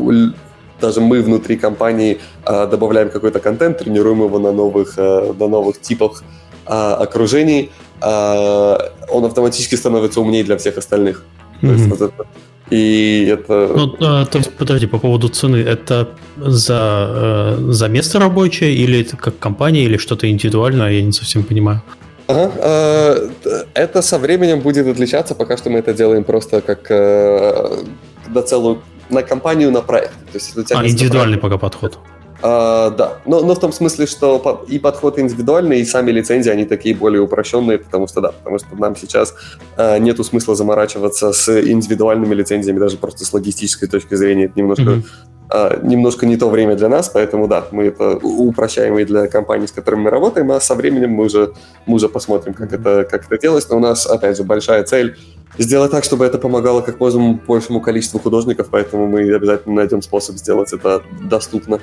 [0.81, 5.81] даже мы внутри компании а, добавляем какой-то контент, тренируем его на новых, а, на новых
[5.81, 6.23] типах
[6.65, 7.71] а, окружений,
[8.01, 11.23] а, он автоматически становится умнее для всех остальных.
[11.61, 11.67] Mm-hmm.
[11.67, 12.27] То есть, вот это
[12.69, 13.71] и это...
[13.75, 19.01] Ну, а, то есть, подожди, по поводу цены, это за, э, за место рабочее или
[19.01, 21.81] это как компания, или что-то индивидуальное, я не совсем понимаю.
[22.27, 23.29] Ага, э,
[23.73, 27.83] это со временем будет отличаться, пока что мы это делаем просто как э,
[28.27, 30.13] на целую, на компанию, на проект.
[30.31, 31.99] То есть, а, индивидуальный проект, пока подход.
[32.41, 36.65] А, да, но, но в том смысле, что и подход индивидуальный, и сами лицензии, они
[36.65, 39.33] такие более упрощенные, потому что да, потому что нам сейчас
[39.75, 44.45] а, нету смысла заморачиваться с индивидуальными лицензиями, даже просто с логистической точки зрения.
[44.45, 44.83] Это немножко,
[45.49, 45.87] mm-hmm.
[45.87, 49.71] немножко не то время для нас, поэтому да, мы это упрощаем и для компаний, с
[49.71, 51.53] которыми мы работаем, а со временем мы уже,
[51.87, 53.65] мы уже посмотрим, как это, как это делать.
[53.69, 55.17] Но у нас, опять же, большая цель
[55.57, 60.35] сделать так, чтобы это помогало как можно большему количеству художников, поэтому мы обязательно найдем способ
[60.35, 61.79] сделать это доступно.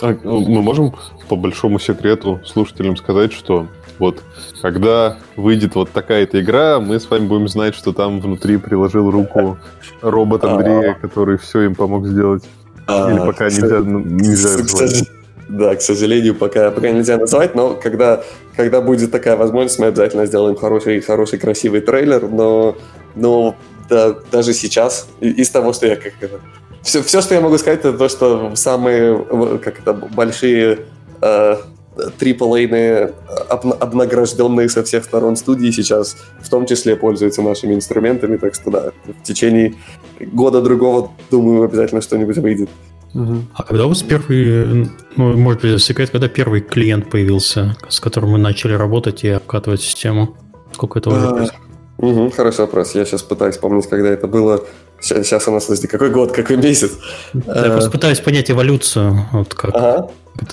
[0.00, 0.92] А мы можем
[1.28, 4.22] по большому секрету слушателям сказать, что вот
[4.60, 9.58] когда выйдет вот такая-то игра, мы с вами будем знать, что там внутри приложил руку
[10.00, 12.42] робот Андрея, который все им помог сделать.
[12.88, 15.08] Или пока нельзя, нельзя назвать.
[15.48, 18.24] Да, к сожалению, пока, пока нельзя назвать, но когда,
[18.56, 22.76] когда будет такая возможность, мы обязательно сделаем хороший, хороший красивый трейлер, но,
[23.14, 23.54] но
[23.88, 26.14] да, даже сейчас, из того, что я как
[26.82, 30.80] все, все, что я могу сказать, это то, что самые как это, большие
[31.20, 31.56] э,
[31.96, 33.14] AAA
[33.80, 38.92] обнагражденные со всех сторон студии сейчас в том числе пользуются нашими инструментами, так что да,
[39.06, 39.74] в течение
[40.20, 42.70] года-другого, думаю, обязательно что-нибудь выйдет.
[43.14, 43.36] Угу.
[43.54, 48.30] А когда у вас первый, ну, может быть, секрет, когда первый клиент появился, с которым
[48.30, 50.36] мы начали работать и обкатывать систему?
[50.72, 51.61] Сколько это уже происходит?
[52.02, 52.96] Угу, хороший вопрос.
[52.96, 54.64] Я сейчас пытаюсь вспомнить, когда это было.
[55.00, 56.98] Сейчас, сейчас у нас, подожди, какой год, какой месяц?
[57.32, 59.28] Я просто пытаюсь понять эволюцию.
[59.32, 60.10] Вот как ага.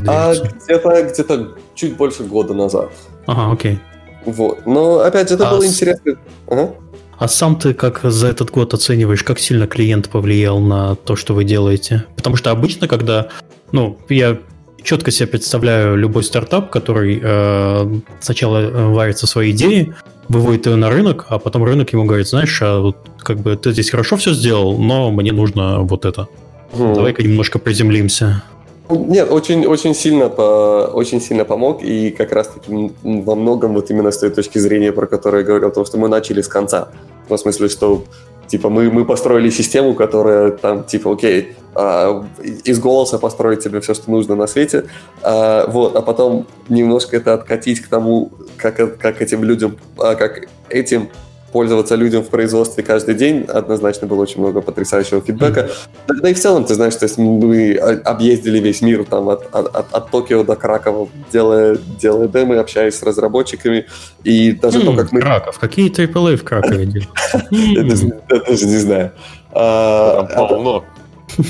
[0.08, 2.92] а где-то, где-то чуть больше года назад.
[3.26, 3.80] Ага, окей.
[4.26, 4.68] Вот.
[4.68, 5.66] Но, опять же, это а было с...
[5.66, 6.14] интересно.
[6.48, 6.76] Ага.
[7.18, 11.34] А сам ты как за этот год оцениваешь, как сильно клиент повлиял на то, что
[11.34, 12.06] вы делаете?
[12.16, 13.30] Потому что обычно, когда,
[13.72, 14.38] ну, я
[14.84, 19.94] четко себе представляю любой стартап, который э, сначала э, варится свои идеи,
[20.28, 23.72] выводит ее на рынок, а потом рынок ему говорит, знаешь, а вот как бы ты
[23.72, 26.28] здесь хорошо все сделал, но мне нужно вот это.
[26.74, 26.96] Mm.
[26.96, 28.44] Давай-ка немножко приземлимся.
[28.90, 34.10] Нет, очень, очень, сильно по, очень сильно помог, и как раз-таки во многом вот именно
[34.12, 36.90] с той точки зрения, про которую я говорил, то, что мы начали с конца.
[37.28, 38.04] В смысле, что
[38.50, 42.26] типа мы, мы построили систему, которая там, типа, окей, а,
[42.66, 44.86] из голоса построить тебе все, что нужно на свете,
[45.22, 50.48] а, вот, а потом немножко это откатить к тому, как, как этим людям, а, как
[50.70, 51.10] этим
[51.52, 53.44] пользоваться людям в производстве каждый день.
[53.44, 55.70] Однозначно было очень много потрясающего фидбэка.
[56.08, 59.54] Да, да и в целом, ты знаешь, то есть мы объездили весь мир там от,
[59.54, 63.86] от, от, Токио до Кракова, делая, делая демы, общаясь с разработчиками.
[64.24, 65.22] И даже mm, то, как мы...
[65.22, 65.60] Краков.
[65.60, 67.10] Какие AAA в Кракове делают?
[67.52, 69.12] Я даже не знаю.
[69.54, 70.84] Там полно.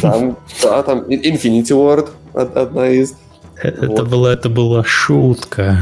[0.02, 3.16] Там, да, там Infinity Ward одна из.
[3.62, 5.78] Это, была, это была шутка.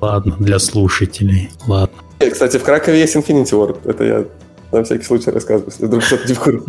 [0.00, 1.50] Ладно, для слушателей.
[1.66, 1.96] Ладно.
[2.30, 3.78] Кстати, в Кракове есть Infinity Ward.
[3.84, 4.24] Это я
[4.72, 6.60] на всякий случай рассказываю, если вдруг кто-то не в курсе.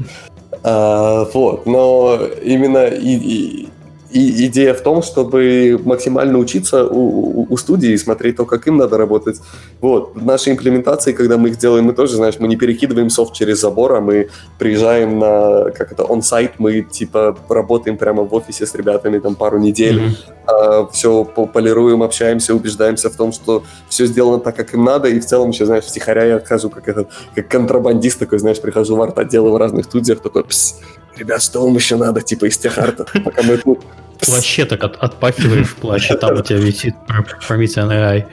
[0.63, 3.67] А, вот, но именно и,
[4.13, 8.97] и идея в том, чтобы максимально учиться у, у, студии, смотреть то, как им надо
[8.97, 9.41] работать.
[9.81, 10.15] Вот.
[10.15, 13.93] Наши имплементации, когда мы их делаем, мы тоже, знаешь, мы не перекидываем софт через забор,
[13.93, 14.29] а мы
[14.59, 19.57] приезжаем на, как это, он-сайт, мы, типа, работаем прямо в офисе с ребятами там пару
[19.57, 20.33] недель, mm-hmm.
[20.45, 25.19] а, все полируем, общаемся, убеждаемся в том, что все сделано так, как им надо, и
[25.19, 29.01] в целом еще, знаешь, втихаря я отхожу, как этот, как контрабандист такой, знаешь, прихожу в
[29.01, 30.79] арт-отделы в разных студиях, такой, пс,
[31.17, 33.79] ребят, что вам еще надо, типа, из tech art'а, пока мы тут
[34.25, 38.25] плаще так от, отпахиваешь в плаще, там у тебя висит Promethean AI.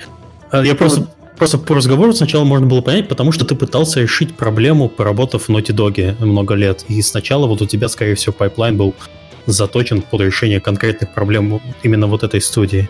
[0.50, 1.06] А, я просто,
[1.36, 5.50] просто по разговору сначала можно было понять, потому что ты пытался решить проблему, поработав в
[5.50, 6.84] Naughty Dog много лет.
[6.88, 8.94] И сначала вот у тебя, скорее всего, пайплайн был
[9.46, 12.88] заточен под решение конкретных проблем именно вот этой студии.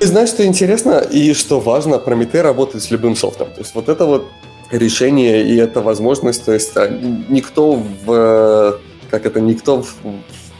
[0.00, 3.48] И знаешь, что интересно и что важно, Прометей работает с любым софтом.
[3.48, 4.26] То есть вот это вот
[4.70, 8.80] решение и эта возможность, то есть а, никто в
[9.12, 9.94] как это, никто в,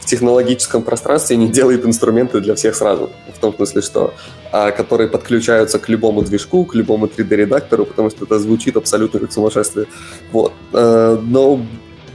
[0.03, 3.09] в технологическом пространстве не делает инструменты для всех сразу.
[3.33, 4.13] В том смысле, что
[4.51, 9.31] а, которые подключаются к любому движку, к любому 3D-редактору, потому что это звучит абсолютно как
[9.31, 9.87] сумасшествие.
[10.33, 10.51] Вот.
[10.73, 11.65] А, но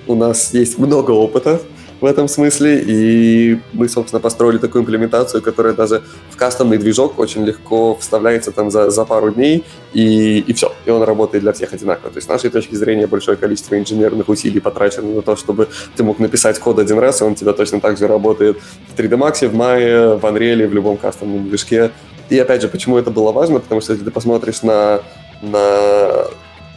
[0.06, 1.62] у нас есть много опыта
[2.00, 7.44] в этом смысле, и мы, собственно, построили такую имплементацию, которая даже в кастомный движок очень
[7.44, 11.72] легко вставляется там за, за пару дней, и, и все, и он работает для всех
[11.72, 12.10] одинаково.
[12.10, 16.04] То есть с нашей точки зрения большое количество инженерных усилий потрачено на то, чтобы ты
[16.04, 18.58] мог написать код один раз, и он у тебя точно так же работает
[18.94, 21.90] в 3D Max, в Maya, в Unreal, в любом кастомном движке.
[22.28, 23.58] И опять же, почему это было важно?
[23.58, 25.00] Потому что если ты посмотришь на,
[25.42, 26.26] на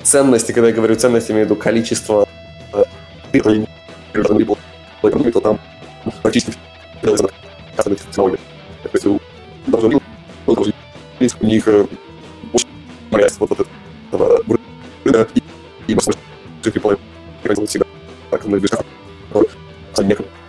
[0.01, 2.27] ценности, когда я говорю ценности, имею в виду количество
[5.09, 5.59] экономии, то там
[6.21, 6.53] практически
[7.01, 7.29] делается
[7.75, 8.39] кастомных технологий.
[8.83, 9.19] То есть у
[9.67, 10.01] должны
[10.37, 12.67] быть у них очень
[13.39, 13.67] вот, вот
[14.11, 14.43] этого
[15.03, 15.41] рынка и,
[15.87, 16.21] и большинство
[16.63, 16.99] people
[17.43, 17.85] производят всегда
[18.29, 18.83] так на движках,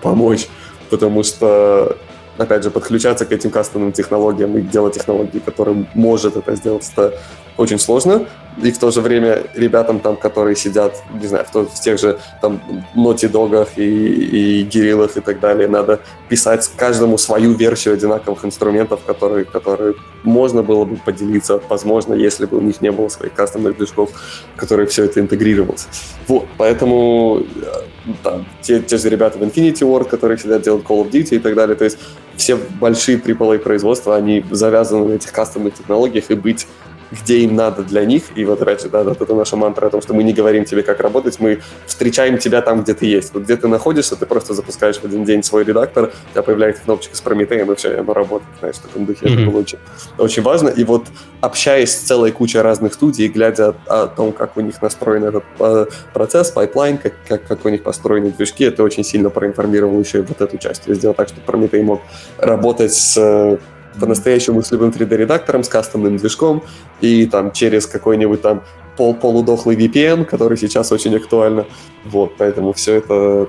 [0.01, 0.49] помочь,
[0.91, 1.97] потому что
[2.39, 7.19] опять же, подключаться к этим кастомным технологиям и делать технологии, которые может это сделать, это
[7.57, 8.27] очень сложно,
[8.62, 11.99] и в то же время ребятам там, которые сидят, не знаю, в, то, в тех
[11.99, 12.61] же там
[12.95, 19.01] Naughty Dog'ах и, и Гириллах и так далее, надо писать каждому свою версию одинаковых инструментов,
[19.07, 23.77] которые, которые можно было бы поделиться, возможно, если бы у них не было своих кастомных
[23.77, 24.11] движков,
[24.57, 25.87] которые все это интегрировалось.
[26.29, 31.03] Вот, поэтому э, там, те, те же ребята в Infinity Ward, которые сидят делают Call
[31.05, 31.99] of Duty и так далее, то есть
[32.37, 36.66] все большие AAA производства, они завязаны на этих кастомных технологиях и быть
[37.13, 38.25] где им надо для них.
[38.35, 40.83] И вот же, да, вот это наша мантра о том, что мы не говорим тебе,
[40.83, 43.35] как работать, мы встречаем тебя там, где ты есть.
[43.35, 46.83] Вот где ты находишься, ты просто запускаешь в один день свой редактор, у тебя появляется
[46.83, 48.51] кнопочка с Прометеем, и все, и оно работает.
[48.61, 49.43] Знаешь, в таком духе mm-hmm.
[49.43, 49.79] это было очень,
[50.19, 50.69] очень важно.
[50.69, 51.07] И вот
[51.41, 55.87] общаясь с целой кучей разных студий, глядя о, том, как у них настроен этот э,
[56.13, 60.23] процесс, пайплайн, как, как, как у них построены движки, это очень сильно проинформировало еще и
[60.23, 60.83] вот эту часть.
[60.87, 62.01] Я сделал так, чтобы Прометей мог
[62.39, 63.59] работать с
[63.98, 66.62] по-настоящему с любым 3D-редактором, с кастомным движком,
[67.01, 68.62] и там через какой-нибудь там
[68.97, 71.66] пол полудохлый VPN, который сейчас очень актуально.
[72.05, 73.48] Вот, поэтому все это,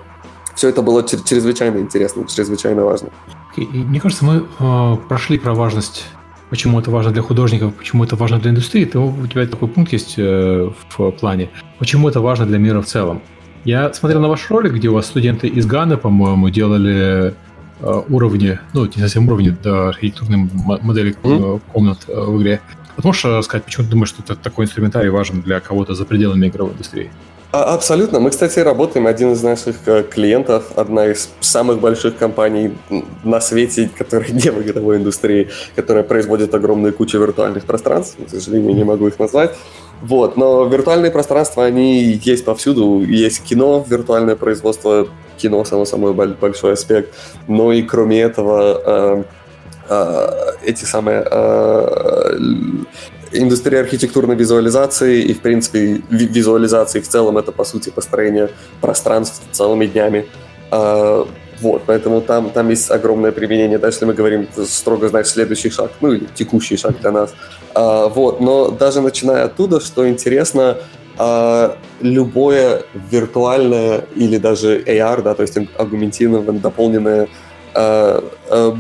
[0.56, 3.10] все это было чрезвычайно интересно, чрезвычайно важно.
[3.56, 6.06] Мне кажется, мы э, прошли про важность,
[6.50, 8.86] почему это важно для художников, почему это важно для индустрии.
[8.86, 11.50] Ты, у тебя такой пункт есть э, в плане.
[11.78, 13.22] Почему это важно для мира в целом?
[13.66, 17.34] Я смотрел на ваш ролик, где у вас студенты из Ганы, по-моему, делали
[17.82, 20.50] уровни, ну, не совсем уровни, да, архитектурной
[20.82, 21.62] модели mm-hmm.
[21.72, 22.62] комнат э, в игре.
[22.96, 26.48] Вот можешь сказать, почему ты думаешь, что это такой инструментарий важен для кого-то за пределами
[26.48, 27.12] игровой индустрии?
[27.52, 28.20] А, абсолютно.
[28.20, 29.06] Мы, кстати, работаем.
[29.06, 29.76] Один из наших
[30.10, 32.76] клиентов, одна из самых больших компаний
[33.24, 38.18] на свете, которая не в игровой индустрии, которая производит огромную кучу виртуальных пространств.
[38.26, 39.56] К сожалению, не могу их назвать.
[40.04, 43.04] Вот, но виртуальные пространства, они есть повсюду.
[43.04, 45.08] Есть кино, виртуальное производство
[45.38, 47.16] кино, само собой, большой аспект.
[47.48, 49.24] Но и кроме этого, э,
[49.90, 50.28] э,
[50.66, 52.38] эти самые э,
[53.32, 58.50] индустрия архитектурной визуализации и, в принципе, визуализации в целом это, по сути, построение
[58.82, 60.26] пространств целыми днями.
[60.70, 61.24] Э,
[61.64, 63.80] вот, поэтому там, там есть огромное применение.
[63.80, 67.34] Дальше если мы говорим строго, знаешь, следующий шаг, ну или текущий шаг для нас.
[67.74, 70.78] А, вот, но даже начиная оттуда, что интересно,
[71.18, 77.28] а, любое виртуальное или даже AR, да, то есть агументированное, дополненное
[77.74, 78.78] а, а,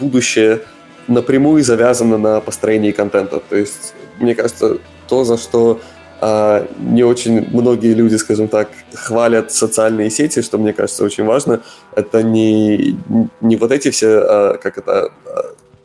[0.00, 0.62] будущее
[1.06, 3.40] напрямую завязано на построении контента.
[3.48, 4.78] То есть, мне кажется,
[5.08, 5.80] то, за что
[6.20, 11.62] не очень многие люди, скажем так, хвалят социальные сети, что мне кажется очень важно,
[11.94, 12.96] это не,
[13.40, 15.12] не вот эти все, а, как это,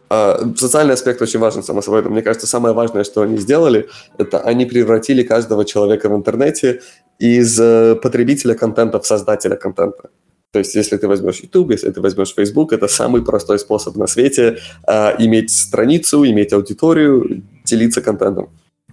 [0.10, 2.04] а, социальный аспект очень важен, само собой.
[2.04, 3.88] Мне кажется, самое важное, что они сделали,
[4.18, 6.82] это они превратили каждого человека в интернете
[7.20, 10.10] из э, потребителя контента в создателя контента.
[10.52, 14.08] То есть, если ты возьмешь YouTube, если ты возьмешь Facebook, это самый простой способ на
[14.08, 18.50] свете э, иметь страницу, иметь аудиторию, делиться контентом.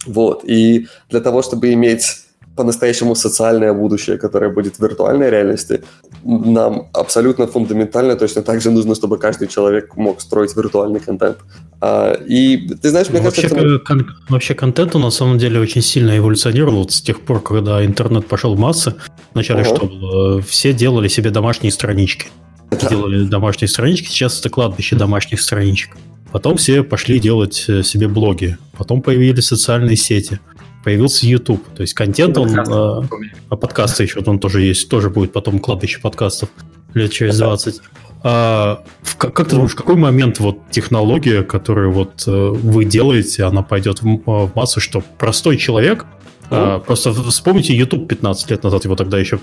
[0.09, 0.44] Вот.
[0.44, 2.24] И для того, чтобы иметь
[2.56, 5.85] по-настоящему социальное будущее, которое будет в виртуальной реальности,
[6.24, 11.39] нам абсолютно фундаментально точно так же нужно, чтобы каждый человек мог строить виртуальный контент.
[11.80, 13.64] А, и ты знаешь, мне вообще, кажется...
[13.64, 13.78] Это...
[13.85, 18.56] Кон- вообще контент на самом деле очень сильно эволюционировал с тех пор, когда интернет пошел
[18.56, 18.94] в массы.
[19.35, 19.76] Вначале uh-huh.
[19.76, 20.43] что было?
[20.43, 22.26] Все делали себе домашние странички.
[22.70, 22.89] Да.
[22.89, 25.97] Делали домашние странички, сейчас это кладбище домашних страничек.
[26.32, 28.59] Потом все пошли делать э, себе блоги.
[28.76, 30.40] Потом появились социальные сети
[30.84, 31.62] появился YouTube.
[31.74, 33.05] То есть контент, он, а,
[33.50, 36.48] а подкасты еще, он тоже есть, тоже будет потом кладбище подкастов
[36.94, 37.80] лет через 20.
[38.22, 42.84] А, в, как, как ты думаешь, в какой момент вот технология, которую вот э, вы
[42.84, 46.06] делаете, она пойдет в, в массу, что простой человек,
[46.50, 49.38] а, просто вспомните YouTube 15 лет назад, его тогда еще,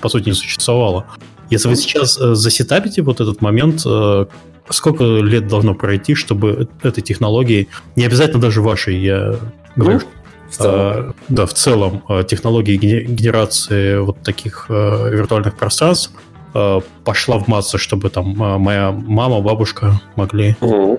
[0.00, 1.06] по сути, не существовало.
[1.50, 3.84] Если вы сейчас э, засетапите вот этот момент,
[4.70, 9.36] сколько лет должно пройти, чтобы этой технологии, не обязательно даже вашей, я
[9.76, 10.06] говорю, ну,
[10.50, 10.74] в целом.
[10.74, 16.12] А, да, в целом а, технологии генерации вот таких а, виртуальных пространств
[17.04, 20.56] пошла в массу, чтобы там моя мама, бабушка могли.
[20.62, 20.98] Угу.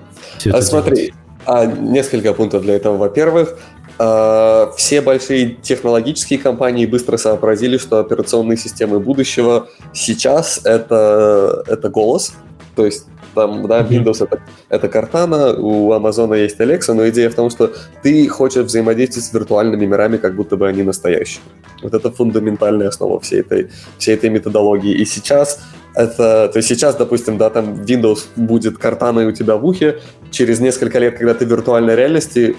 [0.52, 1.12] А смотри,
[1.44, 2.96] а, несколько пунктов для этого.
[2.96, 3.58] Во-первых,
[3.96, 12.34] все большие технологические компании быстро сообразили, что операционные системы будущего сейчас это, это голос.
[12.76, 17.34] То есть там, да, Windows это, это Cortana, у Amazon есть Alexa, но идея в
[17.34, 17.72] том, что
[18.02, 21.42] ты хочешь взаимодействовать с виртуальными мирами, как будто бы они настоящие.
[21.82, 24.92] Вот это фундаментальная основа всей этой, всей этой методологии.
[24.92, 25.60] И сейчас
[25.94, 30.00] это, то есть сейчас, допустим, да, там Windows будет Cortana у тебя в ухе,
[30.30, 32.56] через несколько лет, когда ты в виртуальной реальности,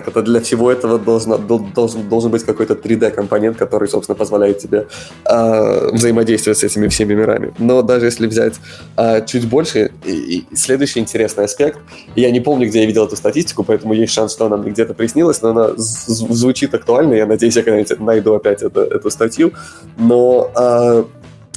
[0.00, 4.86] как это для всего этого должно, должен, должен быть какой-то 3D-компонент, который, собственно, позволяет тебе
[5.24, 7.54] э, взаимодействовать с этими всеми мирами.
[7.58, 8.54] Но даже если взять
[8.96, 11.78] э, чуть больше, и, и следующий интересный аспект,
[12.14, 14.94] я не помню, где я видел эту статистику, поэтому есть шанс, что она мне где-то
[14.94, 19.52] приснилась, но она звучит актуально, я надеюсь, я когда-нибудь найду опять это, эту статью,
[19.96, 21.04] но э,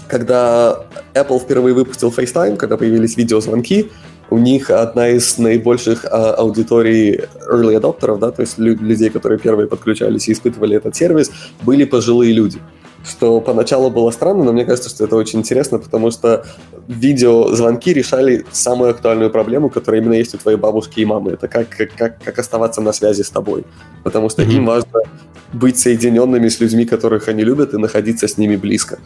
[0.07, 3.91] когда Apple впервые выпустил FaceTime, когда появились видеозвонки,
[4.29, 9.39] у них одна из наибольших а, аудиторий early adopterов, да, то есть лю- людей, которые
[9.39, 11.31] первые подключались и испытывали этот сервис,
[11.61, 12.59] были пожилые люди.
[13.07, 16.45] Что поначалу было странно, но мне кажется, что это очень интересно, потому что
[16.87, 21.31] видеозвонки решали самую актуальную проблему, которая именно есть у твоей бабушки и мамы.
[21.31, 23.63] Это как, как, как оставаться на связи с тобой.
[24.03, 24.51] Потому что mm-hmm.
[24.51, 25.01] им важно
[25.53, 28.99] быть соединенными с людьми, которых они любят, и находиться с ними близко.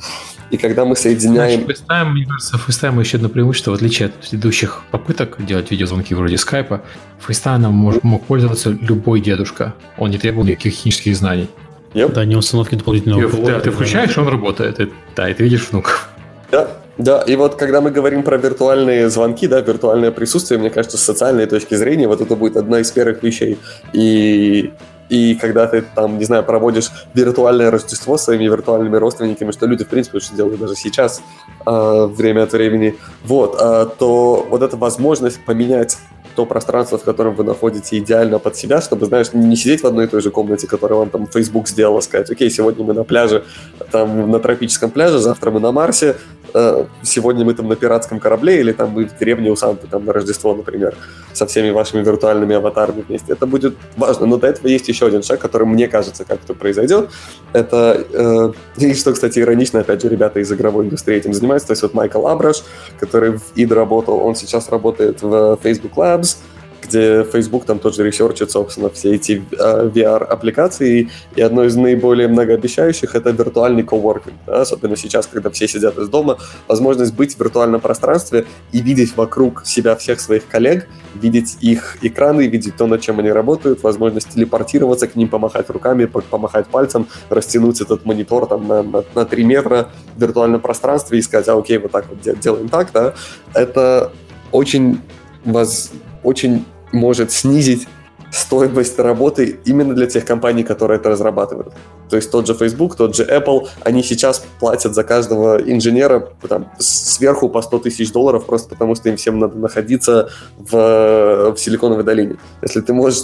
[0.52, 1.64] И когда мы соединяем...
[1.64, 6.14] Значит, FaceTime, мне кажется, FaceTime еще одно преимущество, в отличие от предыдущих попыток делать видеозвонки
[6.14, 6.82] вроде скайпа,
[7.26, 9.74] FaceTime мог, мог пользоваться любой дедушка.
[9.98, 11.50] Он не требовал никаких технических знаний.
[11.94, 12.14] Yep.
[12.14, 14.80] Да, не установки дополнительного ты, да, ты включаешь, он работает.
[14.80, 16.10] И, да, и ты видишь внуков.
[16.52, 16.68] Да,
[16.98, 21.02] да, и вот когда мы говорим про виртуальные звонки, да, виртуальное присутствие, мне кажется, с
[21.02, 23.58] социальной точки зрения вот это будет одна из первых вещей.
[23.94, 24.72] И
[25.10, 29.88] и когда ты там, не знаю, проводишь виртуальное Рождество своими виртуальными родственниками, что люди, в
[29.88, 31.22] принципе, уже делают даже сейчас,
[31.66, 35.98] э, время от времени, вот, э, то вот эта возможность поменять
[36.36, 40.06] то пространство, в котором вы находите, идеально под себя, чтобы, знаешь, не сидеть в одной
[40.06, 43.44] и той же комнате, которую вам там Facebook сделал, сказать, окей, сегодня мы на пляже,
[43.92, 46.16] там, на тропическом пляже, завтра мы на Марсе,
[46.54, 50.06] э, сегодня мы там на пиратском корабле, или там мы в деревне у Санты, там,
[50.06, 50.96] на Рождество, например,
[51.34, 53.34] со всеми вашими виртуальными аватарами вместе.
[53.34, 57.10] Это будет важно, но до этого есть еще один шаг, который, мне кажется, как-то произойдет.
[57.54, 61.74] Это, э, и что, кстати, иронично, опять же, ребята из игровой индустрии этим занимаются, то
[61.74, 62.64] есть вот Майкл Абраш,
[63.00, 66.38] который в id работал, он сейчас работает в Facebook Lab, Labs,
[66.86, 73.16] где Facebook там тоже research'ит, собственно, все эти а, VR-аппликации, и одно из наиболее многообещающих—
[73.16, 74.62] это виртуальный коворкинг, да?
[74.62, 79.66] особенно сейчас, когда все сидят из дома, возможность быть в виртуальном пространстве и видеть вокруг
[79.66, 85.08] себя всех своих коллег, видеть их экраны, видеть то, над чем они работают, возможность телепортироваться
[85.08, 89.90] к ним, помахать руками, помахать пальцем, растянуть этот монитор там на, на, на 3 метра
[90.18, 93.14] в виртуальном пространстве и сказать, а окей, вот так вот делаем так, да,
[93.54, 94.12] это
[94.52, 95.00] очень
[95.46, 95.92] воз,
[96.24, 97.88] очень может снизить
[98.32, 101.74] стоимость работы именно для тех компаний, которые это разрабатывают.
[102.10, 106.72] То есть тот же Facebook, тот же Apple, они сейчас платят за каждого инженера там,
[106.80, 112.04] сверху по 100 тысяч долларов, просто потому что им всем надо находиться в, в Силиконовой
[112.04, 112.38] долине.
[112.64, 113.24] Если ты можешь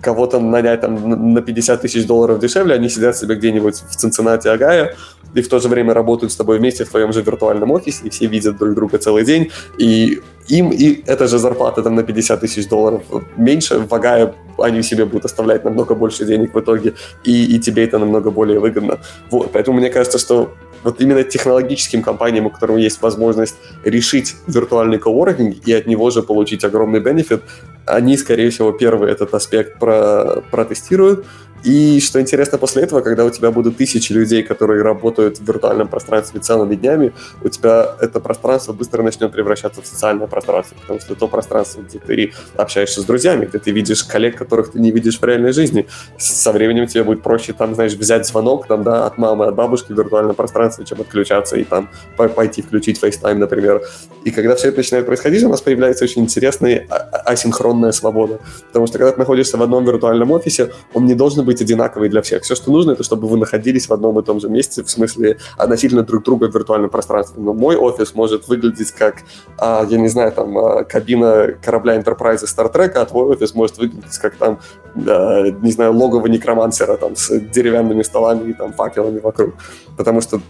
[0.00, 4.90] кого-то нанять там на 50 тысяч долларов дешевле, они сидят себе где-нибудь в Цинциннати, Огайо,
[5.34, 8.10] и в то же время работают с тобой вместе в твоем же виртуальном офисе, и
[8.10, 12.40] все видят друг друга целый день, и им и эта же зарплата там на 50
[12.40, 13.02] тысяч долларов
[13.36, 16.94] меньше, в Огайо они себе будут оставлять намного больше денег в итоге,
[17.24, 18.98] и, и тебе это намного более выгодно.
[19.30, 20.52] Вот, поэтому мне кажется, что
[20.82, 26.22] вот именно технологическим компаниям, у которых есть возможность решить виртуальный коворкинг и от него же
[26.22, 27.42] получить огромный бенефит,
[27.86, 31.24] они, скорее всего, первый этот аспект про протестируют,
[31.64, 35.88] и что интересно после этого, когда у тебя будут тысячи людей, которые работают в виртуальном
[35.88, 37.12] пространстве целыми днями,
[37.42, 41.98] у тебя это пространство быстро начнет превращаться в социальное пространство, потому что то пространство, где
[41.98, 45.86] ты общаешься с друзьями, где ты видишь коллег, которых ты не видишь в реальной жизни,
[46.18, 49.92] со временем тебе будет проще, там, знаешь, взять звонок там, да, от мамы, от бабушки
[49.92, 53.82] в виртуальном пространстве, чем отключаться и там пойти включить FaceTime, например.
[54.24, 58.40] И когда все это начинает происходить, у нас появляется очень интересная а, а, асинхронная свобода.
[58.68, 62.08] Потому что когда ты находишься в одном виртуальном офисе, он не должен быть быть одинаковой
[62.08, 62.42] для всех.
[62.42, 65.36] Все, что нужно, это чтобы вы находились в одном и том же месте, в смысле
[65.58, 67.42] относительно друг друга в виртуальном пространстве.
[67.42, 69.16] Но мой офис может выглядеть как,
[69.58, 73.78] а, я не знаю, там, а, кабина корабля Enterprise Star Trek, а твой офис может
[73.78, 74.58] выглядеть как там,
[74.94, 79.54] не знаю, логово некромансера там с деревянными столами и там факелами вокруг.
[79.96, 80.40] Потому что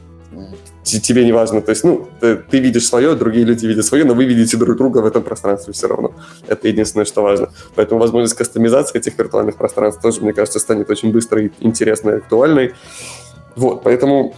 [0.83, 1.61] тебе не важно.
[1.61, 4.77] То есть, ну, ты, ты видишь свое, другие люди видят свое, но вы видите друг
[4.77, 6.13] друга в этом пространстве все равно.
[6.49, 7.51] Это единственное, что важно.
[7.75, 12.75] Поэтому возможность кастомизации этих виртуальных пространств тоже, мне кажется, станет очень быстрой, интересной, актуальной.
[13.55, 14.35] Вот, поэтому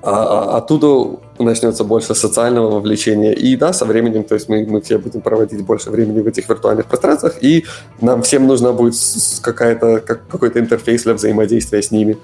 [0.00, 3.32] а, а, оттуда начнется больше социального вовлечения.
[3.32, 6.48] И да, со временем, то есть мы, мы все будем проводить больше времени в этих
[6.48, 7.64] виртуальных пространствах, и
[8.00, 8.94] нам всем нужна будет
[9.42, 12.16] какая-то, как, какой-то интерфейс для взаимодействия с ними.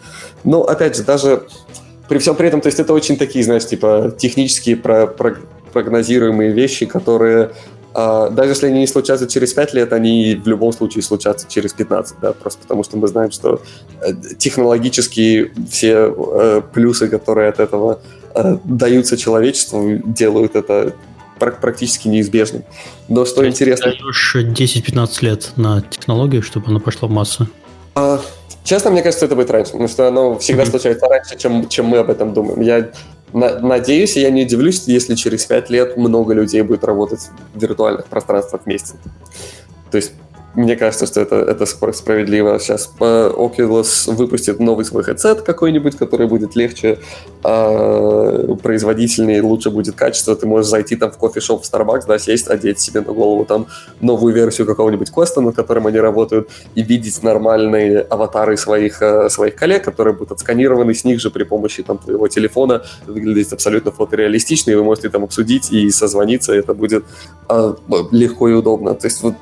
[0.44, 1.42] Но, опять же, даже
[2.08, 5.36] при всем при этом, то есть это очень такие, знаешь, типа технические про, про,
[5.72, 7.52] прогнозируемые вещи, которые
[7.94, 11.72] Uh, даже если они не случатся через 5 лет, они в любом случае случатся через
[11.74, 13.62] 15, да, просто потому что мы знаем, что
[14.00, 18.00] э, технологически все uh, плюсы, которые от этого
[18.34, 20.92] uh, даются человечеству, делают это
[21.38, 22.64] практически неизбежным.
[23.08, 23.92] Но что Ты интересно...
[23.92, 27.46] даешь 10-15 лет на технологию, чтобы она пошла в массу.
[27.94, 28.20] А,
[28.64, 31.98] честно, мне кажется, это будет раньше, потому что оно всегда случается раньше, чем, чем мы
[31.98, 32.60] об этом думаем.
[32.60, 32.90] Я
[33.32, 37.60] на, надеюсь, и я не удивлюсь, если через 5 лет много людей будет работать в
[37.60, 38.94] виртуальных пространствах вместе.
[39.90, 40.12] То есть
[40.54, 42.58] мне кажется, что это, это справедливо.
[42.58, 46.98] Сейчас Oculus выпустит новый свой headset какой-нибудь, который будет легче,
[47.42, 50.36] э, производительнее, лучше будет качество.
[50.36, 53.66] Ты можешь зайти там в кофешоп в Starbucks, да, сесть, одеть себе на голову там
[54.00, 59.56] новую версию какого-нибудь квеста, над которым они работают, и видеть нормальные аватары своих, э, своих
[59.56, 62.82] коллег, которые будут отсканированы с них же при помощи там твоего телефона.
[63.06, 67.04] Выглядеть абсолютно фотореалистично, и вы можете там обсудить и созвониться, и это будет
[67.48, 67.74] э,
[68.12, 68.94] легко и удобно.
[68.94, 69.34] То есть вот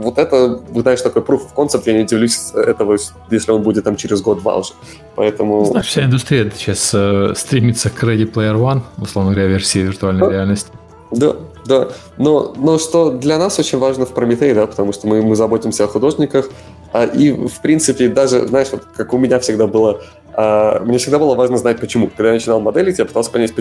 [0.00, 2.96] вот это, знаешь, такой proof of concept, я не удивлюсь этого,
[3.30, 4.72] если он будет там через год-два уже.
[5.16, 5.64] Поэтому...
[5.64, 10.30] Знаешь, вся индустрия сейчас э, стремится к Ready Player One, условно говоря, версии виртуальной да.
[10.30, 10.70] реальности.
[11.10, 11.36] Да,
[11.66, 11.88] да.
[12.18, 15.84] Но, но что для нас очень важно в Прометее, да, потому что мы, мы заботимся
[15.84, 16.48] о художниках,
[16.92, 20.02] а, и, в принципе, даже, знаешь, вот как у меня всегда было
[20.36, 22.08] мне всегда было важно знать, почему.
[22.08, 23.52] Когда я начинал моделить, я пытался понять,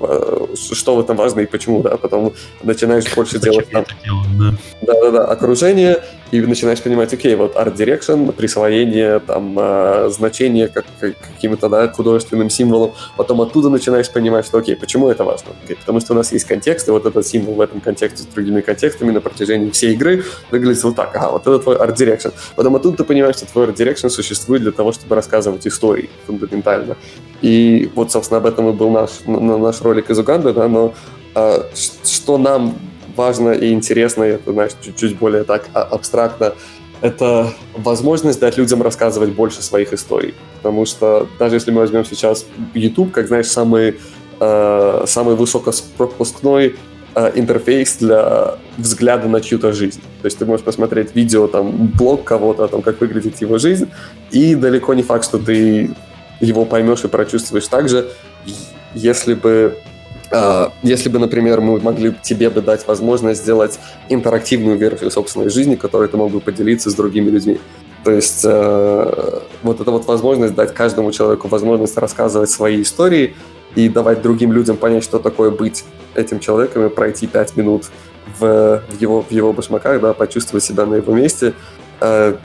[0.00, 2.32] а, что в этом важно и почему, да, потом
[2.62, 3.84] начинаешь больше делать там...
[4.82, 11.68] Да-да-да, окружение, и начинаешь понимать, окей, вот art direction, присвоение, там, э, значение как, каким-то,
[11.68, 15.52] да, художественным символом, потом оттуда начинаешь понимать, что, окей, почему это важно?
[15.64, 18.26] Окей, потому что у нас есть контекст, и вот этот символ в этом контексте с
[18.26, 22.32] другими контекстами на протяжении всей игры выглядит вот так, ага, вот это твой art direction.
[22.56, 26.96] Потом оттуда ты понимаешь, что твой art direction существует для того, чтобы рассказывать истории фундаментально.
[27.42, 30.94] И вот, собственно, об этом и был наш, наш ролик из Уганды, да, но
[31.34, 31.62] э,
[32.04, 32.74] что нам
[33.16, 36.54] важно и интересно, это, знаешь, чуть-чуть более так а, абстрактно,
[37.00, 40.34] это возможность дать людям рассказывать больше своих историй.
[40.58, 43.96] Потому что даже если мы возьмем сейчас YouTube, как, знаешь, самый,
[44.40, 46.76] э, самый высокопропускной
[47.34, 50.00] интерфейс для взгляда на чью-то жизнь.
[50.20, 53.88] То есть ты можешь посмотреть видео, там, блог кого-то о том, как выглядит его жизнь,
[54.30, 55.90] и далеко не факт, что ты
[56.40, 58.08] его поймешь и прочувствуешь так же,
[58.94, 59.76] если бы
[60.30, 63.78] а, если бы, например, мы могли тебе бы дать возможность сделать
[64.08, 67.58] интерактивную версию собственной жизни, которой ты мог бы поделиться с другими людьми.
[68.04, 73.34] То есть э, вот эта вот возможность дать каждому человеку возможность рассказывать свои истории
[73.74, 75.84] и давать другим людям понять, что такое быть
[76.16, 77.86] этим человеком и пройти пять минут
[78.38, 81.54] в, в, его, в его башмаках, да, почувствовать себя на его месте,
[82.00, 82.36] э,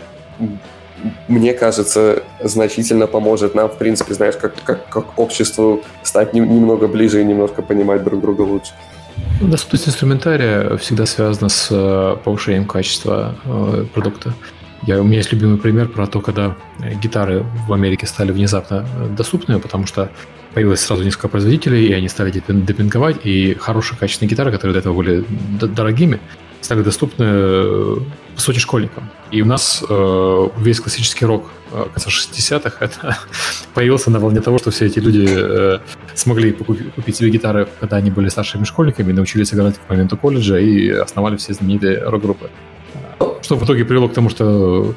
[1.28, 6.88] мне кажется, значительно поможет нам, в принципе, знаешь, как, как, как обществу стать не, немного
[6.88, 8.74] ближе и немножко понимать друг друга лучше.
[9.42, 14.34] Доступность инструментария всегда связана с э, повышением качества э, продукта.
[14.84, 16.56] Я, у меня есть любимый пример про то, когда
[17.04, 18.86] гитары в Америке стали внезапно
[19.16, 20.10] доступными, потому что
[20.54, 24.96] появилось сразу несколько производителей, и они стали депинговать, и хорошие качественные гитары, которые до этого
[24.96, 25.24] были
[25.62, 26.20] дорогими,
[26.62, 27.96] стали доступны, э,
[28.36, 29.10] по сути, школьникам.
[29.32, 33.18] И у нас э, весь классический рок э, конца 60-х это
[33.74, 35.80] появился на волне того, что все эти люди э,
[36.16, 40.58] смогли купить, купить себе гитары, когда они были старшими школьниками, научились играть к моменту колледжа
[40.58, 42.50] и основали все знаменитые рок-группы.
[43.42, 44.94] Что в итоге привело к тому, что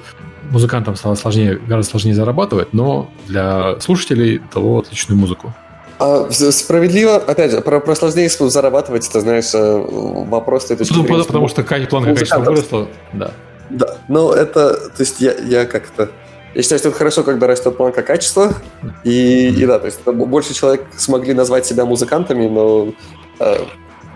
[0.51, 5.55] музыкантам стало сложнее, гораздо сложнее зарабатывать, но для слушателей дало отличную музыку.
[5.99, 9.87] А, справедливо, опять же, про, про сложнее зарабатывать, это, знаешь, э,
[10.29, 11.25] вопрос точки ну, зрения.
[11.25, 13.31] Потому что планка качества выросла, да.
[13.71, 16.11] Да, но это, то есть я, я как-то...
[16.55, 18.55] Я считаю, что это хорошо, когда растет планка качества,
[19.03, 22.93] и, и да, то есть больше человек смогли назвать себя музыкантами, но
[23.41, 23.57] э,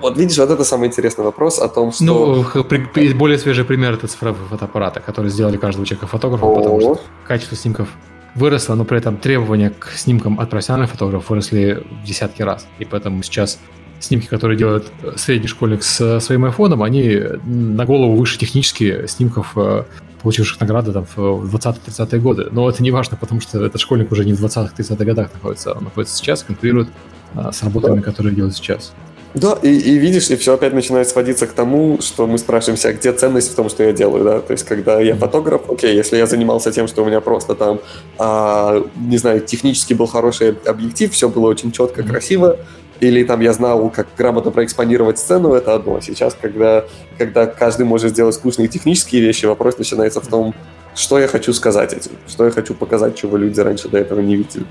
[0.01, 2.05] вот видишь, вот это самый интересный вопрос о том, что...
[2.05, 7.01] Ну, при, более свежий пример это цифровые фотоаппараты, которые сделали каждого человека фотографом, потому что
[7.27, 7.89] качество снимков
[8.35, 12.67] выросло, но при этом требования к снимкам от профессиональных фотографов выросли в десятки раз.
[12.79, 13.59] И поэтому сейчас
[14.01, 19.85] снимки, которые делает средний школьник с своим айфоном, они на голову выше технически снимков, э,
[20.23, 22.49] получивших награды там, в 20-30-е годы.
[22.53, 25.85] Но это не важно, потому что этот школьник уже не в 20-30-х годах находится, он
[25.85, 26.89] находится сейчас, конкурирует
[27.35, 28.93] а, с работами, которые делают сейчас.
[29.35, 32.93] Да, и, и видишь, и все опять начинает сводиться к тому, что мы спрашиваемся, а
[32.93, 36.17] где ценность в том, что я делаю, да, то есть когда я фотограф, окей, если
[36.17, 37.81] я занимался тем, что у меня просто там,
[38.19, 42.57] а, не знаю, технически был хороший объектив, все было очень четко, красиво,
[43.01, 46.01] или там я знал, как грамотно проэкспонировать сцену, это одно.
[46.01, 46.85] Сейчас, когда,
[47.17, 50.55] когда каждый может сделать скучные технические вещи, вопрос начинается в том,
[50.95, 54.37] что я хочу сказать этим, что я хочу показать, чего люди раньше до этого не
[54.37, 54.65] видели.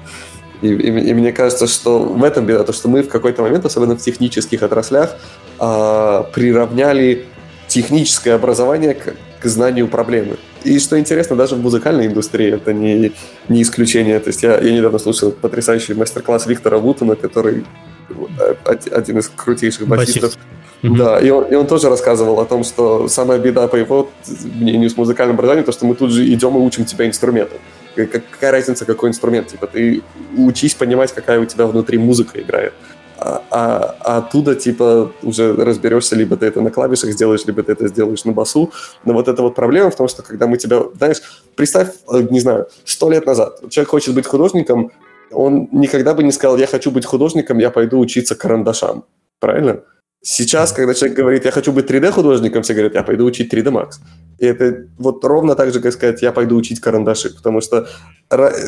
[0.61, 3.65] И, и, и мне кажется, что в этом беда, то, что мы в какой-то момент,
[3.65, 5.15] особенно в технических отраслях,
[5.59, 7.25] э, приравняли
[7.67, 10.37] техническое образование к, к знанию проблемы.
[10.63, 13.13] И что интересно, даже в музыкальной индустрии это не,
[13.49, 14.19] не исключение.
[14.19, 17.65] То есть я, я недавно слушал потрясающий мастер-класс Виктора Вутона, который
[18.09, 18.55] э,
[18.91, 20.35] один из крутейших басистов.
[20.35, 20.39] Басист
[20.81, 24.09] Да, и он, и он тоже рассказывал о том, что самая беда, по его
[24.55, 27.59] мнению, с музыкальным образованием, то, что мы тут же идем и учим тебя инструментам.
[28.05, 29.47] Какая разница, какой инструмент?
[29.47, 30.01] Типа, ты
[30.37, 32.73] учись понимать, какая у тебя внутри музыка играет.
[33.19, 37.71] А, а, а оттуда, типа, уже разберешься, либо ты это на клавишах сделаешь, либо ты
[37.71, 38.71] это сделаешь на басу.
[39.05, 41.21] Но вот эта вот проблема в том, что когда мы тебя, знаешь,
[41.55, 44.91] представь, э, не знаю, сто лет назад человек хочет быть художником,
[45.31, 49.03] он никогда бы не сказал, я хочу быть художником, я пойду учиться карандашам.
[49.39, 49.81] Правильно?
[50.29, 53.91] Сейчас, когда человек говорит, я хочу быть 3D-художником, все говорят, я пойду учить 3D Max.
[54.39, 57.87] И это вот ровно так же, как сказать, я пойду учить карандаши, потому что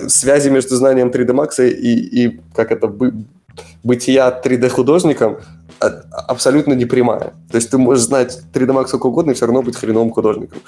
[0.08, 2.88] связи между знанием 3D Max и, и как это,
[3.84, 5.40] бытия 3D-художником
[5.80, 7.34] абсолютно непрямая.
[7.52, 10.60] То есть ты можешь знать 3D Max сколько угодно и все равно быть хреновым художником.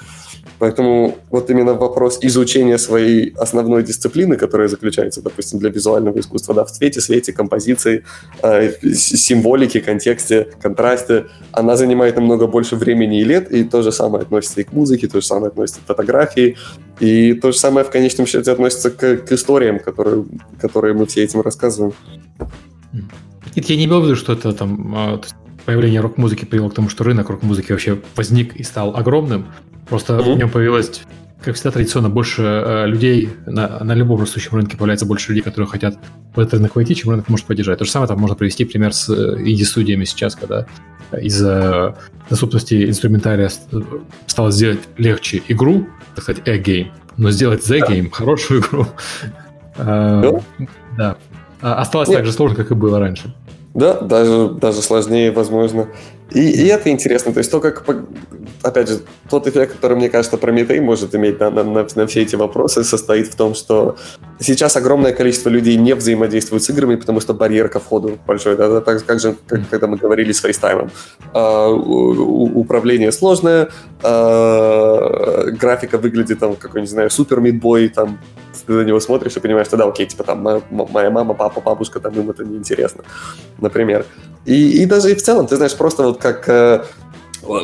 [0.58, 6.64] Поэтому вот именно вопрос изучения своей основной дисциплины, которая заключается, допустим, для визуального искусства, да,
[6.64, 8.04] в цвете, свете, композиции,
[8.42, 14.22] э, символике, контексте, контрасте, она занимает намного больше времени и лет, и то же самое
[14.22, 16.56] относится и к музыке, то же самое относится к фотографии,
[17.00, 20.24] и то же самое в конечном счете относится к, к историям, которые,
[20.60, 21.92] которые мы все этим рассказываем.
[23.54, 25.20] Нет, я не имел в виду, что это там а,
[25.64, 29.46] появление рок-музыки привело к тому, что рынок рок-музыки вообще возник и стал огромным.
[29.88, 30.34] Просто mm-hmm.
[30.34, 31.02] в нем появилось,
[31.42, 35.68] как всегда, традиционно больше э, людей, на, на любом растущем рынке появляется больше людей, которые
[35.68, 35.98] хотят
[36.34, 37.78] в этот рынок войти, чем рынок может поддержать.
[37.78, 40.66] То же самое там можно привести пример с э, инди-студиями сейчас, когда
[41.12, 41.96] из-за
[42.30, 43.50] доступности инструментария
[44.26, 46.88] стало сделать легче игру, так сказать, a-game,
[47.18, 48.86] но сделать the game, хорошую игру.
[49.76, 50.42] Uh,
[50.98, 51.16] да.
[51.62, 52.18] А, осталось Нет.
[52.18, 53.32] так же сложно, как и было раньше.
[53.74, 55.88] Да, даже, даже сложнее, возможно.
[56.30, 57.32] И, и это интересно.
[57.32, 57.84] То есть то, как,
[58.62, 59.00] опять же,
[59.30, 62.84] тот эффект, который, мне кажется, Прометей может иметь на, на, на, на все эти вопросы,
[62.84, 63.96] состоит в том, что
[64.40, 68.56] сейчас огромное количество людей не взаимодействуют с играми, потому что барьер ко входу большой.
[68.56, 68.80] Да?
[68.80, 70.90] Так как же, как, когда мы говорили с FaceTime'ом.
[71.32, 73.68] А, у, управление сложное,
[74.02, 78.18] а, графика выглядит там, какой, не знаю, супер мидбой, там
[78.66, 82.00] ты на него смотришь и понимаешь, что да, окей, типа там моя, мама, папа, бабушка,
[82.00, 83.04] там им это неинтересно,
[83.58, 84.04] например.
[84.44, 86.84] И, и даже и в целом, ты знаешь, просто вот как э,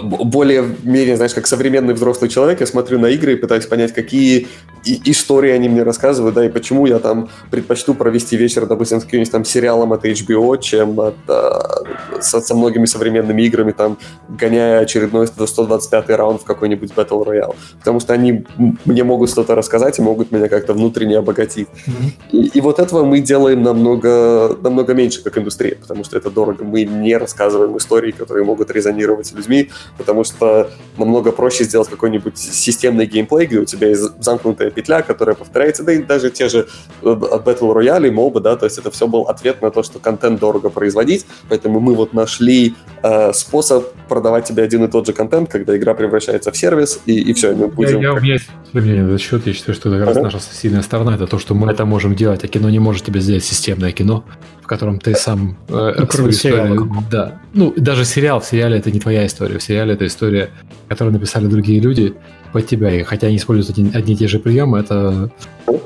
[0.02, 4.48] более-менее, знаешь, как современный взрослый человек, я смотрю на игры и пытаюсь понять, какие
[4.84, 9.32] истории они мне рассказывают, да, и почему я там предпочту провести вечер, допустим, с каким-нибудь
[9.32, 11.84] там сериалом от HBO, чем от, а,
[12.20, 13.98] со, со многими современными играми, там,
[14.28, 17.56] гоняя очередной 125-й раунд в какой-нибудь Battle Royale.
[17.78, 18.46] Потому что они
[18.84, 21.68] мне могут что-то рассказать и могут меня как-то внутренне обогатить.
[21.68, 22.10] Mm-hmm.
[22.32, 26.64] И, и вот этого мы делаем намного, намного меньше, как индустрия, потому что это дорого.
[26.64, 32.38] Мы не рассказываем истории, которые могут резонировать с людьми, потому что намного проще сделать какой-нибудь
[32.38, 36.68] системный геймплей, где у тебя есть замкнутая петля, которая повторяется, да и даже те же
[37.02, 39.98] э, Battle Royale и MOBA, да, то есть это все был ответ на то, что
[39.98, 45.12] контент дорого производить, поэтому мы вот нашли э, способ продавать тебе один и тот же
[45.12, 48.00] контент, когда игра превращается в сервис, и, и все, мы будем...
[48.00, 50.22] Я, я, у меня есть мнение на этот счет, я считаю, что это как раз
[50.22, 53.20] наша сильная сторона, это то, что мы это можем делать, а кино не может тебе
[53.20, 54.24] сделать системное кино,
[54.68, 55.56] котором ты сам...
[55.68, 56.88] Э, ну, кроме сериала.
[57.10, 57.40] Да.
[57.54, 60.50] Ну, даже сериал, в сериале это не твоя история, в сериале это история,
[60.88, 62.14] которую написали другие люди,
[62.52, 62.94] под тебя.
[62.94, 65.30] И хотя они используют одни, одни и те же приемы, это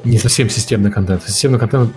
[0.04, 1.22] не совсем системный контент.
[1.24, 1.92] Системный контент,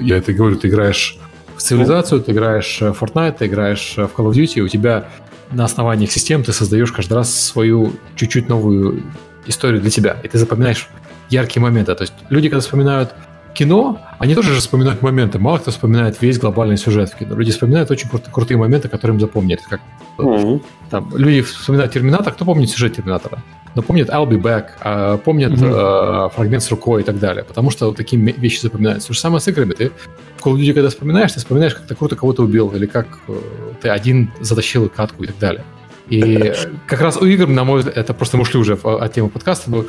[0.00, 1.18] я это говорю, ты играешь
[1.56, 5.08] в цивилизацию, ты играешь в Fortnite, ты играешь в Call of Duty, у тебя
[5.52, 9.02] на основании их систем ты создаешь каждый раз свою чуть-чуть новую
[9.46, 10.16] историю для тебя.
[10.22, 10.88] И ты запоминаешь
[11.28, 11.94] яркие моменты.
[11.94, 13.14] То есть люди, когда вспоминают
[13.54, 15.38] кино, они тоже же вспоминают моменты.
[15.38, 17.34] Мало кто вспоминает весь глобальный сюжет в кино.
[17.36, 19.60] Люди вспоминают очень крут- крутые моменты, которые им запомнили.
[19.68, 19.80] Как,
[20.18, 20.62] mm-hmm.
[20.90, 22.32] там, люди вспоминают Терминатор.
[22.32, 23.42] Кто помнит сюжет Терминатора?
[23.74, 26.26] но помнят I'll be back, а, помнят mm-hmm.
[26.26, 29.08] э, фрагмент с рукой и так далее, потому что вот такие вещи запоминаются.
[29.08, 29.72] То же самое с играми.
[29.74, 29.92] Ты
[30.36, 33.06] в Call of Duty, когда вспоминаешь, ты вспоминаешь, как ты круто кого-то убил, или как
[33.28, 33.38] э,
[33.80, 35.64] ты один затащил катку и так далее.
[36.10, 36.52] И
[36.86, 39.70] как раз у игр, на мой взгляд, это просто мы ушли уже от темы подкаста,
[39.70, 39.84] но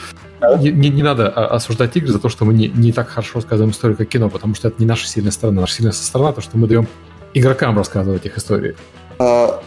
[0.60, 3.72] не, не, не надо осуждать игры за то, что мы не, не так хорошо рассказываем
[3.72, 5.61] историю, как кино, потому что это не наша сильная сторона.
[5.61, 6.88] Наша сильная сторона то, что мы даем
[7.34, 8.76] игрокам рассказывать их истории.
[9.19, 9.64] А,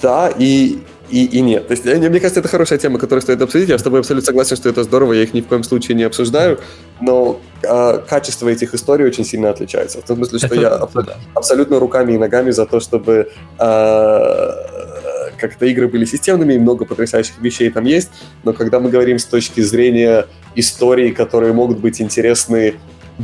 [0.00, 0.82] да, и
[1.12, 1.68] и, и нет.
[1.68, 3.68] То есть, мне, мне кажется, это хорошая тема, которую стоит обсудить.
[3.68, 6.04] Я с тобой абсолютно согласен, что это здорово, я их ни в коем случае не
[6.04, 6.58] обсуждаю,
[7.02, 10.00] но э, качество этих историй очень сильно отличается.
[10.00, 11.18] В том смысле, что это, я аб- да.
[11.34, 14.50] абсолютно руками и ногами за то, чтобы э,
[15.38, 18.10] как-то игры были системными, и много потрясающих вещей там есть,
[18.44, 22.74] но когда мы говорим с точки зрения историй, которые могут быть интересны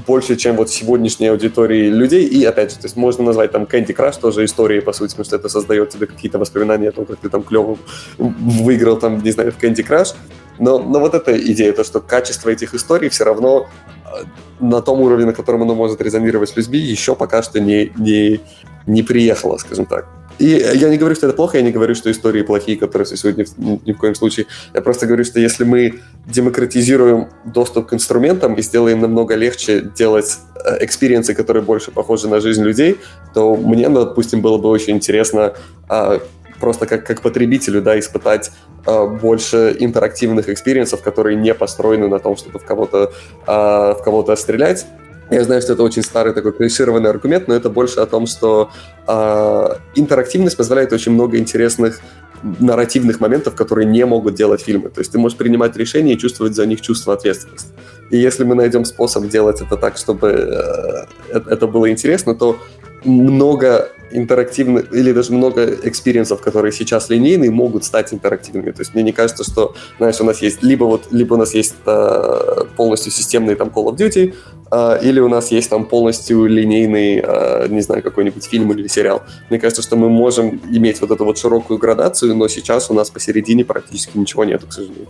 [0.06, 2.24] больше, чем вот сегодняшней аудитории людей.
[2.24, 5.24] И опять же, то есть можно назвать там Candy Crush тоже историей, по сути, потому
[5.24, 7.78] что это создает тебе какие-то воспоминания о том, как ты там клево
[8.18, 10.14] выиграл там, не знаю, в Candy Crush.
[10.58, 13.68] Но, но вот эта идея, то, что качество этих историй все равно
[14.04, 14.24] а,
[14.60, 18.40] на том уровне, на котором оно может резонировать с людьми, еще пока что не, не,
[18.86, 20.17] не приехало, скажем так.
[20.38, 23.38] И я не говорю, что это плохо, я не говорю, что истории плохие, которые существуют
[23.38, 24.46] ни в, ни в коем случае.
[24.74, 30.38] Я просто говорю, что если мы демократизируем доступ к инструментам и сделаем намного легче делать
[30.64, 32.98] э, experience'ы, которые больше похожи на жизнь людей,
[33.34, 35.54] то мне, допустим, было бы очень интересно
[35.88, 36.20] а,
[36.60, 38.50] просто как, как потребителю, да, испытать
[38.86, 43.12] э, больше интерактивных experience ов, которые не построены на том, чтобы в кого-то,
[43.46, 43.52] э,
[43.98, 44.86] в кого-то стрелять.
[45.30, 48.70] Я знаю, что это очень старый такой клишированный аргумент, но это больше о том, что
[49.06, 52.00] э, интерактивность позволяет очень много интересных
[52.42, 54.90] нарративных моментов, которые не могут делать фильмы.
[54.90, 57.68] То есть ты можешь принимать решения и чувствовать за них чувство ответственности.
[58.10, 62.58] И если мы найдем способ делать это так, чтобы э, это было интересно, то
[63.04, 68.70] много интерактивных, или даже много experience ов, которые сейчас линейные, могут стать интерактивными.
[68.70, 71.54] То есть мне не кажется, что, знаешь, у нас есть либо вот, либо у нас
[71.54, 74.34] есть э, полностью системный там Call of Duty,
[74.70, 79.22] э, или у нас есть там полностью линейный, э, не знаю, какой-нибудь фильм или сериал.
[79.50, 83.10] Мне кажется, что мы можем иметь вот эту вот широкую градацию, но сейчас у нас
[83.10, 85.08] посередине практически ничего нету, к сожалению.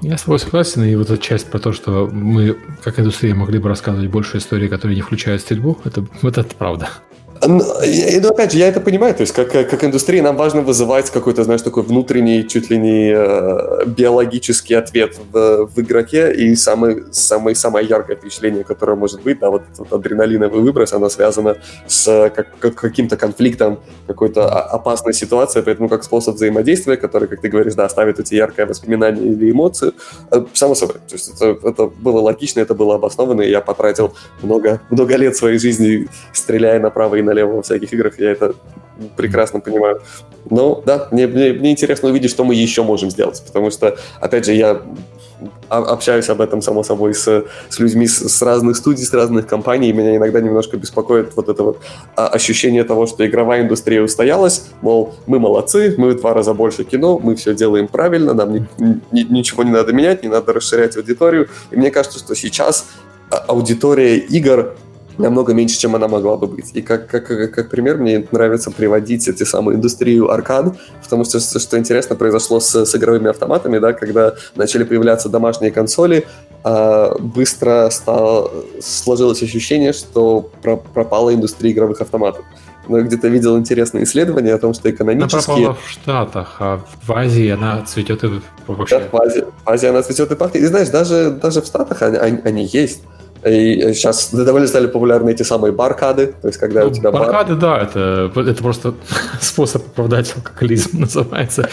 [0.00, 3.58] Я с тобой согласен, и вот эта часть про то, что мы, как индустрия, могли
[3.58, 6.88] бы рассказывать больше историй, которые не включают стрельбу, это, это правда.
[7.46, 7.62] Ну,
[8.22, 11.44] ну, опять же, я это понимаю, то есть как, как индустрия нам важно вызывать какой-то,
[11.44, 17.54] знаешь, такой внутренний, чуть ли не э, биологический ответ в, в игроке, и самый, самый,
[17.54, 21.56] самое яркое впечатление, которое может быть, да, вот этот адреналиновый выброс, оно связано
[21.86, 27.48] с как, как, каким-то конфликтом, какой-то опасной ситуацией, поэтому как способ взаимодействия, который, как ты
[27.48, 29.94] говоришь, да, оставит эти яркое воспоминание или эмоцию,
[30.30, 34.14] э, само собой, то есть это, это было логично, это было обоснованно, и я потратил
[34.42, 38.54] много, много лет своей жизни, стреляя направо и налево во всяких играх, я это
[39.16, 40.00] прекрасно понимаю.
[40.50, 44.46] Но да, мне, мне, мне интересно увидеть, что мы еще можем сделать, потому что, опять
[44.46, 44.82] же, я
[45.68, 49.90] общаюсь об этом, само собой, с, с людьми с, с разных студий, с разных компаний,
[49.90, 51.78] и меня иногда немножко беспокоит вот это вот
[52.16, 56.84] а, ощущение того, что игровая индустрия устоялась, мол, мы молодцы, мы в два раза больше
[56.84, 58.66] кино, мы все делаем правильно, нам ни,
[59.12, 62.86] ни, ничего не надо менять, не надо расширять аудиторию, и мне кажется, что сейчас
[63.30, 64.74] а, аудитория игр
[65.18, 66.70] намного меньше, чем она могла бы быть.
[66.74, 71.78] И как, как, как, пример мне нравится приводить эти самые индустрию аркад, потому что, что
[71.78, 76.26] интересно, произошло с, с игровыми автоматами, да, когда начали появляться домашние консоли,
[76.64, 78.50] а быстро стало,
[78.80, 82.44] сложилось ощущение, что про, пропала индустрия игровых автоматов.
[82.88, 85.34] Но где-то видел интересное исследование о том, что экономически...
[85.34, 89.00] Она пропала в Штатах, а в Азии она цветет и вообще...
[89.00, 90.62] Да, в Азии, в Азии она цветет и пахнет.
[90.62, 93.02] И знаешь, даже, даже в Штатах они, они, они есть.
[93.46, 97.54] И сейчас довольно стали популярны эти самые баркады, то есть когда ну, у тебя баркады,
[97.54, 97.60] бар...
[97.60, 98.94] да, это, это просто
[99.40, 101.68] способ оправдать алкоголизм называется.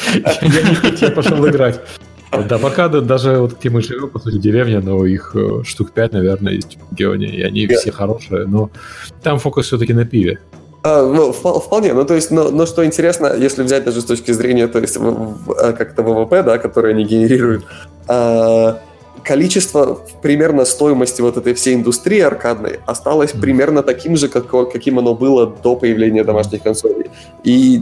[1.02, 1.82] Я пошел играть.
[2.50, 6.12] Да, баркады, даже вот где мы живем, по сути, деревня, но их э, штук пять,
[6.12, 8.70] наверное, есть в регионе, и они все хорошие, но
[9.24, 10.40] там фокус все-таки на пиве.
[10.84, 11.94] А, ну, вполне.
[11.94, 14.98] Ну, то есть, но, но что интересно, если взять даже с точки зрения, то есть,
[14.98, 17.64] как-то ВВП, да, который они генерируют,
[18.08, 18.82] а,
[19.26, 23.42] количество примерно стоимости вот этой всей индустрии аркадной осталось mm.
[23.42, 27.10] примерно таким же, как, каким оно было до появления домашних консолей.
[27.44, 27.82] И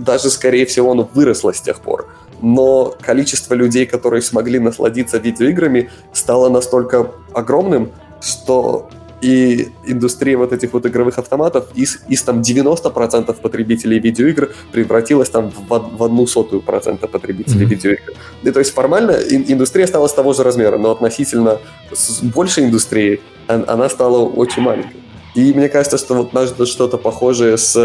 [0.00, 2.08] даже, скорее всего, оно выросло с тех пор.
[2.42, 8.90] Но количество людей, которые смогли насладиться видеоиграми, стало настолько огромным, что
[9.24, 15.50] и индустрия вот этих вот игровых автоматов из, из там 90% потребителей видеоигр превратилась там
[15.50, 17.68] в, в одну сотую процента потребителей mm-hmm.
[17.68, 18.12] видеоигр.
[18.42, 21.58] И, то есть формально ин, индустрия стала с того же размера, но относительно
[21.90, 25.00] с большей индустрии она стала очень маленькой.
[25.34, 27.76] И мне кажется, что вот нас ждет что-то похожее с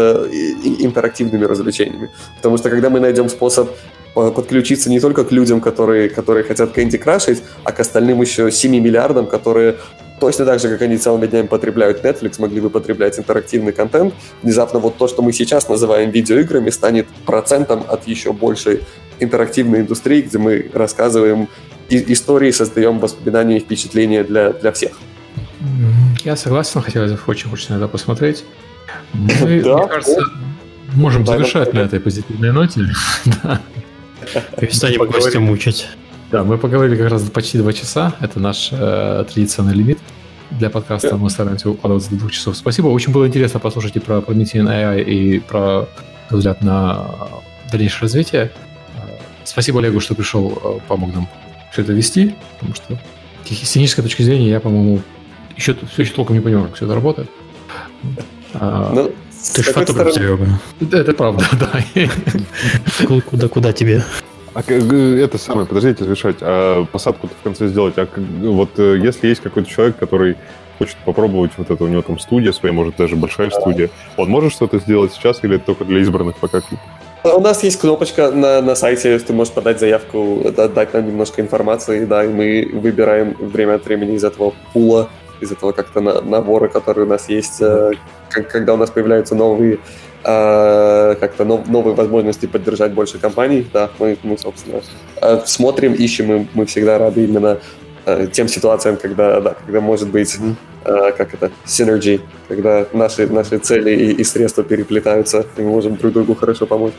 [0.78, 2.10] интерактивными развлечениями.
[2.36, 3.70] Потому что когда мы найдем способ
[4.14, 8.72] подключиться не только к людям, которые, которые хотят Candy крашить, а к остальным еще 7
[8.72, 9.76] миллиардам, которые
[10.20, 14.78] точно так же, как они целыми днями потребляют Netflix, могли бы потреблять интерактивный контент, внезапно
[14.78, 18.82] вот то, что мы сейчас называем видеоиграми, станет процентом от еще большей
[19.18, 21.48] интерактивной индустрии, где мы рассказываем
[21.88, 24.92] и- истории, создаем воспоминания и впечатления для, для всех.
[26.24, 28.44] Я согласен, хотя очень хочется иногда посмотреть.
[29.12, 30.20] Мы, да, мне кажется,
[30.94, 32.82] можем завершать на этой позитивной ноте.
[34.58, 35.88] Перестанем гостя мучить.
[36.30, 38.14] Да, мы поговорили как раз почти два часа.
[38.20, 39.98] Это наш э, традиционный лимит
[40.52, 41.08] для подкаста.
[41.08, 41.16] Yeah.
[41.16, 42.56] Мы стараемся укладываться до двух часов.
[42.56, 42.86] Спасибо.
[42.86, 45.88] Очень было интересно послушать и про Promethean AI, и про
[46.30, 47.10] взгляд на
[47.72, 48.52] дальнейшее развитие.
[48.94, 51.28] Э, спасибо Олегу, что пришел, э, помог нам
[51.72, 52.94] все это вести, потому что
[53.44, 55.02] с технической точки зрения я, по-моему,
[55.56, 57.28] еще, все еще толком не понимаю, как все это работает.
[58.54, 59.12] А, ну,
[59.52, 60.60] ты же фотограф, Серега.
[60.92, 63.14] Это правда, да.
[63.24, 64.04] Куда, куда тебе?
[64.52, 67.94] А это самое, подождите завершать, а посадку в конце сделать.
[67.98, 70.36] А вот э, если есть какой-то человек, который
[70.78, 74.52] хочет попробовать вот это, у него там студия своя, может, даже большая студия, он может
[74.52, 76.80] что-то сделать сейчас или это только для избранных пока клуб?
[77.22, 82.06] У нас есть кнопочка на, на сайте, ты можешь подать заявку, дать нам немножко информации,
[82.06, 85.10] да, и мы выбираем время от времени из этого пула,
[85.40, 87.92] из этого как-то на, набора, который у нас есть, э,
[88.30, 89.78] когда у нас появляются новые
[90.22, 94.80] как-то нов, новые возможности поддержать больше компаний, да, мы, мы собственно,
[95.22, 97.58] э, смотрим, ищем, мы, мы всегда рады именно
[98.32, 100.34] тем ситуациям, когда, да, когда может быть,
[100.82, 106.14] как это, synergy, когда наши, наши цели и, и средства переплетаются, и мы можем друг
[106.14, 106.94] другу хорошо помочь.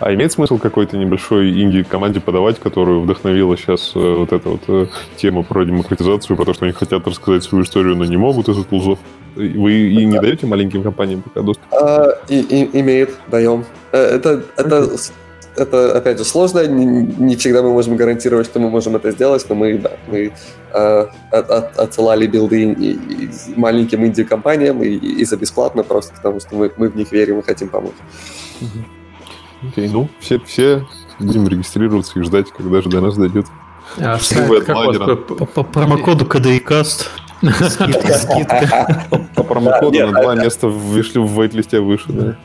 [0.00, 4.86] А имеет смысл какой-то небольшой инди-команде подавать, которую вдохновила сейчас э, вот эта вот э,
[5.16, 8.98] тема про демократизацию, потому что они хотят рассказать свою историю, но не могут из-за тулзов?
[9.34, 11.64] Вы и не даете маленьким компаниям пока доступ?
[11.72, 13.64] А, и, и, имеет, даем.
[13.90, 14.88] Э, это, это,
[15.56, 16.64] это, опять же, сложно.
[16.66, 16.84] Не,
[17.18, 20.32] не всегда мы можем гарантировать, что мы можем это сделать, но мы, да, мы
[20.72, 26.38] э, от, от, отсылали билды и, и маленьким инди-компаниям и, и за бесплатно, просто потому
[26.38, 27.96] что мы, мы в них верим и хотим помочь.
[28.60, 28.84] Угу.
[29.62, 30.86] Окей, ну, все, все
[31.18, 33.46] будем регистрироваться и ждать, когда же до нас дойдет.
[33.98, 37.06] А сайт По, по промокоду KDICAST
[37.70, 39.06] скидка, скидка.
[39.34, 42.36] По промокоду на два места вышли в вейт-листе выше, да.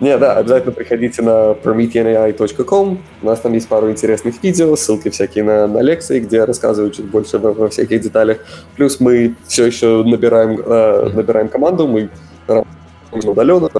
[0.00, 2.98] Не, да, обязательно приходите на prometheanai.com.
[3.22, 6.90] У нас там есть пару интересных видео, ссылки всякие на, на лекции, где я рассказываю
[6.90, 8.38] чуть больше во, во всяких деталях.
[8.76, 12.10] Плюс мы все еще набираем, э, набираем команду, мы
[12.46, 13.70] работаем удаленно,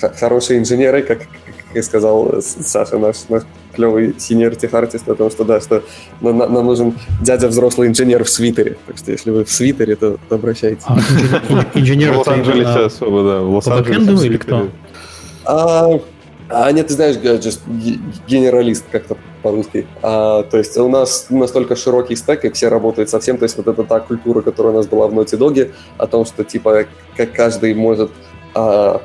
[0.00, 3.42] хорошие инженеры, как, как и сказал Саша, наш, наш
[3.74, 5.82] клевый синер техартист, о том, что да, что
[6.20, 8.76] нам, нам нужен дядя взрослый инженер в свитере.
[8.86, 10.84] Так что если вы в свитере, то, то обращайтесь.
[10.86, 10.98] А,
[11.74, 13.40] инженер в Лос-Анджелесе особо, да.
[13.40, 14.68] В Лос-Анджелесе или кто?
[15.44, 15.88] А,
[16.48, 17.60] а нет, ты знаешь, just
[18.26, 19.86] генералист как-то по-русски.
[20.02, 23.38] А, то есть у нас настолько широкий стек, и все работают совсем.
[23.38, 26.26] То есть вот это та культура, которая у нас была в Naughty Dog, о том,
[26.26, 26.86] что типа
[27.16, 28.10] как каждый может
[28.54, 29.00] а,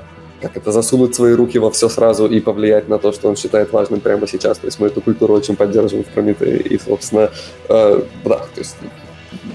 [0.46, 3.74] как это, засунуть свои руки во все сразу и повлиять на то, что он считает
[3.74, 4.60] важным прямо сейчас.
[4.60, 6.58] То есть мы эту культуру очень поддерживаем в Прометее.
[6.60, 7.32] И, собственно,
[7.68, 8.76] э, да, то есть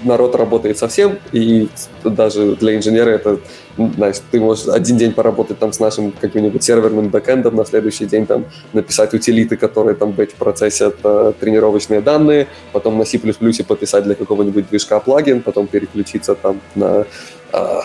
[0.03, 1.69] народ работает совсем, и
[2.05, 3.39] даже для инженера это,
[3.77, 8.27] знаешь, ты можешь один день поработать там с нашим каким-нибудь серверным бэкэндом, на следующий день
[8.27, 14.15] там написать утилиты, которые там в процессе это тренировочные данные, потом на C++ подписать для
[14.15, 17.07] какого-нибудь движка плагин, потом переключиться там на,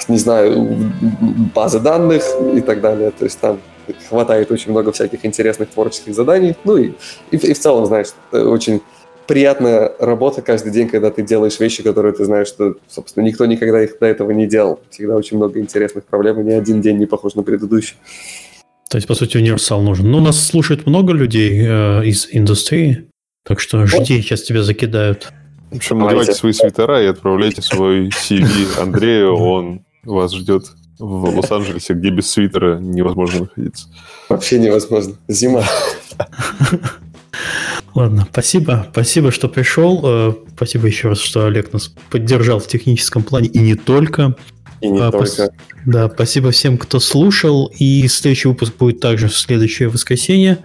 [0.08, 0.92] не знаю,
[1.54, 2.24] базы данных
[2.56, 3.12] и так далее.
[3.12, 3.60] То есть там
[4.10, 6.56] хватает очень много всяких интересных творческих заданий.
[6.64, 6.94] Ну и,
[7.32, 8.82] и, и в целом, знаешь, очень
[9.28, 13.84] приятная работа каждый день, когда ты делаешь вещи, которые ты знаешь, что, собственно, никто никогда
[13.84, 14.80] их до этого не делал.
[14.90, 17.96] Всегда очень много интересных проблем, и ни один день не похож на предыдущий.
[18.90, 20.10] То есть, по сути, универсал нужен.
[20.12, 23.08] Ну, нас слушает много людей э, из индустрии,
[23.44, 25.32] так что жди, сейчас тебя закидают.
[25.76, 31.94] В общем, надевайте свои свитера и отправляйте свой CV Андрею, он вас ждет в Лос-Анджелесе,
[31.94, 33.90] где без свитера невозможно находиться.
[34.30, 35.16] Вообще невозможно.
[35.28, 35.66] Зима.
[37.94, 38.88] Ладно, спасибо.
[38.92, 40.02] Спасибо, что пришел.
[40.04, 44.36] Э, спасибо еще раз, что Олег нас поддержал в техническом плане и не только.
[44.80, 45.26] И не а, только.
[45.26, 45.42] Пос...
[45.86, 47.72] Да, спасибо всем, кто слушал.
[47.78, 50.60] И следующий выпуск будет также в следующее воскресенье.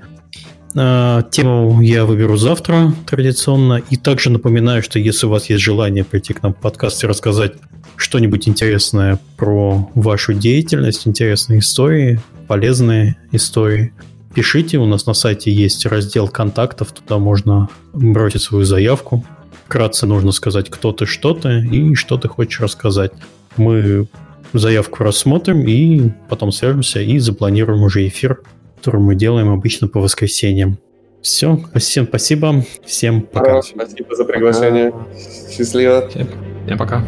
[0.76, 3.82] А, тему я выберу завтра традиционно.
[3.90, 7.06] И также напоминаю, что если у вас есть желание прийти к нам в подкаст и
[7.06, 7.54] рассказать
[7.96, 13.92] что-нибудь интересное про вашу деятельность, интересные истории, полезные истории–
[14.32, 19.24] Пишите, у нас на сайте есть раздел контактов, туда можно бросить свою заявку.
[19.66, 23.10] Вкратце нужно сказать, кто ты, что ты и что ты хочешь рассказать.
[23.56, 24.06] Мы
[24.52, 28.40] заявку рассмотрим и потом свяжемся и запланируем уже эфир,
[28.80, 30.78] который мы делаем обычно по воскресеньям.
[31.20, 33.60] Все, всем спасибо, всем пока.
[33.60, 34.92] Спасибо за приглашение.
[35.54, 36.08] Счастливо.
[36.08, 36.28] Всем,
[36.64, 37.04] всем пока.